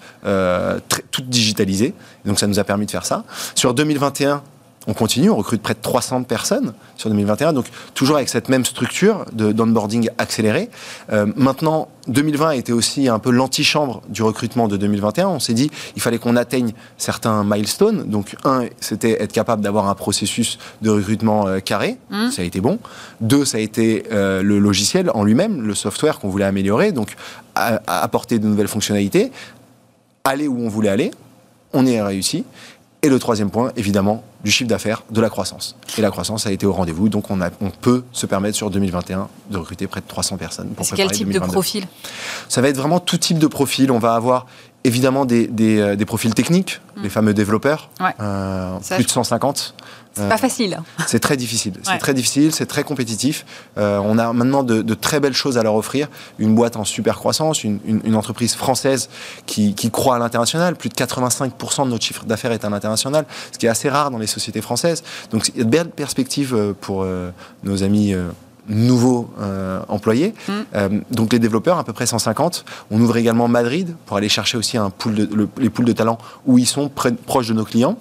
toutes 1.11 1.29
digitalisées. 1.29 1.95
donc 2.25 2.39
ça 2.39 2.47
nous 2.47 2.59
a 2.59 2.65
permis 2.65 2.87
de 2.87 2.91
faire 2.91 3.05
ça. 3.05 3.25
Sur 3.55 3.75
2021, 3.75 4.43
on 4.87 4.95
continue, 4.95 5.31
on 5.31 5.37
recrute 5.37 5.63
près 5.63 5.75
de 5.75 5.81
300 5.81 6.25
personnes 6.25 6.75
sur 6.97 7.09
2021, 7.11 7.53
donc 7.53 7.67
toujours 7.95 8.17
avec 8.17 8.29
cette 8.29 8.49
même 8.49 8.65
structure 8.65 9.25
d'onboarding 9.33 10.11
accéléré. 10.19 10.71
Euh, 11.13 11.27
maintenant, 11.37 11.89
2020 12.09 12.49
a 12.49 12.55
été 12.55 12.73
aussi 12.73 13.09
un 13.09 13.19
peu 13.19 13.31
l'antichambre 13.31 14.03
du 14.09 14.23
recrutement 14.23 14.69
de 14.69 14.77
2021. 14.77 15.29
On 15.29 15.41
s'est 15.41 15.55
dit 15.55 15.71
il 15.97 16.03
fallait 16.03 16.19
qu'on 16.19 16.37
atteigne 16.37 16.73
certains 16.99 17.45
milestones. 17.45 18.05
Donc, 18.05 18.37
un, 18.45 18.67
c'était 18.81 19.23
être 19.23 19.33
capable 19.33 19.63
d'avoir 19.63 19.89
un 19.89 19.95
processus 19.95 20.59
de 20.83 20.91
recrutement 20.91 21.47
euh, 21.47 21.61
carré. 21.61 21.97
Mmh. 22.11 22.31
Ça 22.31 22.43
a 22.43 22.45
été 22.45 22.61
bon. 22.61 22.79
Deux, 23.21 23.45
ça 23.45 23.57
a 23.57 23.61
été 23.61 24.05
euh, 24.13 24.43
le 24.43 24.59
logiciel 24.59 25.11
en 25.15 25.25
lui-même, 25.25 25.63
le 25.63 25.75
software 25.75 26.19
qu'on 26.19 26.29
voulait 26.29 26.45
améliorer, 26.45 26.93
donc 26.93 27.17
apporter 27.55 28.41
de 28.41 28.49
nouvelles 28.49 28.69
fonctionnalités, 28.69 29.31
aller 30.25 30.49
où 30.49 30.59
on 30.59 30.69
voulait 30.69 30.89
aller. 30.89 31.13
On 31.73 31.87
y 31.87 31.97
a 31.97 32.07
réussi. 32.07 32.45
Et 33.05 33.11
le 33.11 33.19
troisième 33.19 33.51
point, 33.51 33.71
évidemment, 33.77 34.25
du 34.45 34.51
chiffre 34.51 34.71
d'affaires, 34.71 35.03
de 35.11 35.21
la 35.21 35.29
croissance. 35.29 35.77
Et 35.99 36.01
la 36.01 36.11
croissance 36.11 36.47
a 36.47 36.53
été 36.53 36.65
au 36.65 36.73
rendez-vous, 36.73 37.11
donc 37.11 37.31
on, 37.31 37.43
a, 37.43 37.51
on 37.61 37.69
peut 37.69 38.03
se 38.13 38.25
permettre 38.25 38.57
sur 38.57 38.71
2021 38.71 39.29
de 39.51 39.59
recruter 39.59 39.87
près 39.87 40.01
de 40.01 40.07
300 40.09 40.39
personnes. 40.39 40.71
C'est 40.81 40.97
quel 40.97 41.11
type 41.11 41.29
de 41.29 41.39
profil? 41.39 41.85
Ça 42.49 42.63
va 42.63 42.69
être 42.71 42.79
vraiment 42.79 43.01
tout 43.01 43.19
type 43.19 43.39
de 43.39 43.47
profil. 43.47 43.91
On 43.91 43.99
va 43.99 44.15
avoir 44.15 44.47
évidemment 44.85 45.27
des, 45.27 45.47
des, 45.47 45.81
euh, 45.81 46.05
profils 46.07 46.33
techniques, 46.33 46.81
mm. 46.97 47.03
les 47.03 47.11
fameux 47.11 47.35
développeurs, 47.35 47.91
euh, 48.21 48.79
plus 48.95 49.05
de 49.05 49.11
150. 49.11 49.75
C'est 50.15 50.29
pas 50.29 50.35
euh, 50.35 50.39
facile. 50.39 50.81
C'est 51.07 51.19
très 51.19 51.37
difficile. 51.37 51.75
C'est 51.83 51.99
très 51.99 52.15
difficile, 52.15 52.55
c'est 52.55 52.67
très 52.67 52.85
compétitif. 52.85 53.45
Euh, 53.79 53.99
on 53.99 54.19
a 54.19 54.33
maintenant 54.33 54.63
de, 54.63 54.95
très 54.95 55.21
belles 55.21 55.35
choses 55.35 55.59
à 55.59 55.63
leur 55.63 55.75
offrir. 55.75 56.09
Une 56.39 56.55
boîte 56.55 56.77
en 56.77 56.85
super 56.85 57.17
croissance, 57.17 57.65
une, 57.65 57.81
entreprise 58.15 58.55
française 58.55 59.09
qui, 59.47 59.75
croit 59.91 60.17
à 60.17 60.19
l'international. 60.19 60.77
Plus 60.77 60.89
de 60.89 60.95
85% 60.95 61.85
de 61.85 61.91
notre 61.91 62.05
chiffre 62.05 62.25
d'affaires 62.25 62.53
est 62.53 62.65
à 62.65 62.71
l'international, 62.71 63.27
ce 63.53 63.59
qui 63.59 63.67
est 63.67 63.69
assez 63.69 63.89
rare 63.89 64.11
dans 64.11 64.19
les 64.19 64.27
sociétés 64.27 64.61
françaises. 64.61 65.03
Donc 65.31 65.49
il 65.49 65.59
y 65.59 65.61
a 65.61 65.65
de 65.65 65.71
belles 65.71 65.91
perspectives 65.91 66.55
euh, 66.55 66.73
pour 66.81 67.07
nos 67.65 67.83
amis 67.83 68.15
nouveaux 68.69 69.31
employés. 69.89 70.35
Mm. 70.49 71.01
donc 71.11 71.33
les 71.33 71.39
développeurs, 71.39 71.79
à 71.79 71.85
peu 71.85 71.93
près 71.93 72.07
150. 72.07 72.65
On 72.91 73.01
ouvre 73.01 73.17
également 73.17 73.49
Madrid 73.49 73.95
pour 74.07 74.17
aller 74.17 74.29
chercher 74.29 74.59
aussi 74.59 74.77
un 74.77 74.91
pool 74.91 75.15
de, 75.15 75.49
les 75.59 75.71
pools 75.71 75.85
de 75.85 75.93
talents 75.93 76.19
où 76.47 76.59
ils 76.59 76.67
sont 76.67 76.89
proches 76.89 77.49
de 77.49 77.55
nos 77.55 77.65
clients. 77.65 77.99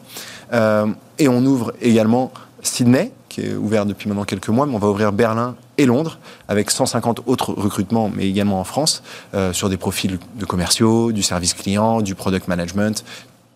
Euh, 0.54 0.88
et 1.20 1.28
on 1.28 1.44
ouvre 1.46 1.74
également 1.82 2.32
Sydney, 2.62 3.12
qui 3.30 3.42
est 3.42 3.56
ouvert 3.56 3.86
depuis 3.86 4.08
maintenant 4.08 4.26
quelques 4.26 4.50
mois, 4.50 4.66
mais 4.66 4.76
on 4.76 4.80
va 4.80 4.88
ouvrir 4.88 5.12
Berlin 5.12 5.56
et 5.78 5.86
Londres, 5.86 6.20
avec 6.48 6.70
150 6.70 7.22
autres 7.26 7.52
recrutements, 7.54 8.12
mais 8.14 8.28
également 8.28 8.60
en 8.60 8.64
France, 8.64 9.04
euh, 9.34 9.54
sur 9.54 9.70
des 9.70 9.78
profils 9.78 10.20
de 10.36 10.46
commerciaux, 10.46 11.12
du 11.12 11.24
service 11.24 11.54
client, 11.54 12.02
du 12.02 12.16
product 12.16 12.48
management, 12.48 13.04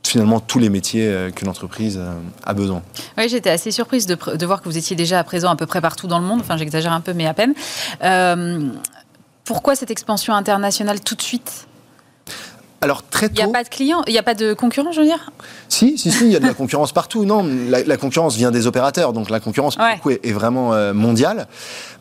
finalement 0.04 0.40
tous 0.40 0.58
les 0.60 0.70
métiers 0.70 1.08
euh, 1.08 1.30
qu'une 1.30 1.50
entreprise 1.50 2.02
a 2.44 2.54
besoin. 2.54 2.82
Oui, 3.18 3.30
j'étais 3.30 3.52
assez 3.52 3.72
surprise 3.72 4.08
de, 4.08 4.46
voir 4.46 4.62
que 4.62 4.70
vous 4.70 4.78
étiez 4.78 4.96
déjà 4.96 5.20
à 5.20 5.24
présent 5.24 5.50
à 5.50 5.56
peu 5.56 5.66
près 5.66 5.82
partout 5.82 6.08
dans 6.08 6.20
le 6.20 6.26
monde, 6.26 6.40
enfin 6.40 6.58
j'exagère 6.58 6.92
un 6.92 7.02
peu, 7.02 7.14
mais 7.14 7.28
à 7.28 7.34
peine. 7.34 7.54
pourquoi 9.44 9.76
cette 9.76 9.92
expansion 9.92 10.34
internationale 10.34 11.02
tout 11.02 11.16
de 11.16 11.22
suite? 11.22 11.68
Alors 12.82 13.04
très 13.04 13.30
tôt. 13.30 13.36
Il 13.38 13.44
n'y 13.44 13.50
a 13.50 13.54
pas 13.54 13.64
de 13.64 13.70
clients, 13.70 14.04
il 14.08 14.14
n'y 14.14 14.20
a 14.20 14.24
pas 14.24 14.36
de 14.36 14.54
concurrents, 14.54 14.92
je 14.92 15.02
veux 15.02 15.08
dire? 15.08 15.32
Si, 15.68 15.98
si, 15.98 16.12
si, 16.12 16.26
il 16.26 16.32
y 16.32 16.36
a 16.36 16.40
de 16.40 16.46
la 16.46 16.54
concurrence 16.54 16.92
partout. 16.92 17.26
Non, 17.26 17.46
la, 17.70 17.98
concurrence 17.98 18.36
vient 18.36 18.52
des 18.52 18.68
opérateurs, 18.68 19.14
donc 19.14 19.30
la 19.30 19.40
concurrence 19.40 19.78
est, 20.24 20.32
vraiment 20.32 20.74
euh, 20.74 20.94
mondiale. 20.94 21.48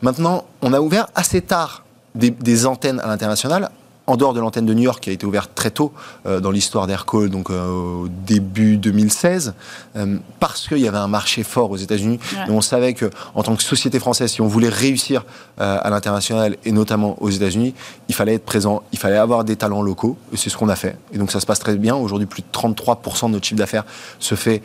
Maintenant, 0.01 0.45
on 0.61 0.73
a 0.73 0.79
ouvert 0.79 1.07
assez 1.15 1.41
tard 1.41 1.83
des 2.15 2.65
antennes 2.65 2.99
à 2.99 3.07
l'international 3.07 3.69
en 4.07 4.15
dehors 4.15 4.33
de 4.33 4.39
l'antenne 4.39 4.65
de 4.65 4.73
New 4.73 4.83
York 4.83 5.03
qui 5.03 5.09
a 5.09 5.13
été 5.13 5.25
ouverte 5.25 5.51
très 5.53 5.69
tôt 5.69 5.91
euh, 6.25 6.39
dans 6.39 6.49
l'histoire 6.49 6.87
d'Aircall, 6.87 7.29
donc 7.29 7.49
euh, 7.49 8.03
au 8.03 8.07
début 8.07 8.77
2016, 8.77 9.53
euh, 9.97 10.17
parce 10.39 10.67
qu'il 10.67 10.79
y 10.79 10.87
avait 10.87 10.97
un 10.97 11.09
marché 11.09 11.43
fort 11.43 11.69
aux 11.71 11.77
États-Unis. 11.77 12.19
Et 12.47 12.51
on 12.51 12.61
savait 12.61 12.93
que 12.93 13.09
en 13.35 13.43
tant 13.43 13.55
que 13.55 13.63
société 13.63 13.99
française, 13.99 14.31
si 14.31 14.41
on 14.41 14.47
voulait 14.47 14.69
réussir 14.69 15.25
à 15.57 15.89
l'international 15.89 16.55
et 16.65 16.71
notamment 16.71 17.21
aux 17.21 17.29
États-Unis, 17.29 17.73
il 18.07 18.15
fallait 18.15 18.35
être 18.35 18.45
présent, 18.45 18.83
il 18.93 18.99
fallait 18.99 19.17
avoir 19.17 19.43
des 19.43 19.55
talents 19.55 19.81
locaux. 19.81 20.17
Et 20.31 20.37
c'est 20.37 20.49
ce 20.49 20.57
qu'on 20.57 20.69
a 20.69 20.75
fait. 20.75 20.97
Et 21.11 21.17
donc 21.17 21.31
ça 21.31 21.39
se 21.39 21.45
passe 21.45 21.59
très 21.59 21.75
bien. 21.75 21.95
Aujourd'hui, 21.95 22.27
plus 22.27 22.41
de 22.41 22.47
33% 22.51 23.27
de 23.27 23.31
notre 23.31 23.45
chiffre 23.45 23.57
d'affaires 23.57 23.83
se 24.19 24.35
fait 24.35 24.61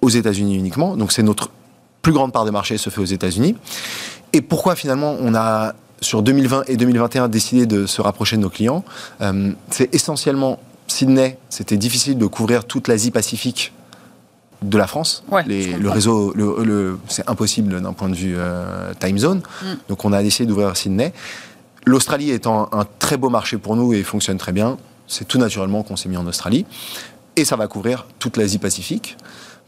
aux 0.00 0.08
États-Unis 0.08 0.56
uniquement. 0.56 0.96
Donc 0.96 1.12
c'est 1.12 1.22
notre 1.22 1.50
plus 2.02 2.12
grande 2.12 2.32
part 2.32 2.44
de 2.44 2.50
marché 2.50 2.78
se 2.78 2.90
fait 2.90 3.00
aux 3.00 3.04
États-Unis. 3.04 3.56
Et 4.32 4.40
pourquoi 4.40 4.76
finalement 4.76 5.16
on 5.20 5.34
a 5.34 5.74
sur 6.00 6.22
2020 6.22 6.64
et 6.68 6.76
2021 6.76 7.28
décidé 7.28 7.66
de 7.66 7.86
se 7.86 8.00
rapprocher 8.00 8.36
de 8.36 8.42
nos 8.42 8.50
clients. 8.50 8.84
Euh, 9.20 9.52
c'est 9.70 9.94
essentiellement 9.94 10.58
Sydney, 10.86 11.38
c'était 11.48 11.76
difficile 11.76 12.18
de 12.18 12.26
couvrir 12.26 12.64
toute 12.64 12.88
l'Asie 12.88 13.10
Pacifique 13.10 13.72
de 14.62 14.78
la 14.78 14.86
France. 14.86 15.24
le 15.46 15.88
réseau, 15.88 16.32
le, 16.34 16.98
c'est 17.08 17.28
impossible 17.28 17.80
d'un 17.80 17.92
point 17.92 18.08
de 18.08 18.14
vue 18.14 18.34
euh, 18.36 18.92
time 18.98 19.18
zone. 19.18 19.38
Mm. 19.62 19.66
Donc 19.88 20.04
on 20.04 20.12
a 20.12 20.22
décidé 20.22 20.46
d'ouvrir 20.46 20.76
Sydney. 20.76 21.12
L'Australie 21.84 22.30
étant 22.30 22.68
un 22.72 22.84
très 22.98 23.16
beau 23.16 23.28
marché 23.28 23.58
pour 23.58 23.76
nous 23.76 23.92
et 23.92 24.02
fonctionne 24.02 24.38
très 24.38 24.52
bien, 24.52 24.76
c'est 25.06 25.26
tout 25.26 25.38
naturellement 25.38 25.82
qu'on 25.82 25.96
s'est 25.96 26.08
mis 26.08 26.16
en 26.16 26.26
Australie. 26.26 26.66
Et 27.36 27.44
ça 27.44 27.56
va 27.56 27.68
couvrir 27.68 28.06
toute 28.18 28.36
l'Asie 28.36 28.58
Pacifique. 28.58 29.16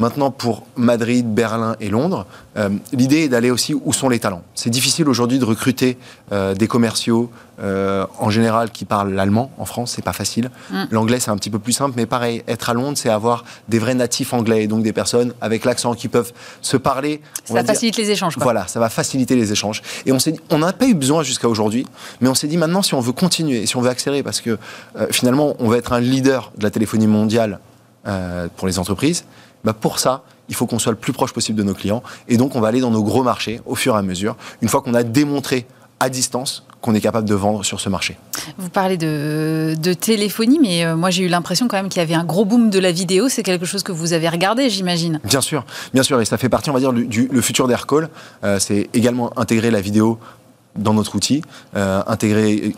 Maintenant, 0.00 0.30
pour 0.30 0.64
Madrid, 0.76 1.26
Berlin 1.26 1.74
et 1.80 1.88
Londres, 1.88 2.24
euh, 2.56 2.68
l'idée 2.92 3.24
est 3.24 3.28
d'aller 3.28 3.50
aussi 3.50 3.74
où 3.74 3.92
sont 3.92 4.08
les 4.08 4.20
talents. 4.20 4.44
C'est 4.54 4.70
difficile 4.70 5.08
aujourd'hui 5.08 5.40
de 5.40 5.44
recruter 5.44 5.98
euh, 6.30 6.54
des 6.54 6.68
commerciaux 6.68 7.32
euh, 7.60 8.06
en 8.20 8.30
général 8.30 8.70
qui 8.70 8.84
parlent 8.84 9.12
l'allemand. 9.12 9.50
En 9.58 9.64
France, 9.64 9.94
c'est 9.96 10.04
pas 10.04 10.12
facile. 10.12 10.52
Mm. 10.70 10.84
L'anglais, 10.92 11.18
c'est 11.18 11.32
un 11.32 11.36
petit 11.36 11.50
peu 11.50 11.58
plus 11.58 11.72
simple, 11.72 11.94
mais 11.96 12.06
pareil, 12.06 12.44
être 12.46 12.70
à 12.70 12.74
Londres, 12.74 12.96
c'est 12.96 13.08
avoir 13.08 13.44
des 13.68 13.80
vrais 13.80 13.96
natifs 13.96 14.32
anglais 14.32 14.62
et 14.62 14.66
donc 14.68 14.84
des 14.84 14.92
personnes 14.92 15.34
avec 15.40 15.64
l'accent 15.64 15.94
qui 15.94 16.06
peuvent 16.06 16.32
se 16.62 16.76
parler. 16.76 17.20
Ça 17.44 17.64
facilite 17.64 17.96
les 17.96 18.12
échanges. 18.12 18.38
Voilà, 18.38 18.68
ça 18.68 18.78
va 18.78 18.90
faciliter 18.90 19.34
les 19.34 19.50
échanges. 19.50 19.82
Et 20.06 20.12
on 20.12 20.20
s'est 20.20 20.36
on 20.50 20.58
n'a 20.58 20.72
pas 20.72 20.86
eu 20.86 20.94
besoin 20.94 21.24
jusqu'à 21.24 21.48
aujourd'hui, 21.48 21.84
mais 22.20 22.28
on 22.28 22.34
s'est 22.34 22.46
dit 22.46 22.56
maintenant, 22.56 22.82
si 22.82 22.94
on 22.94 23.00
veut 23.00 23.10
continuer, 23.10 23.66
si 23.66 23.76
on 23.76 23.80
veut 23.80 23.90
accélérer, 23.90 24.22
parce 24.22 24.40
que 24.40 24.58
finalement, 25.10 25.56
on 25.58 25.68
va 25.68 25.76
être 25.76 25.92
un 25.92 26.00
leader 26.00 26.52
de 26.56 26.62
la 26.62 26.70
téléphonie 26.70 27.08
mondiale 27.08 27.58
pour 28.56 28.68
les 28.68 28.78
entreprises 28.78 29.24
bah, 29.64 29.72
pour 29.72 29.98
ça, 29.98 30.22
il 30.48 30.54
faut 30.54 30.66
qu'on 30.66 30.78
soit 30.78 30.92
le 30.92 30.98
plus 30.98 31.12
proche 31.12 31.32
possible 31.32 31.58
de 31.58 31.62
nos 31.62 31.74
clients. 31.74 32.02
Et 32.28 32.36
donc, 32.36 32.56
on 32.56 32.60
va 32.60 32.68
aller 32.68 32.80
dans 32.80 32.90
nos 32.90 33.02
gros 33.02 33.22
marchés 33.22 33.60
au 33.66 33.74
fur 33.74 33.94
et 33.94 33.98
à 33.98 34.02
mesure, 34.02 34.36
une 34.62 34.68
fois 34.68 34.80
qu'on 34.80 34.94
a 34.94 35.02
démontré 35.02 35.66
à 36.00 36.08
distance 36.08 36.64
qu'on 36.80 36.94
est 36.94 37.00
capable 37.00 37.28
de 37.28 37.34
vendre 37.34 37.64
sur 37.64 37.80
ce 37.80 37.88
marché. 37.88 38.16
Vous 38.56 38.68
parlez 38.68 38.96
de, 38.96 39.74
téléphonie, 39.94 40.60
mais 40.62 40.84
euh, 40.84 40.96
moi 40.96 41.10
j'ai 41.10 41.24
eu 41.24 41.28
l'impression 41.28 41.66
quand 41.66 41.76
même 41.76 41.88
qu'il 41.88 42.00
y 42.00 42.04
avait 42.04 42.14
un 42.14 42.24
gros 42.24 42.44
boom 42.44 42.70
de 42.70 42.78
la 42.78 42.92
vidéo. 42.92 43.28
C'est 43.28 43.42
quelque 43.42 43.66
chose 43.66 43.82
que 43.82 43.90
vous 43.90 44.12
avez 44.12 44.28
regardé, 44.28 44.70
j'imagine. 44.70 45.20
Bien 45.24 45.40
sûr, 45.40 45.64
bien 45.92 46.04
sûr, 46.04 46.20
et 46.20 46.24
ça 46.24 46.38
fait 46.38 46.48
partie, 46.48 46.70
on 46.70 46.74
va 46.74 46.78
dire, 46.78 46.92
du, 46.92 47.28
le 47.32 47.40
futur 47.40 47.66
d'Aircall. 47.66 48.08
Euh, 48.44 48.58
c'est 48.60 48.88
également 48.94 49.36
intégrer 49.36 49.70
la 49.72 49.80
vidéo 49.80 50.20
dans 50.78 50.94
notre 50.94 51.14
outil. 51.14 51.42
Euh, 51.76 52.02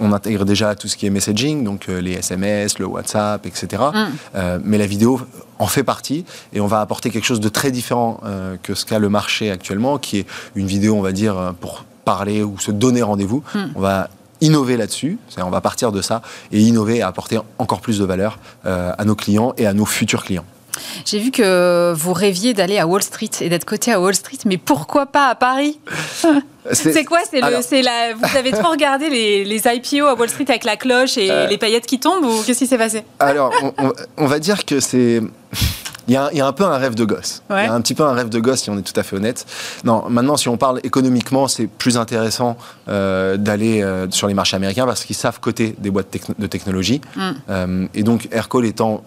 on 0.01 0.12
intègre 0.12 0.44
déjà 0.44 0.74
tout 0.74 0.88
ce 0.88 0.96
qui 0.96 1.07
est 1.07 1.11
messaging, 1.11 1.64
donc 1.64 1.88
euh, 1.88 2.01
les 2.01 2.12
SMS, 2.14 2.78
le 2.78 2.86
WhatsApp, 2.86 3.46
etc. 3.46 3.82
Mm. 3.92 3.96
Euh, 4.34 4.59
mais 4.64 4.78
la 4.78 4.86
vidéo 4.86 5.20
en 5.59 5.66
fait 5.66 5.84
partie 5.84 6.24
et 6.53 6.61
on 6.61 6.66
va 6.66 6.80
apporter 6.80 7.11
quelque 7.11 7.26
chose 7.26 7.40
de 7.40 7.48
très 7.48 7.70
différent 7.70 8.20
que 8.62 8.74
ce 8.74 8.86
qu'a 8.86 8.98
le 8.98 9.11
marché 9.11 9.51
actuellement, 9.51 9.98
qui 9.98 10.20
est 10.20 10.26
une 10.55 10.66
vidéo, 10.66 10.94
on 10.94 11.03
va 11.03 11.12
dire, 11.12 11.55
pour 11.61 11.84
parler 12.07 12.42
ou 12.42 12.59
se 12.59 12.70
donner 12.70 13.03
rendez-vous. 13.03 13.42
Mm. 13.55 13.59
On 13.74 13.80
va 13.80 14.09
innover 14.40 14.78
là-dessus. 14.78 15.18
On 15.36 15.51
va 15.51 15.61
partir 15.61 15.92
de 15.92 16.01
ça 16.01 16.22
et 16.51 16.62
innover 16.62 16.96
et 16.96 17.03
apporter 17.03 17.38
encore 17.59 17.82
plus 17.82 17.98
de 17.98 18.07
valeur 18.07 18.38
à 18.64 19.05
nos 19.05 19.14
clients 19.14 19.53
et 19.59 19.66
à 19.66 19.74
nos 19.74 19.84
futurs 19.84 20.24
clients. 20.24 20.46
J'ai 21.05 21.18
vu 21.18 21.31
que 21.31 21.93
vous 21.97 22.12
rêviez 22.12 22.55
d'aller 22.55 22.78
à 22.78 22.87
Wall 22.87 23.03
Street 23.03 23.31
et 23.41 23.49
d'être 23.49 23.64
coté 23.64 23.93
à 23.93 24.01
Wall 24.01 24.14
Street, 24.14 24.39
mais 24.47 24.59
pourquoi 24.59 25.07
pas 25.07 25.28
à 25.28 25.35
Paris 25.35 25.78
C'est 26.72 27.05
quoi 27.05 27.20
C'est 27.28 27.41
la... 27.41 28.14
Vous 28.14 28.37
avez 28.37 28.53
trop 28.53 28.70
regardé 28.70 29.09
les, 29.09 29.45
les, 29.45 29.62
IPO 29.66 30.07
à 30.07 30.14
Wall 30.14 30.28
Street 30.28 30.47
avec 30.49 30.64
la 30.64 30.76
cloche 30.76 31.16
et 31.18 31.31
euh. 31.31 31.47
les 31.47 31.59
paillettes 31.59 31.87
qui 31.87 31.99
tombent 31.99 32.24
ou 32.24 32.43
qu'est-ce 32.45 32.59
qui 32.59 32.66
s'est 32.66 32.78
passé 32.78 33.05
Alors, 33.18 33.53
on, 34.16 34.26
va 34.26 34.39
dire 34.39 34.64
que 34.64 34.81
c'est. 34.81 35.20
Il 36.09 36.14
y, 36.14 36.16
a, 36.16 36.28
il 36.33 36.39
y, 36.39 36.41
a, 36.41 36.47
un 36.47 36.53
peu 36.53 36.64
un 36.64 36.76
rêve 36.76 36.97
de 36.97 37.05
gosse. 37.05 37.43
Il 37.51 37.57
y 37.57 37.59
a 37.59 37.72
un 37.72 37.81
petit 37.81 37.95
peu 37.95 38.03
un 38.03 38.12
rêve 38.12 38.31
de 38.31 38.41
gosse, 38.41 38.62
si 38.62 38.70
on 38.70 38.76
est 38.76 38.83
tout 38.83 38.99
à 38.99 39.05
fait 39.05 39.14
honnête. 39.14 39.47
Non, 39.85 40.09
maintenant, 40.09 40.37
si 40.37 40.49
on 40.49 40.57
parle 40.57 40.81
économiquement, 40.83 41.47
c'est 41.47 41.68
plus 41.68 41.97
intéressant 41.97 42.57
euh, 42.89 43.37
d'aller 43.37 43.83
euh, 43.83 44.11
sur 44.11 44.26
les 44.26 44.35
marchés 44.35 44.57
américains 44.57 44.87
parce 44.87 45.05
qu'ils 45.05 45.14
savent 45.14 45.39
coter 45.39 45.76
des 45.78 45.91
boîtes 45.91 46.09
de 46.37 46.47
technologie. 46.47 47.01
Mm. 47.16 47.87
et 47.95 48.03
donc, 48.03 48.28
Aircall 48.33 48.66
étant 48.66 49.05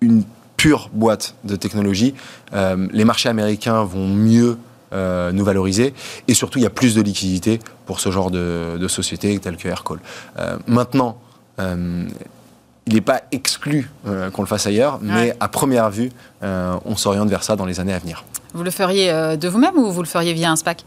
une 0.00 0.24
pure 0.62 0.90
boîte 0.92 1.34
de 1.42 1.56
technologie, 1.56 2.14
euh, 2.54 2.86
les 2.92 3.04
marchés 3.04 3.28
américains 3.28 3.82
vont 3.82 4.06
mieux 4.06 4.58
euh, 4.92 5.32
nous 5.32 5.44
valoriser. 5.44 5.92
Et 6.28 6.34
surtout, 6.34 6.60
il 6.60 6.62
y 6.62 6.66
a 6.66 6.70
plus 6.70 6.94
de 6.94 7.02
liquidité 7.02 7.58
pour 7.84 7.98
ce 7.98 8.12
genre 8.12 8.30
de, 8.30 8.78
de 8.78 8.86
sociétés 8.86 9.36
telles 9.40 9.56
que 9.56 9.66
Aircall. 9.66 9.98
Euh, 10.38 10.58
maintenant, 10.68 11.18
il 11.58 12.94
n'est 12.94 13.00
pas 13.00 13.22
exclu 13.32 13.90
qu'on 14.04 14.42
le 14.42 14.48
fasse 14.48 14.66
ailleurs, 14.66 14.98
mais 15.00 15.36
à 15.38 15.48
première 15.48 15.90
vue, 15.90 16.10
on 16.42 16.96
s'oriente 16.96 17.28
vers 17.28 17.44
ça 17.44 17.54
dans 17.54 17.66
les 17.66 17.78
années 17.78 17.94
à 17.94 17.98
venir. 18.00 18.24
Vous 18.52 18.64
le 18.64 18.70
feriez 18.72 19.36
de 19.36 19.48
vous-même 19.48 19.76
ou 19.76 19.92
vous 19.92 20.02
le 20.02 20.08
feriez 20.08 20.32
via 20.32 20.50
un 20.50 20.56
SPAC 20.56 20.84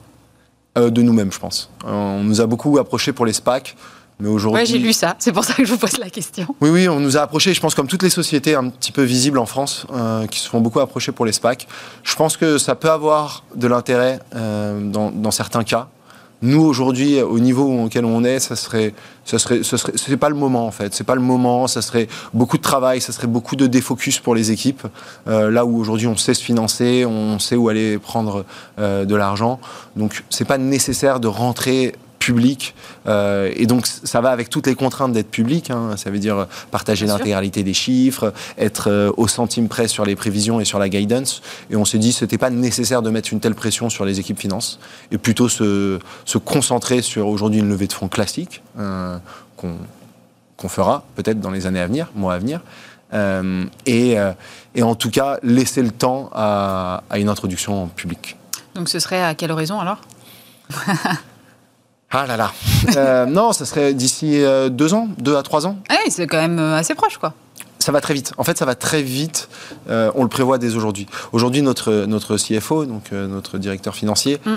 De 0.76 1.02
nous-mêmes, 1.02 1.32
je 1.32 1.40
pense. 1.40 1.70
On 1.86 2.24
nous 2.24 2.42
a 2.42 2.46
beaucoup 2.46 2.78
approché 2.78 3.14
pour 3.14 3.26
les 3.26 3.32
SPAC. 3.32 3.78
Mais 4.20 4.30
aujourd'hui. 4.30 4.62
Ouais, 4.62 4.66
j'ai 4.66 4.78
lu 4.78 4.94
ça. 4.94 5.16
C'est 5.20 5.34
pour 5.34 5.44
ça 5.44 5.54
que 5.54 5.66
je 5.66 5.72
vous 5.72 5.78
pose 5.78 5.98
la 5.98 6.10
question. 6.10 6.48
Oui, 6.62 6.70
oui, 6.70 6.88
on 6.88 7.00
nous 7.00 7.18
a 7.18 7.22
approché, 7.22 7.54
je 7.54 7.60
pense, 7.60 7.76
comme 7.76 7.88
toutes 7.88 8.04
les 8.04 8.10
sociétés 8.10 8.56
un 8.56 8.70
petit 8.70 8.92
peu 8.92 9.04
visibles 9.04 9.38
en 9.38 9.46
France, 9.46 9.86
euh, 9.94 10.26
qui 10.28 10.40
se 10.40 10.48
font 10.48 10.62
beaucoup 10.62 10.80
approcher 10.80 11.12
pour 11.12 11.26
les 11.26 11.34
SPAC. 11.34 11.68
Je 12.04 12.16
pense 12.16 12.38
que 12.38 12.58
ça 12.58 12.76
peut 12.76 12.90
avoir 12.90 13.44
de 13.56 13.68
l'intérêt 13.68 14.20
euh, 14.36 14.80
dans, 14.90 15.12
dans, 15.12 15.32
certains 15.32 15.66
cas. 15.66 15.90
Nous, 16.42 16.62
aujourd'hui, 16.62 17.22
au 17.22 17.40
niveau 17.40 17.86
auquel 17.86 18.06
on 18.06 18.24
est, 18.24 18.40
ça 18.40 18.56
serait, 18.56 18.94
ça 19.26 19.40
serait, 19.40 19.64
ce 19.64 19.76
serait, 19.78 19.94
c'est 19.96 20.16
pas 20.18 20.30
le 20.30 20.36
moment 20.36 20.68
en 20.68 20.72
fait. 20.72 20.94
C'est 20.94 21.06
pas 21.06 21.16
le 21.16 21.22
moment. 21.22 21.68
Ça 21.68 21.82
serait 21.82 22.08
beaucoup 22.34 22.58
de 22.58 22.62
travail, 22.62 23.02
ça 23.02 23.12
serait 23.12 23.28
beaucoup 23.28 23.56
de 23.56 23.68
défocus 23.68 24.20
pour 24.20 24.36
les 24.36 24.52
équipes. 24.52 24.86
Euh, 25.28 25.50
là 25.50 25.66
où 25.66 25.78
aujourd'hui 25.78 26.08
on 26.08 26.16
sait 26.16 26.34
se 26.34 26.44
financer, 26.44 27.06
on 27.06 27.40
sait 27.40 27.56
où 27.56 27.68
aller 27.68 27.98
prendre 27.98 28.46
de 28.78 29.16
l'argent. 29.16 29.60
Donc, 29.96 30.24
c'est 30.30 30.46
pas 30.46 30.58
nécessaire 30.58 31.20
de 31.20 31.28
rentrer 31.28 31.96
public. 32.26 32.74
Euh, 33.06 33.52
et 33.56 33.68
donc, 33.68 33.86
ça 33.86 34.20
va 34.20 34.32
avec 34.32 34.50
toutes 34.50 34.66
les 34.66 34.74
contraintes 34.74 35.14
d'être 35.14 35.30
public. 35.30 35.70
Hein. 35.70 35.96
Ça 35.96 36.10
veut 36.10 36.18
dire 36.18 36.48
partager 36.72 37.06
l'intégralité 37.06 37.62
des 37.62 37.76
chiffres, 37.76 38.34
être 38.58 38.90
euh, 38.90 39.12
au 39.16 39.28
centime 39.28 39.68
près 39.68 39.88
sur 39.88 40.06
les 40.06 40.16
prévisions 40.16 40.60
et 40.60 40.66
sur 40.66 40.80
la 40.80 40.90
guidance. 40.90 41.44
Et 41.70 41.76
on 41.76 41.86
s'est 41.86 42.00
dit, 42.00 42.12
ce 42.12 42.26
n'était 42.26 42.40
pas 42.40 42.50
nécessaire 42.50 43.04
de 43.04 43.12
mettre 43.12 43.32
une 43.32 43.40
telle 43.40 43.54
pression 43.54 43.92
sur 43.92 44.06
les 44.06 44.20
équipes 44.20 44.40
finances 44.40 44.80
et 45.12 45.20
plutôt 45.20 45.50
se, 45.50 46.00
se 46.26 46.40
concentrer 46.40 47.04
sur 47.04 47.28
aujourd'hui 47.28 47.60
une 47.60 47.70
levée 47.70 47.86
de 47.86 47.94
fonds 47.94 48.08
classique 48.08 48.64
euh, 48.80 49.18
qu'on 49.56 50.70
fera 50.70 51.06
peut-être 51.16 51.40
dans 51.40 51.52
les 51.52 51.68
années 51.68 51.82
à 51.82 51.86
venir, 51.86 52.08
mois 52.16 52.34
à 52.34 52.40
venir. 52.40 52.62
et, 53.86 54.16
et, 54.74 54.84
en 54.84 54.96
tout 54.96 55.12
cas, 55.12 55.38
laisser 55.44 55.84
le 55.84 55.92
temps 55.92 56.32
à, 56.34 57.04
à 57.10 57.20
une 57.20 57.30
introduction 57.30 57.84
en 57.84 57.88
public. 57.88 58.36
Donc 58.74 58.90
ce 58.90 58.98
serait 58.98 59.22
à 59.22 59.36
quelle 59.36 59.52
horizon 59.52 59.80
alors? 59.80 60.02
Ah 62.18 62.26
là 62.26 62.38
là. 62.38 62.54
Euh, 62.96 63.26
non, 63.26 63.52
ça 63.52 63.66
serait 63.66 63.94
d'ici 63.94 64.42
euh, 64.42 64.70
deux 64.70 64.94
ans, 64.94 65.10
deux 65.18 65.36
à 65.36 65.44
trois 65.44 65.68
ans. 65.68 65.78
Ah 65.90 65.96
oui, 66.06 66.12
c'est 66.12 66.28
quand 66.28 66.38
même 66.38 66.60
euh, 66.60 66.78
assez 66.78 66.96
proche, 66.96 67.18
quoi. 67.18 67.34
Ça 67.80 67.92
va 67.92 68.00
très 68.00 68.14
vite. 68.14 68.32
En 68.38 68.46
fait, 68.46 68.58
ça 68.58 68.64
va 68.64 68.74
très 68.74 69.02
vite. 69.02 69.50
on 69.90 70.24
le 70.24 70.30
prévoit 70.30 70.58
dès 70.58 70.76
aujourd'hui. 70.76 71.08
Aujourd'hui, 71.34 71.62
notre, 71.62 72.06
notre 72.06 72.38
CFO, 72.38 72.86
donc 72.86 73.12
notre 73.12 73.58
directeur 73.58 73.96
financier, 73.96 74.40
mm. 74.46 74.54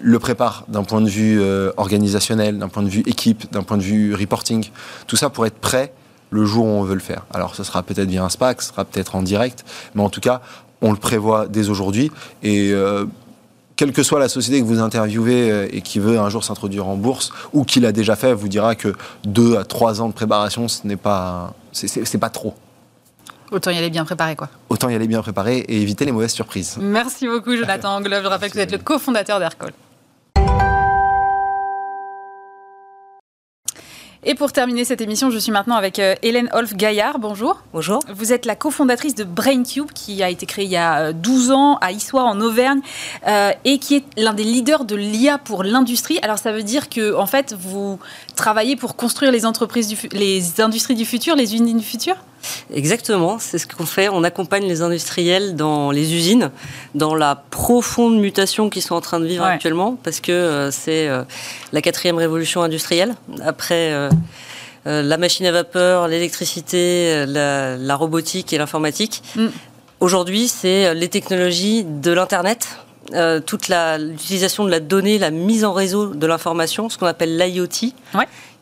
le 0.00 0.18
prépare 0.18 0.64
d'un 0.66 0.82
point 0.82 1.00
de 1.00 1.08
vue 1.08 1.40
organisationnel, 1.76 2.58
d'un 2.58 2.68
point 2.68 2.82
de 2.82 2.88
vue 2.88 3.04
équipe, 3.06 3.52
d'un 3.52 3.62
point 3.62 3.76
de 3.76 3.82
vue 3.82 4.14
reporting. 4.14 4.68
Tout 5.06 5.16
ça 5.16 5.30
pour 5.30 5.46
être 5.46 5.58
prêt 5.58 5.92
le 6.30 6.44
jour 6.44 6.66
où 6.66 6.68
on 6.68 6.82
veut 6.82 6.94
le 6.94 7.00
faire. 7.00 7.24
Alors, 7.32 7.54
ce 7.54 7.62
sera 7.62 7.82
peut-être 7.82 8.08
via 8.08 8.24
un 8.24 8.28
SPAC, 8.28 8.62
ce 8.62 8.68
sera 8.70 8.84
peut-être 8.84 9.14
en 9.14 9.22
direct, 9.22 9.64
mais 9.94 10.02
en 10.02 10.10
tout 10.10 10.20
cas, 10.20 10.40
on 10.82 10.90
le 10.90 10.98
prévoit 10.98 11.46
dès 11.46 11.68
aujourd'hui. 11.68 12.10
Et 12.42 12.74
quelle 13.76 13.92
que 13.92 14.02
soit 14.02 14.18
la 14.18 14.28
société 14.28 14.60
que 14.60 14.66
vous 14.66 14.80
interviewez 14.80 15.50
euh, 15.50 15.68
et 15.70 15.82
qui 15.82 15.98
veut 15.98 16.18
un 16.18 16.28
jour 16.30 16.42
s'introduire 16.42 16.88
en 16.88 16.96
bourse 16.96 17.30
ou 17.52 17.64
qui 17.64 17.80
l'a 17.80 17.92
déjà 17.92 18.16
fait, 18.16 18.32
vous 18.32 18.48
dira 18.48 18.74
que 18.74 18.94
deux 19.24 19.56
à 19.56 19.64
trois 19.64 20.00
ans 20.00 20.08
de 20.08 20.14
préparation, 20.14 20.66
ce 20.66 20.86
n'est 20.86 20.96
pas, 20.96 21.54
c'est 21.72 22.18
pas 22.18 22.30
trop. 22.30 22.54
Autant 23.52 23.70
y 23.70 23.78
aller 23.78 23.90
bien 23.90 24.04
préparé, 24.04 24.34
quoi. 24.34 24.48
Autant 24.68 24.88
y 24.88 24.94
aller 24.94 25.06
bien 25.06 25.22
préparé 25.22 25.58
et 25.58 25.80
éviter 25.80 26.04
les 26.04 26.10
mauvaises 26.12 26.32
surprises. 26.32 26.78
Merci 26.80 27.28
beaucoup, 27.28 27.54
Jonathan 27.54 27.90
Anglove. 27.96 28.24
Je 28.24 28.28
rappelle 28.28 28.50
que 28.50 28.54
vous 28.54 28.60
êtes 28.60 28.72
le 28.72 28.78
cofondateur 28.78 29.38
d'Aircall. 29.38 29.72
Et 34.28 34.34
pour 34.34 34.50
terminer 34.50 34.84
cette 34.84 35.00
émission, 35.00 35.30
je 35.30 35.38
suis 35.38 35.52
maintenant 35.52 35.76
avec 35.76 36.00
euh, 36.00 36.16
Hélène 36.20 36.48
Olf-Gaillard. 36.52 37.20
Bonjour. 37.20 37.62
Bonjour. 37.72 38.00
Vous 38.12 38.32
êtes 38.32 38.44
la 38.44 38.56
cofondatrice 38.56 39.14
de 39.14 39.22
BrainCube, 39.22 39.92
qui 39.94 40.20
a 40.20 40.28
été 40.28 40.46
créée 40.46 40.64
il 40.64 40.70
y 40.72 40.76
a 40.76 41.12
12 41.12 41.50
euh, 41.50 41.54
ans 41.54 41.78
à 41.80 41.92
Issoire, 41.92 42.26
en 42.26 42.40
Auvergne, 42.40 42.80
euh, 43.28 43.52
et 43.64 43.78
qui 43.78 43.94
est 43.94 44.04
l'un 44.16 44.34
des 44.34 44.42
leaders 44.42 44.84
de 44.84 44.96
l'IA 44.96 45.38
pour 45.38 45.62
l'industrie. 45.62 46.18
Alors, 46.22 46.38
ça 46.38 46.50
veut 46.50 46.64
dire 46.64 46.88
que, 46.88 47.14
en 47.14 47.26
fait, 47.26 47.54
vous 47.56 48.00
travaillez 48.36 48.76
pour 48.76 48.94
construire 48.94 49.32
les 49.32 49.44
entreprises, 49.44 49.88
du, 49.88 49.96
les 50.12 50.60
industries 50.60 50.94
du 50.94 51.04
futur, 51.04 51.34
les 51.34 51.54
usines 51.54 51.76
du 51.76 51.84
futur? 51.84 52.14
Exactement, 52.72 53.38
c'est 53.40 53.58
ce 53.58 53.66
qu'on 53.66 53.86
fait. 53.86 54.08
On 54.08 54.22
accompagne 54.22 54.66
les 54.66 54.82
industriels 54.82 55.56
dans 55.56 55.90
les 55.90 56.14
usines, 56.14 56.50
dans 56.94 57.14
la 57.14 57.34
profonde 57.50 58.18
mutation 58.18 58.70
qu'ils 58.70 58.82
sont 58.82 58.94
en 58.94 59.00
train 59.00 59.18
de 59.18 59.26
vivre 59.26 59.44
actuellement, 59.44 59.98
parce 60.02 60.20
que 60.20 60.32
euh, 60.32 60.70
c'est 60.70 61.08
euh, 61.08 61.24
la 61.72 61.82
quatrième 61.82 62.16
révolution 62.16 62.62
industrielle. 62.62 63.14
Après 63.42 63.92
euh, 63.92 64.10
la 64.84 65.16
machine 65.16 65.46
à 65.46 65.52
vapeur, 65.52 66.06
l'électricité, 66.06 67.24
la, 67.26 67.96
robotique 67.96 68.52
et 68.52 68.58
l'informatique. 68.58 69.22
Mm. 69.34 69.46
Aujourd'hui, 69.98 70.46
c'est 70.46 70.94
les 70.94 71.08
technologies 71.08 71.82
de 71.84 72.12
l'Internet, 72.12 72.68
toute 73.46 73.68
l'utilisation 73.68 74.64
de 74.64 74.70
la 74.70 74.80
donnée, 74.80 75.18
la 75.18 75.30
mise 75.30 75.64
en 75.64 75.72
réseau 75.72 76.14
de 76.14 76.26
l'information, 76.26 76.88
ce 76.88 76.98
qu'on 76.98 77.06
appelle 77.06 77.36
l'IoT, 77.36 77.92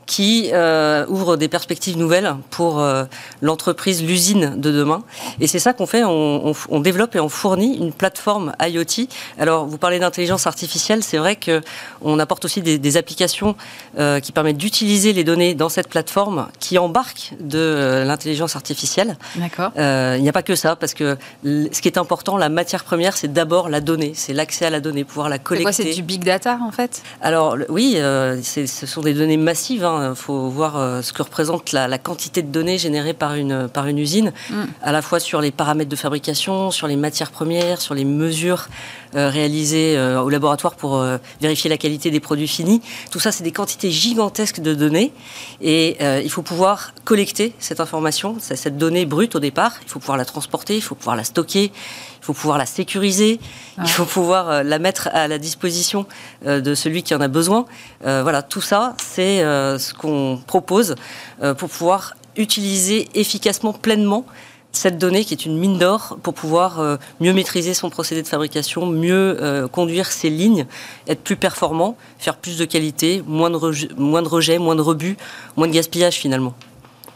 qui 0.06 0.50
euh, 0.52 1.06
ouvre 1.08 1.36
des 1.36 1.48
perspectives 1.48 1.96
nouvelles 1.96 2.34
pour 2.50 2.80
euh, 2.80 3.04
l'entreprise, 3.42 4.02
l'usine 4.02 4.54
de 4.56 4.70
demain. 4.70 5.02
Et 5.40 5.46
c'est 5.46 5.58
ça 5.58 5.72
qu'on 5.72 5.86
fait, 5.86 6.04
on, 6.04 6.48
on, 6.48 6.52
on, 6.68 6.80
développe 6.80 7.14
et 7.16 7.20
on 7.20 7.28
fournit 7.28 7.76
une 7.76 7.92
plateforme 7.92 8.52
IoT. 8.60 9.08
Alors, 9.38 9.66
vous 9.66 9.78
parlez 9.78 9.98
d'intelligence 9.98 10.46
artificielle, 10.46 11.02
c'est 11.02 11.16
vrai 11.16 11.36
qu'on 11.36 12.18
apporte 12.18 12.44
aussi 12.44 12.60
des, 12.60 12.78
des 12.78 12.96
applications 12.96 13.56
euh, 13.98 14.20
qui 14.20 14.32
permettent 14.32 14.58
d'utiliser 14.58 15.12
les 15.12 15.24
données 15.24 15.54
dans 15.54 15.68
cette 15.68 15.88
plateforme 15.88 16.48
qui 16.60 16.78
embarque 16.78 17.34
de 17.40 18.04
l'intelligence 18.06 18.56
artificielle. 18.56 19.16
D'accord. 19.36 19.72
Il 19.76 20.22
n'y 20.22 20.28
a 20.28 20.32
pas 20.32 20.42
que 20.42 20.54
ça, 20.54 20.76
parce 20.76 20.94
que 20.94 21.16
ce 21.44 21.80
qui 21.80 21.88
est 21.88 21.98
important, 21.98 22.36
la 22.36 22.48
matière 22.48 22.84
première, 22.84 23.16
c'est 23.16 23.32
d'abord 23.32 23.68
la 23.68 23.80
donnée, 23.80 24.12
c'est 24.14 24.32
l'accès 24.32 24.66
à 24.66 24.70
la 24.70 24.80
donnée, 24.80 25.04
pouvoir 25.04 25.28
la 25.28 25.38
collecter. 25.38 25.72
C'est 25.72 25.82
quoi, 25.82 25.92
c'est 25.92 25.96
du 25.96 26.02
big 26.02 26.24
data, 26.24 26.58
en 26.62 26.70
fait? 26.70 27.02
Alors, 27.20 27.56
oui, 27.68 27.96
ce 27.96 28.86
sont 28.86 29.02
des 29.02 29.14
données 29.14 29.36
massives, 29.36 29.84
hein, 29.84 29.93
il 30.00 30.04
hein. 30.04 30.14
faut 30.14 30.48
voir 30.48 30.76
euh, 30.76 31.02
ce 31.02 31.12
que 31.12 31.22
représente 31.22 31.72
la, 31.72 31.98
quantité 31.98 32.42
de 32.42 32.48
données 32.48 32.78
générées 32.78 33.14
par 33.14 33.34
une, 33.34 33.68
par 33.68 33.86
une 33.86 33.98
usine, 33.98 34.32
mm. 34.50 34.64
à 34.82 34.92
la 34.92 35.02
fois 35.02 35.20
sur 35.20 35.40
les 35.40 35.50
paramètres 35.50 35.90
de 35.90 35.96
fabrication, 35.96 36.70
sur 36.70 36.86
les 36.86 36.96
matières 36.96 37.30
premières, 37.30 37.80
sur 37.80 37.94
les 37.94 38.04
mesures 38.04 38.68
euh, 39.14 39.28
réalisées 39.28 39.96
euh, 39.96 40.20
au 40.20 40.28
laboratoire 40.28 40.74
pour 40.74 41.02
vérifier 41.40 41.70
la 41.70 41.76
qualité 41.76 42.10
des 42.10 42.20
produits 42.20 42.48
finis. 42.48 42.80
Tout 43.10 43.20
ça, 43.20 43.32
c'est 43.32 43.44
des 43.44 43.52
quantités 43.52 43.90
gigantesques 43.90 44.60
de 44.60 44.74
données 44.74 45.12
et 45.60 45.96
il 46.22 46.30
faut 46.30 46.42
pouvoir 46.42 46.92
collecter 47.04 47.54
cette 47.58 47.80
information, 47.80 48.36
cette 48.40 48.76
donnée 48.76 49.06
brute 49.06 49.34
au 49.34 49.40
départ. 49.40 49.72
Il 49.82 49.88
faut 49.88 49.98
pouvoir 49.98 50.18
la 50.18 50.24
transporter, 50.24 50.76
il 50.76 50.82
faut 50.82 50.94
pouvoir 50.94 51.16
la 51.16 51.24
stocker, 51.24 51.72
il 52.24 52.28
faut 52.28 52.32
pouvoir 52.32 52.56
la 52.56 52.64
sécuriser, 52.64 53.38
il 53.76 53.88
faut 53.88 54.06
pouvoir 54.06 54.48
euh, 54.48 54.62
la 54.62 54.78
mettre 54.78 55.10
à 55.12 55.28
la 55.28 55.36
disposition 55.36 56.06
euh, 56.46 56.62
de 56.62 56.74
celui 56.74 57.02
qui 57.02 57.14
en 57.14 57.20
a 57.20 57.28
besoin. 57.28 57.66
Euh, 58.06 58.22
voilà, 58.22 58.40
tout 58.40 58.62
ça, 58.62 58.94
c'est 58.96 59.40
ce 59.40 59.92
qu'on 59.92 60.40
propose 60.46 60.94
pour 61.58 61.68
pouvoir 61.68 62.14
utiliser 62.36 63.08
efficacement, 63.14 63.74
pleinement 63.74 64.24
cette 64.72 64.96
donnée 64.98 65.24
qui 65.24 65.34
est 65.34 65.44
une 65.44 65.58
mine 65.58 65.78
d'or 65.78 66.18
pour 66.22 66.34
pouvoir 66.34 66.98
mieux 67.20 67.32
maîtriser 67.32 67.74
son 67.74 67.90
procédé 67.90 68.22
de 68.22 68.26
fabrication, 68.26 68.86
mieux 68.86 69.68
conduire 69.70 70.10
ses 70.10 70.30
lignes, 70.30 70.66
être 71.06 71.20
plus 71.20 71.36
performant, 71.36 71.96
faire 72.18 72.36
plus 72.36 72.56
de 72.58 72.64
qualité, 72.64 73.22
moins 73.26 73.50
de, 73.50 73.94
moins 74.00 74.22
de 74.22 74.28
rejet, 74.28 74.58
moins 74.58 74.74
de 74.74 74.80
rebut, 74.80 75.16
moins 75.56 75.68
de 75.68 75.72
gaspillage 75.72 76.14
finalement. 76.14 76.54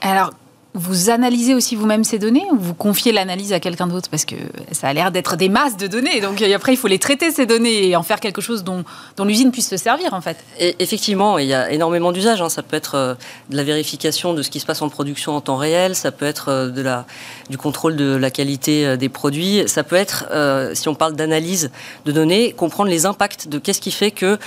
Alors, 0.03 0.31
vous 0.79 1.11
analysez 1.11 1.55
aussi 1.55 1.77
vous-même 1.77 2.05
ces 2.05 2.19
données 2.19 2.45
ou 2.53 2.59
vous 2.59 2.75
confiez 2.75 3.13
l'analyse 3.13 3.53
à 3.53 3.61
quelqu'un 3.61 3.87
d'autre 3.87 4.09
Parce 4.11 4.25
que 4.25 4.37
ça 4.73 4.89
a 4.89 4.93
l'air 4.93 5.11
d'être 5.11 5.37
des 5.37 5.49
masses 5.49 5.77
de 5.77 5.87
données. 5.87 6.21
Donc 6.21 6.41
après, 6.43 6.73
il 6.73 6.77
faut 6.77 6.89
les 6.89 6.99
traiter, 6.99 7.31
ces 7.31 7.47
données, 7.47 7.89
et 7.89 7.97
en 7.97 8.03
faire 8.03 8.21
quelque 8.21 8.41
chose 8.41 8.65
dont, 8.65 8.85
l'usine 9.25 9.51
puisse 9.51 9.69
se 9.69 9.77
servir, 9.77 10.15
en 10.15 10.21
fait. 10.21 10.39
Effectivement, 10.59 11.39
il 11.39 11.47
y 11.47 11.55
a 11.55 11.71
énormément 11.71 12.13
d'usages. 12.13 12.41
Hein. 12.41 12.49
Ça 12.49 12.63
peut 12.63 12.77
être 12.77 12.95
euh, 12.95 13.15
de 13.51 13.57
la 13.57 13.65
vérification 13.65 14.35
de 14.35 14.43
ce 14.43 14.51
qui 14.51 14.61
se 14.61 14.67
passe 14.67 14.81
en 14.83 14.89
production 14.89 15.37
en 15.37 15.41
temps 15.41 15.57
réel. 15.57 15.95
Ça 15.95 16.13
peut 16.13 16.25
être 16.25 16.49
euh, 16.49 16.69
de 16.69 16.81
la, 16.81 17.07
du 17.51 17.59
contrôle 17.59 17.97
de 17.97 18.17
la 18.17 18.31
qualité 18.31 18.87
euh, 18.87 18.97
des 18.97 19.09
produits. 19.09 19.65
Ça 19.67 19.83
peut 19.83 19.97
être, 19.97 20.27
si 20.75 20.89
on 20.89 20.95
parle 20.95 21.15
d'analyse 21.15 21.71
de 22.05 22.13
données, 22.13 22.53
comprendre 22.53 22.91
les 22.91 23.07
impacts 23.07 23.49
de 23.49 23.59
qu'est-ce 23.59 23.81
qui 23.81 23.91
fait 23.91 24.11
que, 24.11 24.39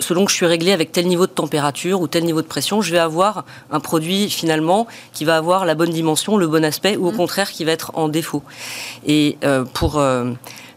selon 0.00 0.24
que 0.24 0.30
je 0.30 0.36
suis 0.36 0.46
réglé 0.46 0.72
avec 0.72 0.92
tel 0.92 1.06
niveau 1.06 1.26
de 1.26 1.32
température 1.32 2.00
ou 2.00 2.06
tel 2.06 2.24
niveau 2.24 2.42
de 2.42 2.46
pression, 2.46 2.82
je 2.82 2.92
vais 2.92 2.98
avoir 2.98 3.44
un 3.70 3.80
produit 3.80 4.30
finalement 4.30 4.86
qui 5.12 5.24
va 5.24 5.36
avoir 5.36 5.64
la 5.64 5.69
bonne 5.74 5.90
dimension, 5.90 6.36
le 6.36 6.46
bon 6.46 6.64
aspect, 6.64 6.96
ou 6.96 7.08
au 7.08 7.12
mm. 7.12 7.16
contraire 7.16 7.50
qui 7.50 7.64
va 7.64 7.72
être 7.72 7.92
en 7.94 8.08
défaut. 8.08 8.42
Et 9.06 9.36
euh, 9.44 9.64
pour 9.64 9.98
euh, 9.98 10.32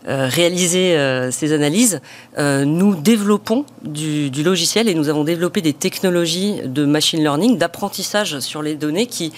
euh, 0.07 0.27
réaliser 0.27 0.97
ces 1.31 1.53
analyses, 1.53 2.01
nous 2.37 2.95
développons 2.95 3.65
du, 3.83 4.29
du, 4.29 4.43
logiciel 4.43 4.89
et 4.89 4.95
nous 4.95 5.09
avons 5.09 5.23
développé 5.23 5.61
des 5.61 5.73
technologies 5.73 6.61
de 6.65 6.85
machine 6.85 7.21
learning, 7.21 7.57
d'apprentissage 7.57 8.39
sur 8.39 8.61
les 8.61 8.75
données 8.75 9.07
qui 9.07 9.31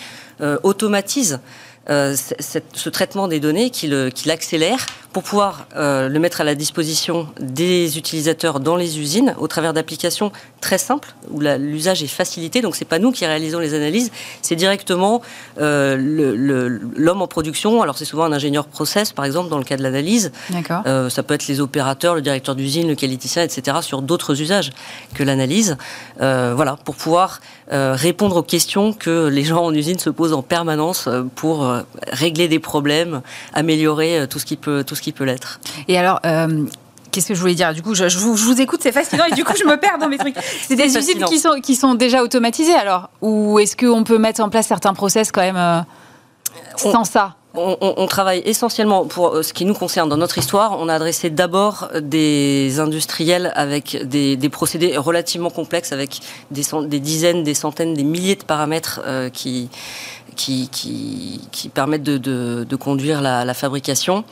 automatisent 0.63 1.39
euh, 1.89 2.15
ce 2.15 2.89
traitement 2.89 3.27
des 3.27 3.39
données, 3.39 3.69
qui 3.69 3.87
l'accélère 4.25 4.85
pour 5.15 5.23
pouvoir 5.23 5.67
euh, 5.77 6.09
le 6.09 6.19
mettre 6.19 6.41
à 6.41 6.43
la 6.43 6.55
disposition 6.55 7.29
des 7.39 7.97
utilisateurs 7.97 8.59
dans 8.59 8.75
les 8.75 8.99
usines 8.99 9.33
au 9.37 9.47
travers 9.47 9.71
d'applications 9.71 10.29
très 10.59 10.77
simples 10.77 11.15
où 11.31 11.39
l'usage 11.39 12.03
est 12.03 12.07
facilité. 12.07 12.61
Donc 12.61 12.75
c'est 12.75 12.83
pas 12.83 12.99
nous 12.99 13.13
qui 13.13 13.25
réalisons 13.25 13.59
les 13.59 13.73
analyses, 13.73 14.11
c'est 14.41 14.57
directement 14.57 15.21
euh, 15.57 15.95
l'homme 16.97 17.21
en 17.21 17.27
production. 17.27 17.81
Alors 17.81 17.97
c'est 17.97 18.03
souvent 18.03 18.25
un 18.25 18.33
ingénieur 18.33 18.65
process 18.65 19.13
par 19.13 19.23
exemple 19.23 19.47
dans 19.47 19.57
le 19.57 19.63
cas 19.63 19.77
de 19.77 19.83
l'analyse. 19.83 20.33
Euh, 20.85 21.09
ça 21.09 21.23
peut 21.23 21.33
être 21.33 21.47
les 21.47 21.61
opérateurs, 21.61 22.15
le 22.15 22.21
directeur 22.21 22.53
d'usine, 22.53 22.89
le 22.89 22.95
qualiticien, 22.95 23.41
etc. 23.41 23.77
sur 23.83 24.01
d'autres 24.01 24.41
usages 24.41 24.73
que 25.13 25.23
l'analyse. 25.23 25.77
voilà 26.19 26.75
pour 26.83 26.95
pouvoir 26.97 27.39
répondre 27.71 28.37
aux 28.37 28.43
questions 28.43 28.93
que 28.93 29.27
les 29.27 29.43
gens 29.43 29.63
en 29.63 29.73
usine 29.73 29.99
se 29.99 30.09
posent 30.09 30.33
en 30.33 30.41
permanence 30.41 31.09
pour 31.35 31.65
euh, 31.65 31.81
régler 32.11 32.47
des 32.47 32.59
problèmes, 32.59 33.21
améliorer 33.53 34.19
euh, 34.19 34.27
tout 34.27 34.39
ce 34.39 34.45
qui 34.45 34.55
peut, 34.55 34.83
tout 34.85 34.95
ce 34.95 35.01
qui 35.01 35.11
peut 35.11 35.23
l'être. 35.23 35.59
Et 35.87 35.97
alors, 35.97 36.19
euh, 36.25 36.65
Qu'est-ce 37.11 37.29
que 37.29 37.33
je 37.33 37.39
voulais 37.39 37.55
dire? 37.55 37.73
Du 37.73 37.81
coup, 37.81 37.95
je, 37.95 38.17
vous, 38.17 38.59
écoute, 38.59 38.81
c'est 38.83 38.91
fascinant, 38.91 39.23
et 39.23 39.33
du 39.33 39.45
coup, 39.45 39.53
je 39.57 39.63
me 39.63 39.77
perds 39.77 39.99
dans 39.99 40.09
mes 40.09 40.17
trucs. 40.17 40.35
C'est 40.67 40.75
des 40.75 40.97
usines 40.97 41.23
qui 41.23 41.39
sont, 41.39 41.61
qui 41.63 41.77
sont 41.77 41.95
déjà 41.95 42.21
automatisées, 42.21 42.73
alors? 42.73 43.09
Ou 43.21 43.57
est-ce 43.59 43.77
qu'on 43.77 44.03
peut 44.03 44.17
mettre 44.17 44.41
en 44.41 44.49
place 44.49 44.67
certains 44.67 44.93
process 44.93 45.31
quand 45.31 45.39
même 45.39 45.85
sans 46.75 47.05
ça? 47.05 47.35
On, 47.57 48.07
travaille 48.07 48.41
essentiellement, 48.45 49.05
pour 49.05 49.43
ce 49.43 49.53
qui 49.53 49.65
nous 49.65 49.73
concerne 49.73 50.09
dans 50.09 50.17
notre 50.17 50.37
histoire, 50.37 50.77
on 50.79 50.89
a 50.89 50.95
adressé 50.95 51.29
d'abord 51.29 51.89
des 51.99 52.79
industriels 52.79 53.51
avec 53.55 53.97
des, 54.07 54.49
procédés 54.49 54.97
relativement 54.97 55.49
complexes, 55.49 55.91
avec 55.91 56.19
des, 56.51 56.63
des, 56.87 56.99
dizaines, 56.99 57.43
des 57.43 57.53
centaines, 57.53 57.93
des 57.93 58.03
milliers 58.03 58.35
de 58.35 58.43
paramètres 58.43 59.01
qui, 59.33 59.69
qui, 60.35 60.69
qui, 61.51 61.69
permettent 61.69 62.03
de, 62.03 62.17
de, 62.17 62.75
conduire 62.75 63.21
la, 63.21 63.53
fabrication 63.53 64.23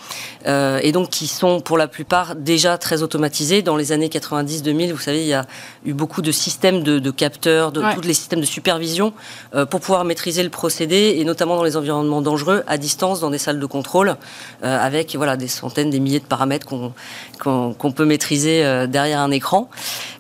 euh, 0.47 0.80
et 0.82 0.91
donc 0.91 1.09
qui 1.09 1.28
sont 1.28 1.61
pour 1.61 1.78
la 1.78 1.88
plupart 1.88 2.36
déjà 2.36 2.78
très 2.78 3.03
automatisés. 3.03 3.61
Dans 3.61 3.76
les 3.76 3.91
années 3.91 4.09
90-2000, 4.09 4.91
vous 4.91 4.99
savez, 4.99 5.21
il 5.21 5.28
y 5.28 5.34
a 5.34 5.45
eu 5.86 5.93
beaucoup 5.93 6.21
de 6.21 6.32
systèmes 6.32 6.84
de, 6.84 7.11
capteurs, 7.11 7.71
de 7.71 7.82
tous 7.95 8.01
les 8.01 8.13
systèmes 8.13 8.41
de 8.41 8.45
supervision 8.45 9.13
euh, 9.55 9.65
pour 9.65 9.80
pouvoir 9.80 10.03
maîtriser 10.03 10.43
le 10.43 10.49
procédé 10.49 11.15
et 11.17 11.26
notamment 11.26 11.55
dans 11.55 11.63
les 11.63 11.78
environnements 11.78 12.21
dangereux 12.21 12.63
à 12.67 12.78
distance, 12.78 13.12
dans 13.20 13.30
des 13.30 13.38
salles 13.38 13.59
de 13.59 13.66
contrôle, 13.66 14.16
euh, 14.64 14.80
avec 14.80 15.16
voilà 15.16 15.38
des 15.38 15.47
centaines, 15.47 15.89
des 15.89 15.99
milliers 15.99 16.20
de 16.20 16.26
paramètres 16.26 16.68
qu'on 16.68 16.93
qu'on 17.39 17.91
peut 17.91 18.05
maîtriser 18.05 18.88
derrière 18.88 19.20
un 19.20 19.32
écran. 19.32 19.70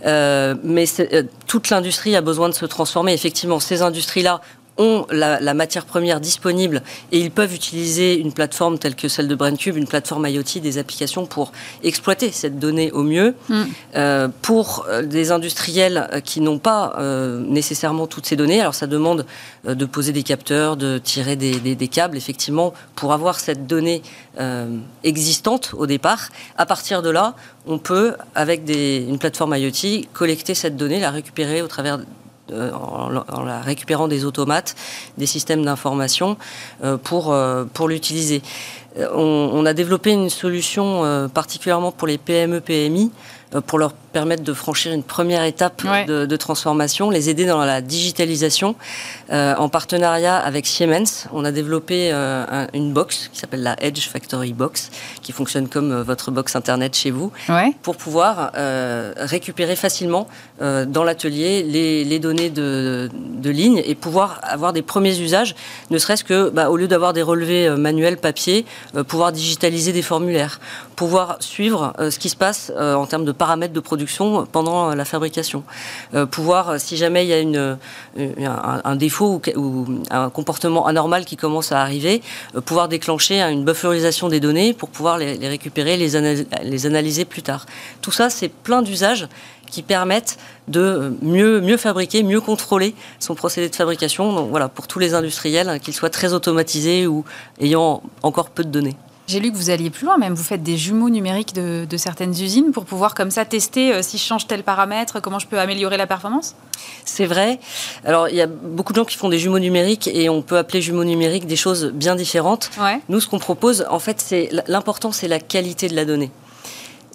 mais 0.03 0.85
toute 1.47 1.69
l'industrie 1.69 2.15
a 2.15 2.21
besoin 2.21 2.49
de 2.49 2.53
se 2.53 2.65
transformer. 2.65 3.13
Effectivement, 3.13 3.59
ces 3.59 3.81
industries-là 3.81 4.41
ont 4.77 5.05
la, 5.11 5.53
matière 5.53 5.85
première 5.85 6.19
disponible 6.19 6.81
et 7.11 7.19
ils 7.19 7.31
peuvent 7.31 7.53
utiliser 7.53 8.19
une 8.19 8.33
plateforme 8.33 8.79
telle 8.79 8.95
que 8.95 9.07
celle 9.07 9.27
de 9.27 9.35
BrainCube, 9.35 9.77
une 9.77 9.87
plateforme 9.87 10.27
IoT, 10.27 10.59
des 10.61 10.77
applications 10.77 11.25
pour 11.25 11.51
exploiter 11.83 12.31
cette 12.31 12.57
donnée 12.59 12.91
au 12.91 13.03
mieux. 13.03 13.35
Mm. 13.49 13.63
Euh, 13.95 14.27
pour 14.41 14.85
euh, 14.89 15.03
des 15.03 15.31
industriels 15.31 16.09
euh, 16.11 16.19
qui 16.19 16.41
n'ont 16.41 16.57
pas 16.57 16.95
nécessairement 17.47 18.07
toutes 18.07 18.25
ces 18.25 18.35
données, 18.35 18.61
alors 18.61 18.73
ça 18.73 18.87
demande 18.87 19.25
de 19.65 19.85
poser 19.85 20.11
des 20.11 20.23
capteurs, 20.23 20.77
de 20.77 20.97
tirer 20.97 21.35
des, 21.35 21.87
câbles, 21.87 22.17
effectivement, 22.17 22.73
pour 22.95 23.13
avoir 23.13 23.39
cette 23.39 23.67
donnée 23.67 24.01
existante 25.03 25.73
au 25.77 25.85
départ. 25.85 26.29
À 26.57 26.65
partir 26.65 27.01
de 27.01 27.09
là, 27.09 27.35
on 27.65 27.77
peut, 27.77 28.15
avec 28.35 28.61
une 28.69 29.17
plateforme 29.17 29.55
IoT, 29.55 30.07
collecter 30.13 30.55
cette 30.55 30.75
donnée, 30.75 30.99
la 30.99 31.11
récupérer 31.11 31.61
au 31.61 31.67
travers 31.67 31.99
euh, 32.51 32.71
en, 32.73 33.43
la 33.45 33.61
récupérant 33.61 34.09
des 34.09 34.25
automates, 34.25 34.75
des 35.17 35.25
systèmes 35.25 35.63
d'information 35.63 36.35
euh, 36.83 36.97
pour, 36.97 37.31
euh, 37.31 37.63
pour 37.73 37.87
l'utiliser. 37.87 38.41
On, 39.15 39.65
a 39.65 39.73
développé 39.73 40.11
une 40.11 40.29
solution 40.29 41.27
particulièrement 41.33 41.91
pour 41.91 42.07
les 42.07 42.19
PME-PMI 42.19 43.11
pour 43.65 43.79
leur 43.79 43.93
permettre 44.13 44.43
de 44.43 44.53
franchir 44.53 44.93
une 44.93 45.03
première 45.03 45.43
étape 45.43 45.83
de, 46.07 46.35
transformation, 46.37 47.09
les 47.09 47.29
aider 47.29 47.45
dans 47.45 47.65
la 47.65 47.81
digitalisation. 47.81 48.75
Euh, 49.31 49.55
en 49.57 49.69
partenariat 49.69 50.37
avec 50.37 50.65
Siemens, 50.65 51.27
on 51.33 51.43
a 51.43 51.51
développé 51.51 52.11
euh, 52.13 52.67
une 52.73 52.93
box 52.93 53.29
qui 53.33 53.39
s'appelle 53.39 53.63
la 53.63 53.75
Edge 53.83 54.07
Factory 54.07 54.53
Box, 54.53 54.91
qui 55.21 55.31
fonctionne 55.31 55.67
comme 55.67 55.91
euh, 55.91 56.03
votre 56.03 56.31
box 56.31 56.55
internet 56.55 56.95
chez 56.95 57.11
vous, 57.11 57.31
pour 57.81 57.97
pouvoir 57.97 58.51
récupérer 59.17 59.75
facilement 59.75 60.27
dans 60.59 61.03
l'atelier 61.03 61.63
les, 61.63 62.19
données 62.19 62.49
de, 62.49 63.09
de, 63.13 63.49
ligne 63.49 63.81
et 63.83 63.95
pouvoir 63.95 64.39
avoir 64.43 64.73
des 64.73 64.81
premiers 64.81 65.17
usages, 65.19 65.55
ne 65.89 65.97
serait-ce 65.97 66.23
que, 66.23 66.49
bah, 66.49 66.69
au 66.69 66.77
lieu 66.77 66.87
d'avoir 66.87 67.13
des 67.13 67.23
relevés 67.23 67.69
manuels 67.75 68.17
papier, 68.17 68.65
pouvoir 69.07 69.31
digitaliser 69.31 69.91
des 69.91 70.01
formulaires, 70.01 70.59
pouvoir 70.95 71.37
suivre 71.39 71.93
ce 71.97 72.19
qui 72.19 72.29
se 72.29 72.35
passe 72.35 72.71
en 72.77 73.05
termes 73.07 73.25
de 73.25 73.31
paramètres 73.31 73.73
de 73.73 73.79
production 73.79 74.02
pendant 74.51 74.93
la 74.95 75.05
fabrication. 75.05 75.63
Euh, 76.13 76.25
pouvoir, 76.25 76.79
si 76.79 76.97
jamais 76.97 77.25
il 77.25 77.29
y 77.29 77.33
a 77.33 77.39
une, 77.39 77.77
un, 78.17 78.95
défaut 78.95 79.41
ou, 79.55 79.85
un 80.09 80.29
comportement 80.29 80.85
anormal 80.87 81.25
qui 81.25 81.35
commence 81.35 81.71
à 81.71 81.81
arriver, 81.81 82.21
euh, 82.55 82.61
pouvoir 82.61 82.87
déclencher 82.87 83.41
une 83.41 83.65
bufferisation 83.65 84.29
des 84.29 84.39
données 84.39 84.73
pour 84.73 84.89
pouvoir 84.89 85.17
les, 85.17 85.35
récupérer, 85.47 85.97
les, 85.97 86.45
les 86.63 86.85
analyser 86.85 87.25
plus 87.25 87.41
tard. 87.41 87.65
Tout 88.01 88.11
ça, 88.11 88.29
c'est 88.29 88.49
plein 88.49 88.81
d'usages 88.81 89.27
qui 89.69 89.81
permettent 89.81 90.37
de 90.67 91.17
mieux, 91.21 91.59
mieux 91.59 91.77
fabriquer, 91.77 92.21
mieux 92.21 92.41
contrôler 92.41 92.93
son 93.19 93.33
procédé 93.33 93.69
de 93.69 93.75
fabrication. 93.75 94.31
Donc 94.31 94.49
voilà, 94.49 94.69
pour 94.69 94.87
tous 94.87 94.99
les 94.99 95.15
industriels, 95.15 95.67
hein, 95.67 95.79
qu'ils 95.79 95.95
soient 95.95 96.11
très 96.11 96.33
automatisés 96.33 97.07
ou 97.07 97.25
ayant 97.59 98.03
encore 98.21 98.49
peu 98.49 98.63
de 98.63 98.69
données. 98.69 98.95
J'ai 99.27 99.39
lu 99.39 99.51
que 99.51 99.57
vous 99.57 99.69
alliez 99.69 99.89
plus 99.89 100.05
loin, 100.05 100.17
même 100.17 100.33
vous 100.33 100.43
faites 100.43 100.63
des 100.63 100.77
jumeaux 100.77 101.09
numériques 101.09 101.53
de, 101.53 101.87
certaines 101.97 102.31
usines 102.31 102.71
pour 102.71 102.85
pouvoir 102.85 103.15
comme 103.15 103.31
ça 103.31 103.45
tester 103.45 103.93
euh, 103.93 104.01
si 104.01 104.17
je 104.17 104.23
change 104.23 104.47
tel 104.47 104.63
paramètre, 104.63 105.21
comment 105.21 105.39
je 105.39 105.47
peux 105.47 105.59
améliorer 105.59 105.95
la 105.95 106.07
performance? 106.07 106.55
C'est 107.05 107.25
vrai. 107.25 107.59
Alors 108.03 108.27
il 108.27 108.35
y 108.35 108.41
a 108.41 108.47
beaucoup 108.47 108.91
de 108.91 108.97
gens 108.97 109.05
qui 109.05 109.15
font 109.15 109.29
des 109.29 109.39
jumeaux 109.39 109.59
numériques 109.59 110.09
et 110.11 110.27
on 110.27 110.41
peut 110.41 110.57
appeler 110.57 110.81
jumeaux 110.81 111.05
numériques 111.05 111.45
des 111.45 111.55
choses 111.55 111.91
bien 111.93 112.15
différentes. 112.15 112.71
Nous, 113.07 113.21
ce 113.21 113.27
qu'on 113.27 113.39
propose, 113.39 113.85
en 113.89 113.99
fait, 113.99 114.19
c'est 114.19 114.49
l'important, 114.67 115.11
c'est 115.11 115.27
la 115.27 115.39
qualité 115.39 115.87
de 115.87 115.95
la 115.95 116.03
donnée. 116.05 116.31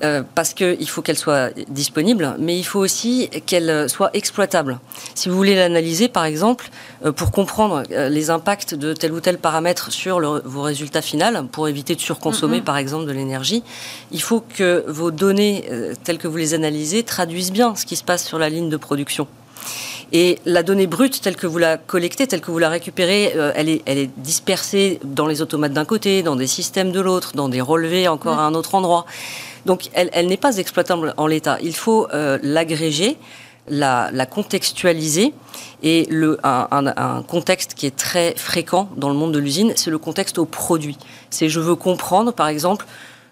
Euh, 0.05 0.23
parce 0.37 0.55
qu'il 0.55 0.89
faut 0.89 1.03
qu'elle 1.03 1.19
soit 1.19 1.51
disponible, 1.69 2.37
mais 2.39 2.57
il 2.57 2.63
faut 2.63 2.79
aussi 2.79 3.29
qu'elle 3.47 3.91
soit 3.91 4.11
exploitable. 4.15 4.79
Si 5.17 5.29
vous 5.29 5.35
voulez 5.35 5.57
l'analyser, 5.57 6.07
par 6.07 6.25
exemple, 6.25 6.71
euh, 7.05 7.11
pour 7.11 7.33
comprendre 7.33 7.83
euh, 7.91 8.09
les 8.09 8.31
impacts 8.31 8.77
de 8.77 8.93
tel 8.93 9.13
ou 9.13 9.19
tel 9.19 9.39
paramètre 9.39 9.91
sur 9.91 10.21
vos 10.45 10.63
résultats 10.63 11.03
finaux, 11.03 11.19
pour 11.51 11.67
éviter 11.67 11.97
de 11.97 12.01
surconsommer, 12.01 12.61
par 12.61 12.77
exemple, 12.77 13.07
de 13.07 13.13
l'énergie, 13.13 13.65
il 14.13 14.23
faut 14.23 14.41
que 14.41 14.85
vos 14.87 15.11
données, 15.11 15.69
telles 16.05 16.19
que 16.19 16.29
vous 16.29 16.37
les 16.37 16.55
analysez, 16.55 17.03
traduisent 17.03 17.51
bien 17.51 17.75
ce 17.75 17.85
qui 17.85 17.97
se 17.97 18.05
passe 18.05 18.25
sur 18.25 18.39
la 18.39 18.49
ligne 18.49 18.69
de 18.69 18.77
production. 18.77 19.27
Et 20.13 20.39
la 20.45 20.63
donnée 20.63 20.87
brute, 20.87 21.21
telle 21.21 21.35
que 21.35 21.49
vous 21.49 21.59
la 21.59 21.77
collectez, 21.77 22.29
telle 22.29 22.41
que 22.41 22.53
vous 22.53 22.61
la 22.61 22.69
récupérez, 22.69 23.35
elle, 23.57 23.69
est, 23.69 23.83
elle 23.85 23.99
est 23.99 24.11
dispersée 24.17 25.01
dans 25.03 25.27
les 25.27 25.43
automates 25.43 25.73
d'un 25.73 25.85
côté, 25.85 26.23
dans 26.23 26.37
des 26.37 26.47
systèmes 26.47 26.93
de 26.93 27.01
l'autre, 27.01 27.33
dans 27.35 27.49
des 27.49 27.61
relevés 27.61 28.07
encore 28.07 28.39
à 28.39 28.47
un 28.47 28.55
autre 28.55 28.77
endroit. 28.77 29.05
Donc 29.67 29.91
elle, 29.93 30.27
n'est 30.27 30.37
pas 30.37 30.57
exploitable 30.59 31.15
en 31.17 31.27
l'état. 31.27 31.59
Il 31.63 31.75
faut 31.75 32.09
euh, 32.13 32.39
l'agréger, 32.43 33.17
la, 33.69 34.11
contextualiser. 34.27 35.35
Et 35.83 36.07
le, 36.11 36.39
un, 36.43 37.23
contexte 37.27 37.75
qui 37.75 37.87
est 37.87 37.95
très 37.95 38.35
fréquent 38.37 38.89
dans 38.97 39.09
le 39.09 39.15
monde 39.15 39.33
de 39.33 39.39
l'usine, 39.39 39.73
c'est 39.77 39.91
le 39.91 39.99
contexte 39.99 40.39
au 40.39 40.45
produit. 40.45 40.99
C'est 41.31 41.49
je 41.49 41.61
veux 41.61 41.77
comprendre, 41.77 42.33
par 42.33 42.49
exemple, 42.49 42.87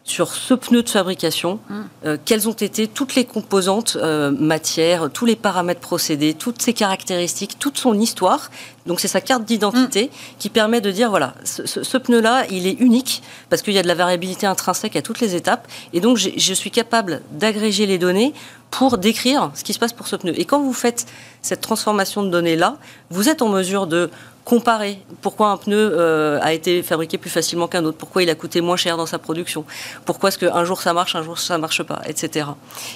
sur 0.07 0.33
ce 0.33 0.55
pneu 0.55 0.85
de 0.85 0.89
fabrication, 0.89 1.59
mm. 1.69 1.75
euh, 2.05 2.17
quelles 2.25 2.49
ont 2.49 2.53
été 2.53 2.87
toutes 2.87 3.17
les 3.17 3.25
composantes 3.25 3.99
euh, 4.01 4.31
matières, 4.31 5.11
tous 5.13 5.27
les 5.27 5.35
paramètres 5.35 5.81
procédés, 5.81 6.33
toutes 6.33 6.63
ses 6.63 6.73
caractéristiques, 6.73 7.59
toute 7.59 7.77
son 7.77 7.99
histoire. 7.99 8.51
Donc 8.87 9.01
c'est 9.01 9.09
sa 9.09 9.21
carte 9.21 9.45
d'identité 9.45 10.05
mm. 10.05 10.09
qui 10.39 10.49
permet 10.49 10.81
de 10.81 10.93
dire 10.93 11.11
voilà, 11.11 11.35
ce, 11.45 11.99
pneu-là, 11.99 12.47
il 12.51 12.69
est 12.69 12.81
unique 12.81 13.21
parce 13.51 13.63
qu'il 13.63 13.75
y 13.75 13.79
a 13.79 13.83
de 13.83 13.89
la 13.89 13.97
variabilité 13.97 14.47
intrinsèque 14.47 14.95
à 14.95 15.03
toutes 15.03 15.19
les 15.21 15.35
étapes. 15.35 15.67
Et 15.93 16.01
donc 16.01 16.19
je 16.19 16.55
suis 16.55 16.71
capable 16.71 17.21
d'agréger 17.33 17.87
les 17.87 17.99
données 17.99 18.33
pour 18.71 18.99
décrire 18.99 19.51
ce 19.55 19.65
qui 19.65 19.73
se 19.73 19.79
passe 19.81 19.93
pour 19.93 20.07
ce 20.07 20.15
pneu. 20.15 20.39
Et 20.39 20.45
quand 20.45 20.61
vous 20.61 20.73
faites 20.73 21.07
cette 21.43 21.61
transformation 21.61 22.23
de 22.23 22.31
données-là, 22.31 22.77
vous 23.11 23.29
êtes 23.29 23.43
en 23.43 23.49
mesure 23.49 23.89
de 23.89 24.09
comparer 24.47 25.01
pourquoi 25.23 25.49
un 25.49 25.57
pneu 25.57 25.91
euh, 25.99 26.39
a 26.41 26.53
été 26.53 26.85
fabriqué 26.85 27.19
plus 27.19 27.31
facilement 27.31 27.67
qu'un 27.67 27.85
autre, 27.85 27.99
pourquoi 27.99 28.23
il 28.23 28.31
a 28.31 28.37
coûté 28.37 28.61
moins 28.61 28.77
cher 28.77 28.97
dans 28.97 29.05
sa 29.05 29.19
production, 29.19 29.65
pourquoi 30.05 30.29
est-ce 30.29 30.39
qu'un 30.39 30.65
jour 30.65 30.81
ça 30.81 30.93
marche, 30.93 31.17
un 31.17 31.25
jour 31.25 31.37
ça 31.37 31.59
marche 31.59 31.83
pas, 31.83 32.01
etc. 32.07 32.47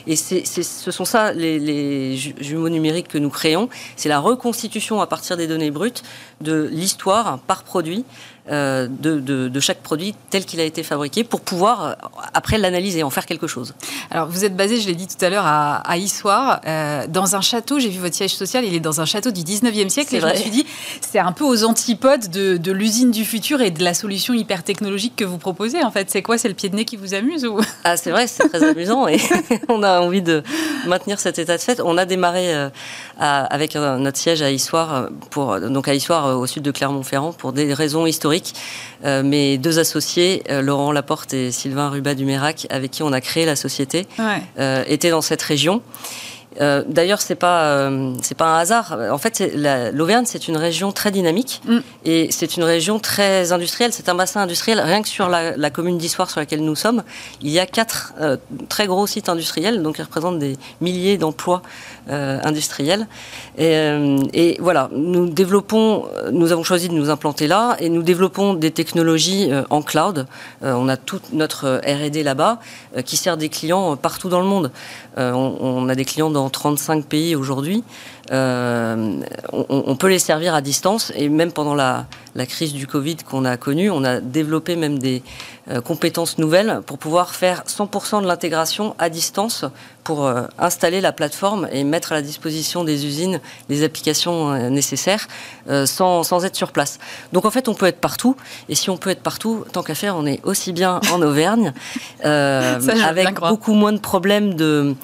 Et 0.06 0.14
c'est, 0.14 0.44
ce 0.46 0.90
sont 0.92 1.04
ça 1.04 1.32
les, 1.32 2.16
jumeaux 2.16 2.68
numériques 2.68 3.08
que 3.08 3.18
nous 3.18 3.30
créons, 3.30 3.68
c'est 3.96 4.08
la 4.08 4.20
reconstitution 4.20 5.00
à 5.00 5.08
partir 5.08 5.36
des 5.36 5.48
données 5.48 5.72
brutes 5.72 6.04
de 6.40 6.68
l'histoire 6.70 7.40
par 7.40 7.64
produit 7.64 8.04
euh, 8.50 8.88
de, 8.88 9.60
chaque 9.60 9.82
produit 9.82 10.14
tel 10.30 10.46
qu'il 10.46 10.60
a 10.60 10.64
été 10.64 10.82
fabriqué 10.82 11.22
pour 11.24 11.42
pouvoir 11.42 11.84
euh, 11.84 11.92
après 12.32 12.56
l'analyser, 12.56 13.02
en 13.02 13.10
faire 13.10 13.26
quelque 13.26 13.46
chose. 13.46 13.74
Alors 14.10 14.28
vous 14.28 14.44
êtes 14.44 14.56
basé, 14.56 14.80
je 14.80 14.86
l'ai 14.86 14.94
dit 14.94 15.06
tout 15.06 15.22
à 15.22 15.28
l'heure, 15.28 15.44
à, 15.46 15.76
à 15.76 15.98
Issoire, 15.98 16.60
euh, 16.66 17.06
dans 17.06 17.36
un 17.36 17.42
château. 17.42 17.78
J'ai 17.78 17.90
vu 17.90 17.98
votre 17.98 18.14
siège 18.14 18.34
social, 18.34 18.64
il 18.64 18.74
est 18.74 18.80
dans 18.80 19.02
un 19.02 19.04
château 19.04 19.30
du 19.30 19.42
19e 19.42 19.90
siècle. 19.90 20.16
Et 20.16 20.20
je 20.20 20.26
me 20.26 20.34
suis 20.34 20.50
dit, 20.50 20.64
c'est 21.02 21.18
un 21.18 21.32
peu 21.32 21.44
aux 21.44 21.64
antipodes 21.64 22.30
de, 22.30 22.72
l'usine 22.72 23.10
du 23.10 23.24
futur 23.24 23.60
et 23.60 23.70
de 23.70 23.84
la 23.84 23.92
solution 23.92 24.32
hyper 24.32 24.62
technologique 24.62 25.16
que 25.16 25.24
vous 25.24 25.38
proposez. 25.38 25.82
En 25.84 25.90
fait, 25.90 26.10
c'est 26.10 26.22
quoi 26.22 26.38
C'est 26.38 26.48
le 26.48 26.54
pied 26.54 26.70
de 26.70 26.76
nez 26.76 26.84
qui 26.84 26.96
vous 26.96 27.14
amuse 27.14 27.44
ou? 27.44 27.60
Ah, 27.84 27.96
c'est 27.96 28.10
vrai, 28.10 28.26
c'est 28.26 28.48
très 28.48 28.62
amusant 28.62 29.08
et 29.08 29.18
on 29.68 29.82
a 29.82 30.00
envie 30.00 30.22
de 30.22 30.42
maintenir 30.86 31.18
cet 31.18 31.38
état 31.38 31.56
de 31.56 31.62
fait. 31.62 31.80
On 31.80 31.96
a 31.96 32.04
démarré 32.04 32.68
avec 33.20 33.74
notre 33.74 34.16
siège 34.16 34.40
à 34.40 34.50
Issoire, 34.50 35.08
pour, 35.30 35.60
donc 35.60 35.88
à 35.88 35.94
Issoire, 35.94 36.38
au 36.38 36.46
sud 36.46 36.62
de 36.62 36.70
Clermont-Ferrand, 36.70 37.32
pour 37.32 37.52
des 37.52 37.74
raisons 37.74 38.06
historiques 38.06 38.54
euh, 39.04 39.22
mes 39.22 39.56
deux 39.56 39.78
associés, 39.78 40.42
euh, 40.50 40.60
Laurent 40.60 40.92
Laporte 40.92 41.32
et 41.32 41.50
Sylvain 41.50 41.88
Rubat 41.88 42.14
du 42.14 42.24
Mérac, 42.24 42.66
avec 42.70 42.90
qui 42.90 43.02
on 43.02 43.12
a 43.12 43.20
créé 43.20 43.46
la 43.46 43.56
société, 43.56 44.06
euh, 44.58 44.84
étaient 44.86 45.10
dans 45.10 45.22
cette 45.22 45.42
région. 45.42 45.82
Euh, 46.60 46.82
d'ailleurs, 46.86 47.20
c'est 47.20 47.36
pas 47.36 47.62
euh, 47.62 48.14
c'est 48.22 48.36
pas 48.36 48.56
un 48.56 48.58
hasard. 48.58 48.96
En 49.10 49.18
fait, 49.18 49.42
l'Auvergne 49.92 50.24
c'est 50.26 50.48
une 50.48 50.56
région 50.56 50.90
très 50.90 51.10
dynamique 51.10 51.62
mm. 51.64 51.78
et 52.04 52.28
c'est 52.30 52.56
une 52.56 52.64
région 52.64 52.98
très 52.98 53.52
industrielle. 53.52 53.92
C'est 53.92 54.08
un 54.08 54.14
bassin 54.14 54.42
industriel. 54.42 54.80
Rien 54.80 55.02
que 55.02 55.08
sur 55.08 55.28
la, 55.28 55.70
commune 55.70 55.98
d'Issoire 55.98 56.28
sur 56.30 56.40
laquelle 56.40 56.64
nous 56.64 56.74
sommes, 56.74 57.04
il 57.40 57.50
y 57.50 57.60
a 57.60 57.66
quatre 57.66 58.14
euh, 58.20 58.36
très 58.68 58.86
gros 58.86 59.06
sites 59.06 59.28
industriels, 59.28 59.82
donc 59.82 59.96
qui 59.96 60.02
représentent 60.02 60.38
des 60.38 60.56
milliers 60.80 61.18
d'emplois 61.18 61.62
industriels. 62.08 63.06
Et, 63.56 63.76
et, 64.32 64.56
voilà, 64.58 64.90
nous 64.92 65.28
développons, 65.28 66.06
nous 66.32 66.50
avons 66.50 66.64
choisi 66.64 66.88
de 66.88 66.94
nous 66.94 67.08
implanter 67.08 67.46
là 67.46 67.76
et 67.78 67.88
nous 67.88 68.02
développons 68.02 68.54
des 68.54 68.72
technologies 68.72 69.48
en 69.68 69.80
cloud. 69.80 70.26
on 70.62 70.88
a 70.88 70.96
toute 70.96 71.32
notre 71.32 71.80
R&D 71.86 72.24
là-bas 72.24 72.58
qui 73.04 73.16
sert 73.16 73.36
des 73.36 73.48
clients 73.48 73.96
partout 73.96 74.28
dans 74.28 74.40
le 74.40 74.46
monde. 74.46 74.72
On, 75.16 75.56
on 75.60 75.88
a 75.88 75.94
des 75.94 76.04
clients 76.04 76.30
dans 76.30 76.39
dans 76.40 76.48
35 76.48 77.04
pays 77.04 77.36
aujourd'hui. 77.36 77.84
Euh, 78.32 79.20
on, 79.52 79.96
peut 79.96 80.06
les 80.06 80.20
servir 80.20 80.54
à 80.54 80.60
distance 80.60 81.12
et 81.16 81.28
même 81.28 81.50
pendant 81.50 81.74
la, 81.74 82.06
crise 82.46 82.72
du 82.72 82.86
Covid 82.86 83.16
qu'on 83.16 83.44
a 83.44 83.56
connue, 83.56 83.90
on 83.90 84.04
a 84.04 84.20
développé 84.20 84.76
même 84.76 85.00
des 85.00 85.22
euh, 85.68 85.80
compétences 85.80 86.38
nouvelles 86.38 86.80
pour 86.86 86.96
pouvoir 86.96 87.34
faire 87.34 87.64
100% 87.64 88.22
de 88.22 88.28
l'intégration 88.28 88.94
à 89.00 89.08
distance 89.10 89.64
pour 90.04 90.26
euh, 90.26 90.44
installer 90.58 91.00
la 91.00 91.12
plateforme 91.12 91.68
et 91.72 91.82
mettre 91.82 92.12
à 92.12 92.14
la 92.14 92.22
disposition 92.22 92.84
des 92.84 93.04
usines 93.04 93.40
les 93.68 93.82
applications 93.82 94.70
nécessaires 94.70 95.26
sans, 95.84 96.22
sans, 96.22 96.44
être 96.44 96.56
sur 96.56 96.70
place. 96.70 97.00
Donc 97.32 97.44
en 97.44 97.50
fait, 97.50 97.68
on 97.68 97.74
peut 97.74 97.86
être 97.86 98.00
partout 98.00 98.36
et 98.68 98.76
si 98.76 98.90
on 98.90 98.96
peut 98.96 99.10
être 99.10 99.22
partout, 99.22 99.64
tant 99.72 99.82
qu'à 99.82 99.96
faire, 99.96 100.16
on 100.16 100.24
est 100.24 100.40
aussi 100.44 100.72
bien 100.72 101.00
en 101.12 101.20
Auvergne 101.20 101.72
avec 102.22 103.40
beaucoup 103.40 103.74
moins 103.74 103.92
de 103.92 103.98
problèmes 103.98 104.54
de 104.54 104.94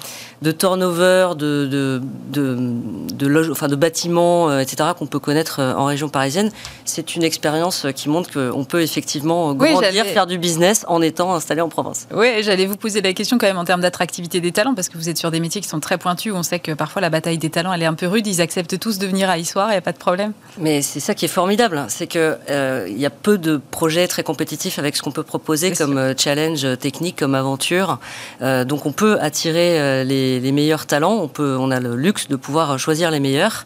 de 0.42 0.50
turnover, 0.52 1.30
de, 1.36 1.66
de, 1.66 2.02
de, 2.30 3.50
enfin 3.50 3.68
de 3.68 3.76
bâtiments, 3.76 4.50
euh, 4.50 4.60
etc., 4.60 4.90
qu'on 4.98 5.06
peut 5.06 5.18
connaître 5.18 5.60
euh, 5.60 5.74
en 5.74 5.86
région 5.86 6.08
parisienne, 6.08 6.50
c'est 6.84 7.16
une 7.16 7.22
expérience 7.22 7.86
qui 7.94 8.08
montre 8.08 8.30
qu'on 8.32 8.64
peut 8.64 8.82
effectivement 8.82 9.54
grandir, 9.54 10.04
faire 10.04 10.26
du 10.26 10.38
business 10.38 10.84
en 10.88 11.00
étant 11.00 11.34
installé 11.34 11.60
en 11.60 11.68
province. 11.68 12.06
Oui, 12.14 12.42
j'allais 12.42 12.66
vous 12.66 12.76
poser 12.76 13.00
la 13.00 13.12
question 13.12 13.38
quand 13.38 13.46
même 13.46 13.58
en 13.58 13.64
termes 13.64 13.80
d'attractivité 13.80 14.40
des 14.40 14.52
talents, 14.52 14.74
parce 14.74 14.88
que 14.88 14.98
vous 14.98 15.08
êtes 15.08 15.18
sur 15.18 15.30
des 15.30 15.40
métiers 15.40 15.60
qui 15.60 15.68
sont 15.68 15.80
très 15.80 15.98
pointus. 15.98 16.32
On 16.34 16.42
sait 16.42 16.58
que 16.58 16.72
parfois 16.72 17.00
la 17.00 17.10
bataille 17.10 17.38
des 17.38 17.50
talents, 17.50 17.72
elle 17.72 17.82
est 17.82 17.86
un 17.86 17.94
peu 17.94 18.06
rude. 18.06 18.26
Ils 18.26 18.40
acceptent 18.40 18.78
tous 18.78 18.98
de 18.98 19.06
venir 19.06 19.30
à 19.30 19.38
Issoire, 19.38 19.68
il 19.68 19.72
n'y 19.72 19.78
a 19.78 19.82
pas 19.82 19.92
de 19.92 19.98
problème. 19.98 20.32
Mais 20.58 20.82
c'est 20.82 21.00
ça 21.00 21.14
qui 21.14 21.24
est 21.24 21.28
formidable, 21.28 21.84
c'est 21.88 22.06
qu'il 22.06 22.36
euh, 22.50 22.86
y 22.90 23.06
a 23.06 23.10
peu 23.10 23.38
de 23.38 23.60
projets 23.70 24.06
très 24.06 24.22
compétitifs 24.22 24.78
avec 24.78 24.96
ce 24.96 25.02
qu'on 25.02 25.12
peut 25.12 25.22
proposer 25.22 25.72
comme 25.72 26.14
challenge 26.18 26.66
technique, 26.78 27.16
comme 27.16 27.34
aventure. 27.34 27.98
donc 28.40 28.86
on 28.86 28.92
peut 28.92 29.18
attirer 29.20 30.04
les, 30.04 30.25
les, 30.40 30.52
meilleurs 30.52 30.86
talents. 30.86 31.30
On, 31.38 31.70
a 31.70 31.80
le 31.80 31.96
luxe 31.96 32.28
de 32.28 32.36
pouvoir 32.36 32.78
choisir 32.78 33.10
les 33.10 33.20
meilleurs 33.20 33.64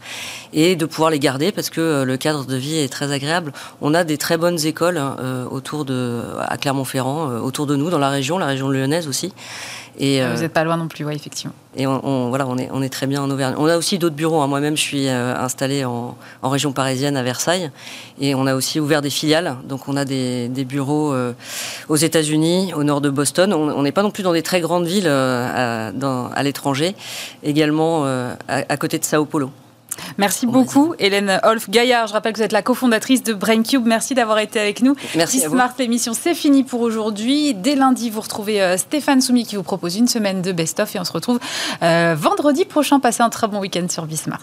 et 0.53 0.77
de 0.77 0.87
pouvoir 0.87 1.11
les 1.11 1.19
garder 1.19 1.53
parce 1.53 1.71
que 1.71 1.81
euh, 1.81 2.05
le 2.05 2.17
cadre 2.17 2.45
de 2.45 2.57
vie 2.57 2.79
est 2.79 2.89
très 2.89 3.13
agréable. 3.13 3.53
On 3.81 3.95
a 3.95 4.05
des 4.05 4.19
très 4.19 4.37
bonnes 4.37 4.65
écoles 4.67 4.99
hein, 4.99 5.17
euh, 5.21 5.45
autour 5.51 5.85
de, 5.85 6.23
à 6.39 6.57
Clermont-Ferrand, 6.57 7.31
euh, 7.31 7.39
autour 7.39 7.67
de 7.67 7.77
nous, 7.77 7.91
dans 7.91 7.99
la 7.99 8.11
région, 8.11 8.39
la 8.39 8.47
région 8.47 8.69
lyonnaise 8.69 9.09
aussi. 9.09 9.33
Et, 9.99 10.23
ah, 10.23 10.35
Vous 10.35 10.41
n'êtes 10.41 10.53
pas 10.53 10.65
loin 10.65 10.77
non 10.77 10.89
plus, 10.89 11.05
oui, 11.05 11.15
effectivement. 11.15 11.55
Et 11.77 11.87
on, 11.87 12.29
voilà, 12.31 12.47
on 12.47 12.59
est, 12.59 12.69
on 12.73 12.83
est 12.83 12.89
très 12.89 13.07
bien 13.07 13.23
en 13.23 13.31
Auvergne. 13.31 13.55
On 13.59 13.67
a 13.67 13.77
aussi 13.77 13.99
d'autres 13.99 14.17
bureaux. 14.17 14.41
Hein. 14.41 14.47
Moi-même, 14.47 14.77
je 14.77 14.83
suis 14.83 15.09
installé 15.09 15.85
en, 15.85 16.17
en, 16.43 16.49
région 16.49 16.73
parisienne 16.73 17.17
à 17.17 17.23
Versailles. 17.23 17.71
Et 18.21 18.35
on 18.35 18.47
a 18.47 18.55
aussi 18.55 18.81
ouvert 18.81 19.03
des 19.03 19.11
filiales. 19.11 19.57
Donc, 19.65 19.89
on 19.89 19.97
a 19.97 20.05
des, 20.05 20.49
des 20.49 20.65
bureaux 20.65 21.15
aux 21.89 21.97
États-Unis, 21.97 22.73
au 22.75 22.83
nord 22.83 23.01
de 23.01 23.11
Boston. 23.11 23.53
On 23.53 23.83
n'est 23.83 23.93
pas 23.93 24.03
non 24.03 24.11
plus 24.11 24.23
dans 24.23 24.33
des 24.33 24.43
très 24.43 24.61
grandes 24.61 24.87
villes 24.87 25.09
à, 25.09 25.89
à 25.89 26.43
l'étranger. 26.43 26.97
Également 27.45 28.05
à, 28.05 28.37
à 28.49 28.77
côté 28.77 28.99
de 28.99 29.05
Sao 29.05 29.25
Paulo. 29.25 29.51
Merci 30.19 30.47
beaucoup, 30.47 30.95
Hélène 30.99 31.41
Wolf 31.43 31.71
Gaillard. 31.71 32.07
Je 32.07 32.13
rappelle 32.13 32.33
que 32.33 32.39
vous 32.39 32.45
êtes 32.45 32.53
la 32.53 32.63
cofondatrice 32.63 33.23
de 33.23 33.33
BrainCube. 33.33 33.87
Merci 33.87 34.15
d'avoir 34.15 34.39
été 34.39 34.61
avec 34.61 34.83
nous. 34.83 34.95
Merci. 35.17 35.41
Smart, 35.41 35.73
l'émission, 35.79 36.13
c'est 36.15 36.35
fini 36.35 36.65
pour 36.65 36.81
aujourd'hui. 36.81 37.55
Dès 37.55 37.75
lundi, 37.75 38.11
vous 38.11 38.21
retrouvez 38.21 38.63
euh, 38.63 38.77
Stéphane 38.77 39.21
Soumi 39.21 39.45
qui 39.45 39.57
vous 39.57 39.63
propose 39.63 39.97
une 39.97 40.09
semaine 40.09 40.43
de 40.43 40.53
best-of 40.53 40.95
et 40.95 41.01
on 41.01 41.05
se 41.05 41.13
retrouve 41.13 41.39
euh, 41.83 42.15
vendredi 42.19 42.65
prochain. 42.65 43.01
Passez 43.01 43.23
un 43.23 43.31
très 43.31 43.49
bon 43.49 43.61
week-end 43.61 43.87
sur 43.89 44.07
Bismart. 44.07 44.41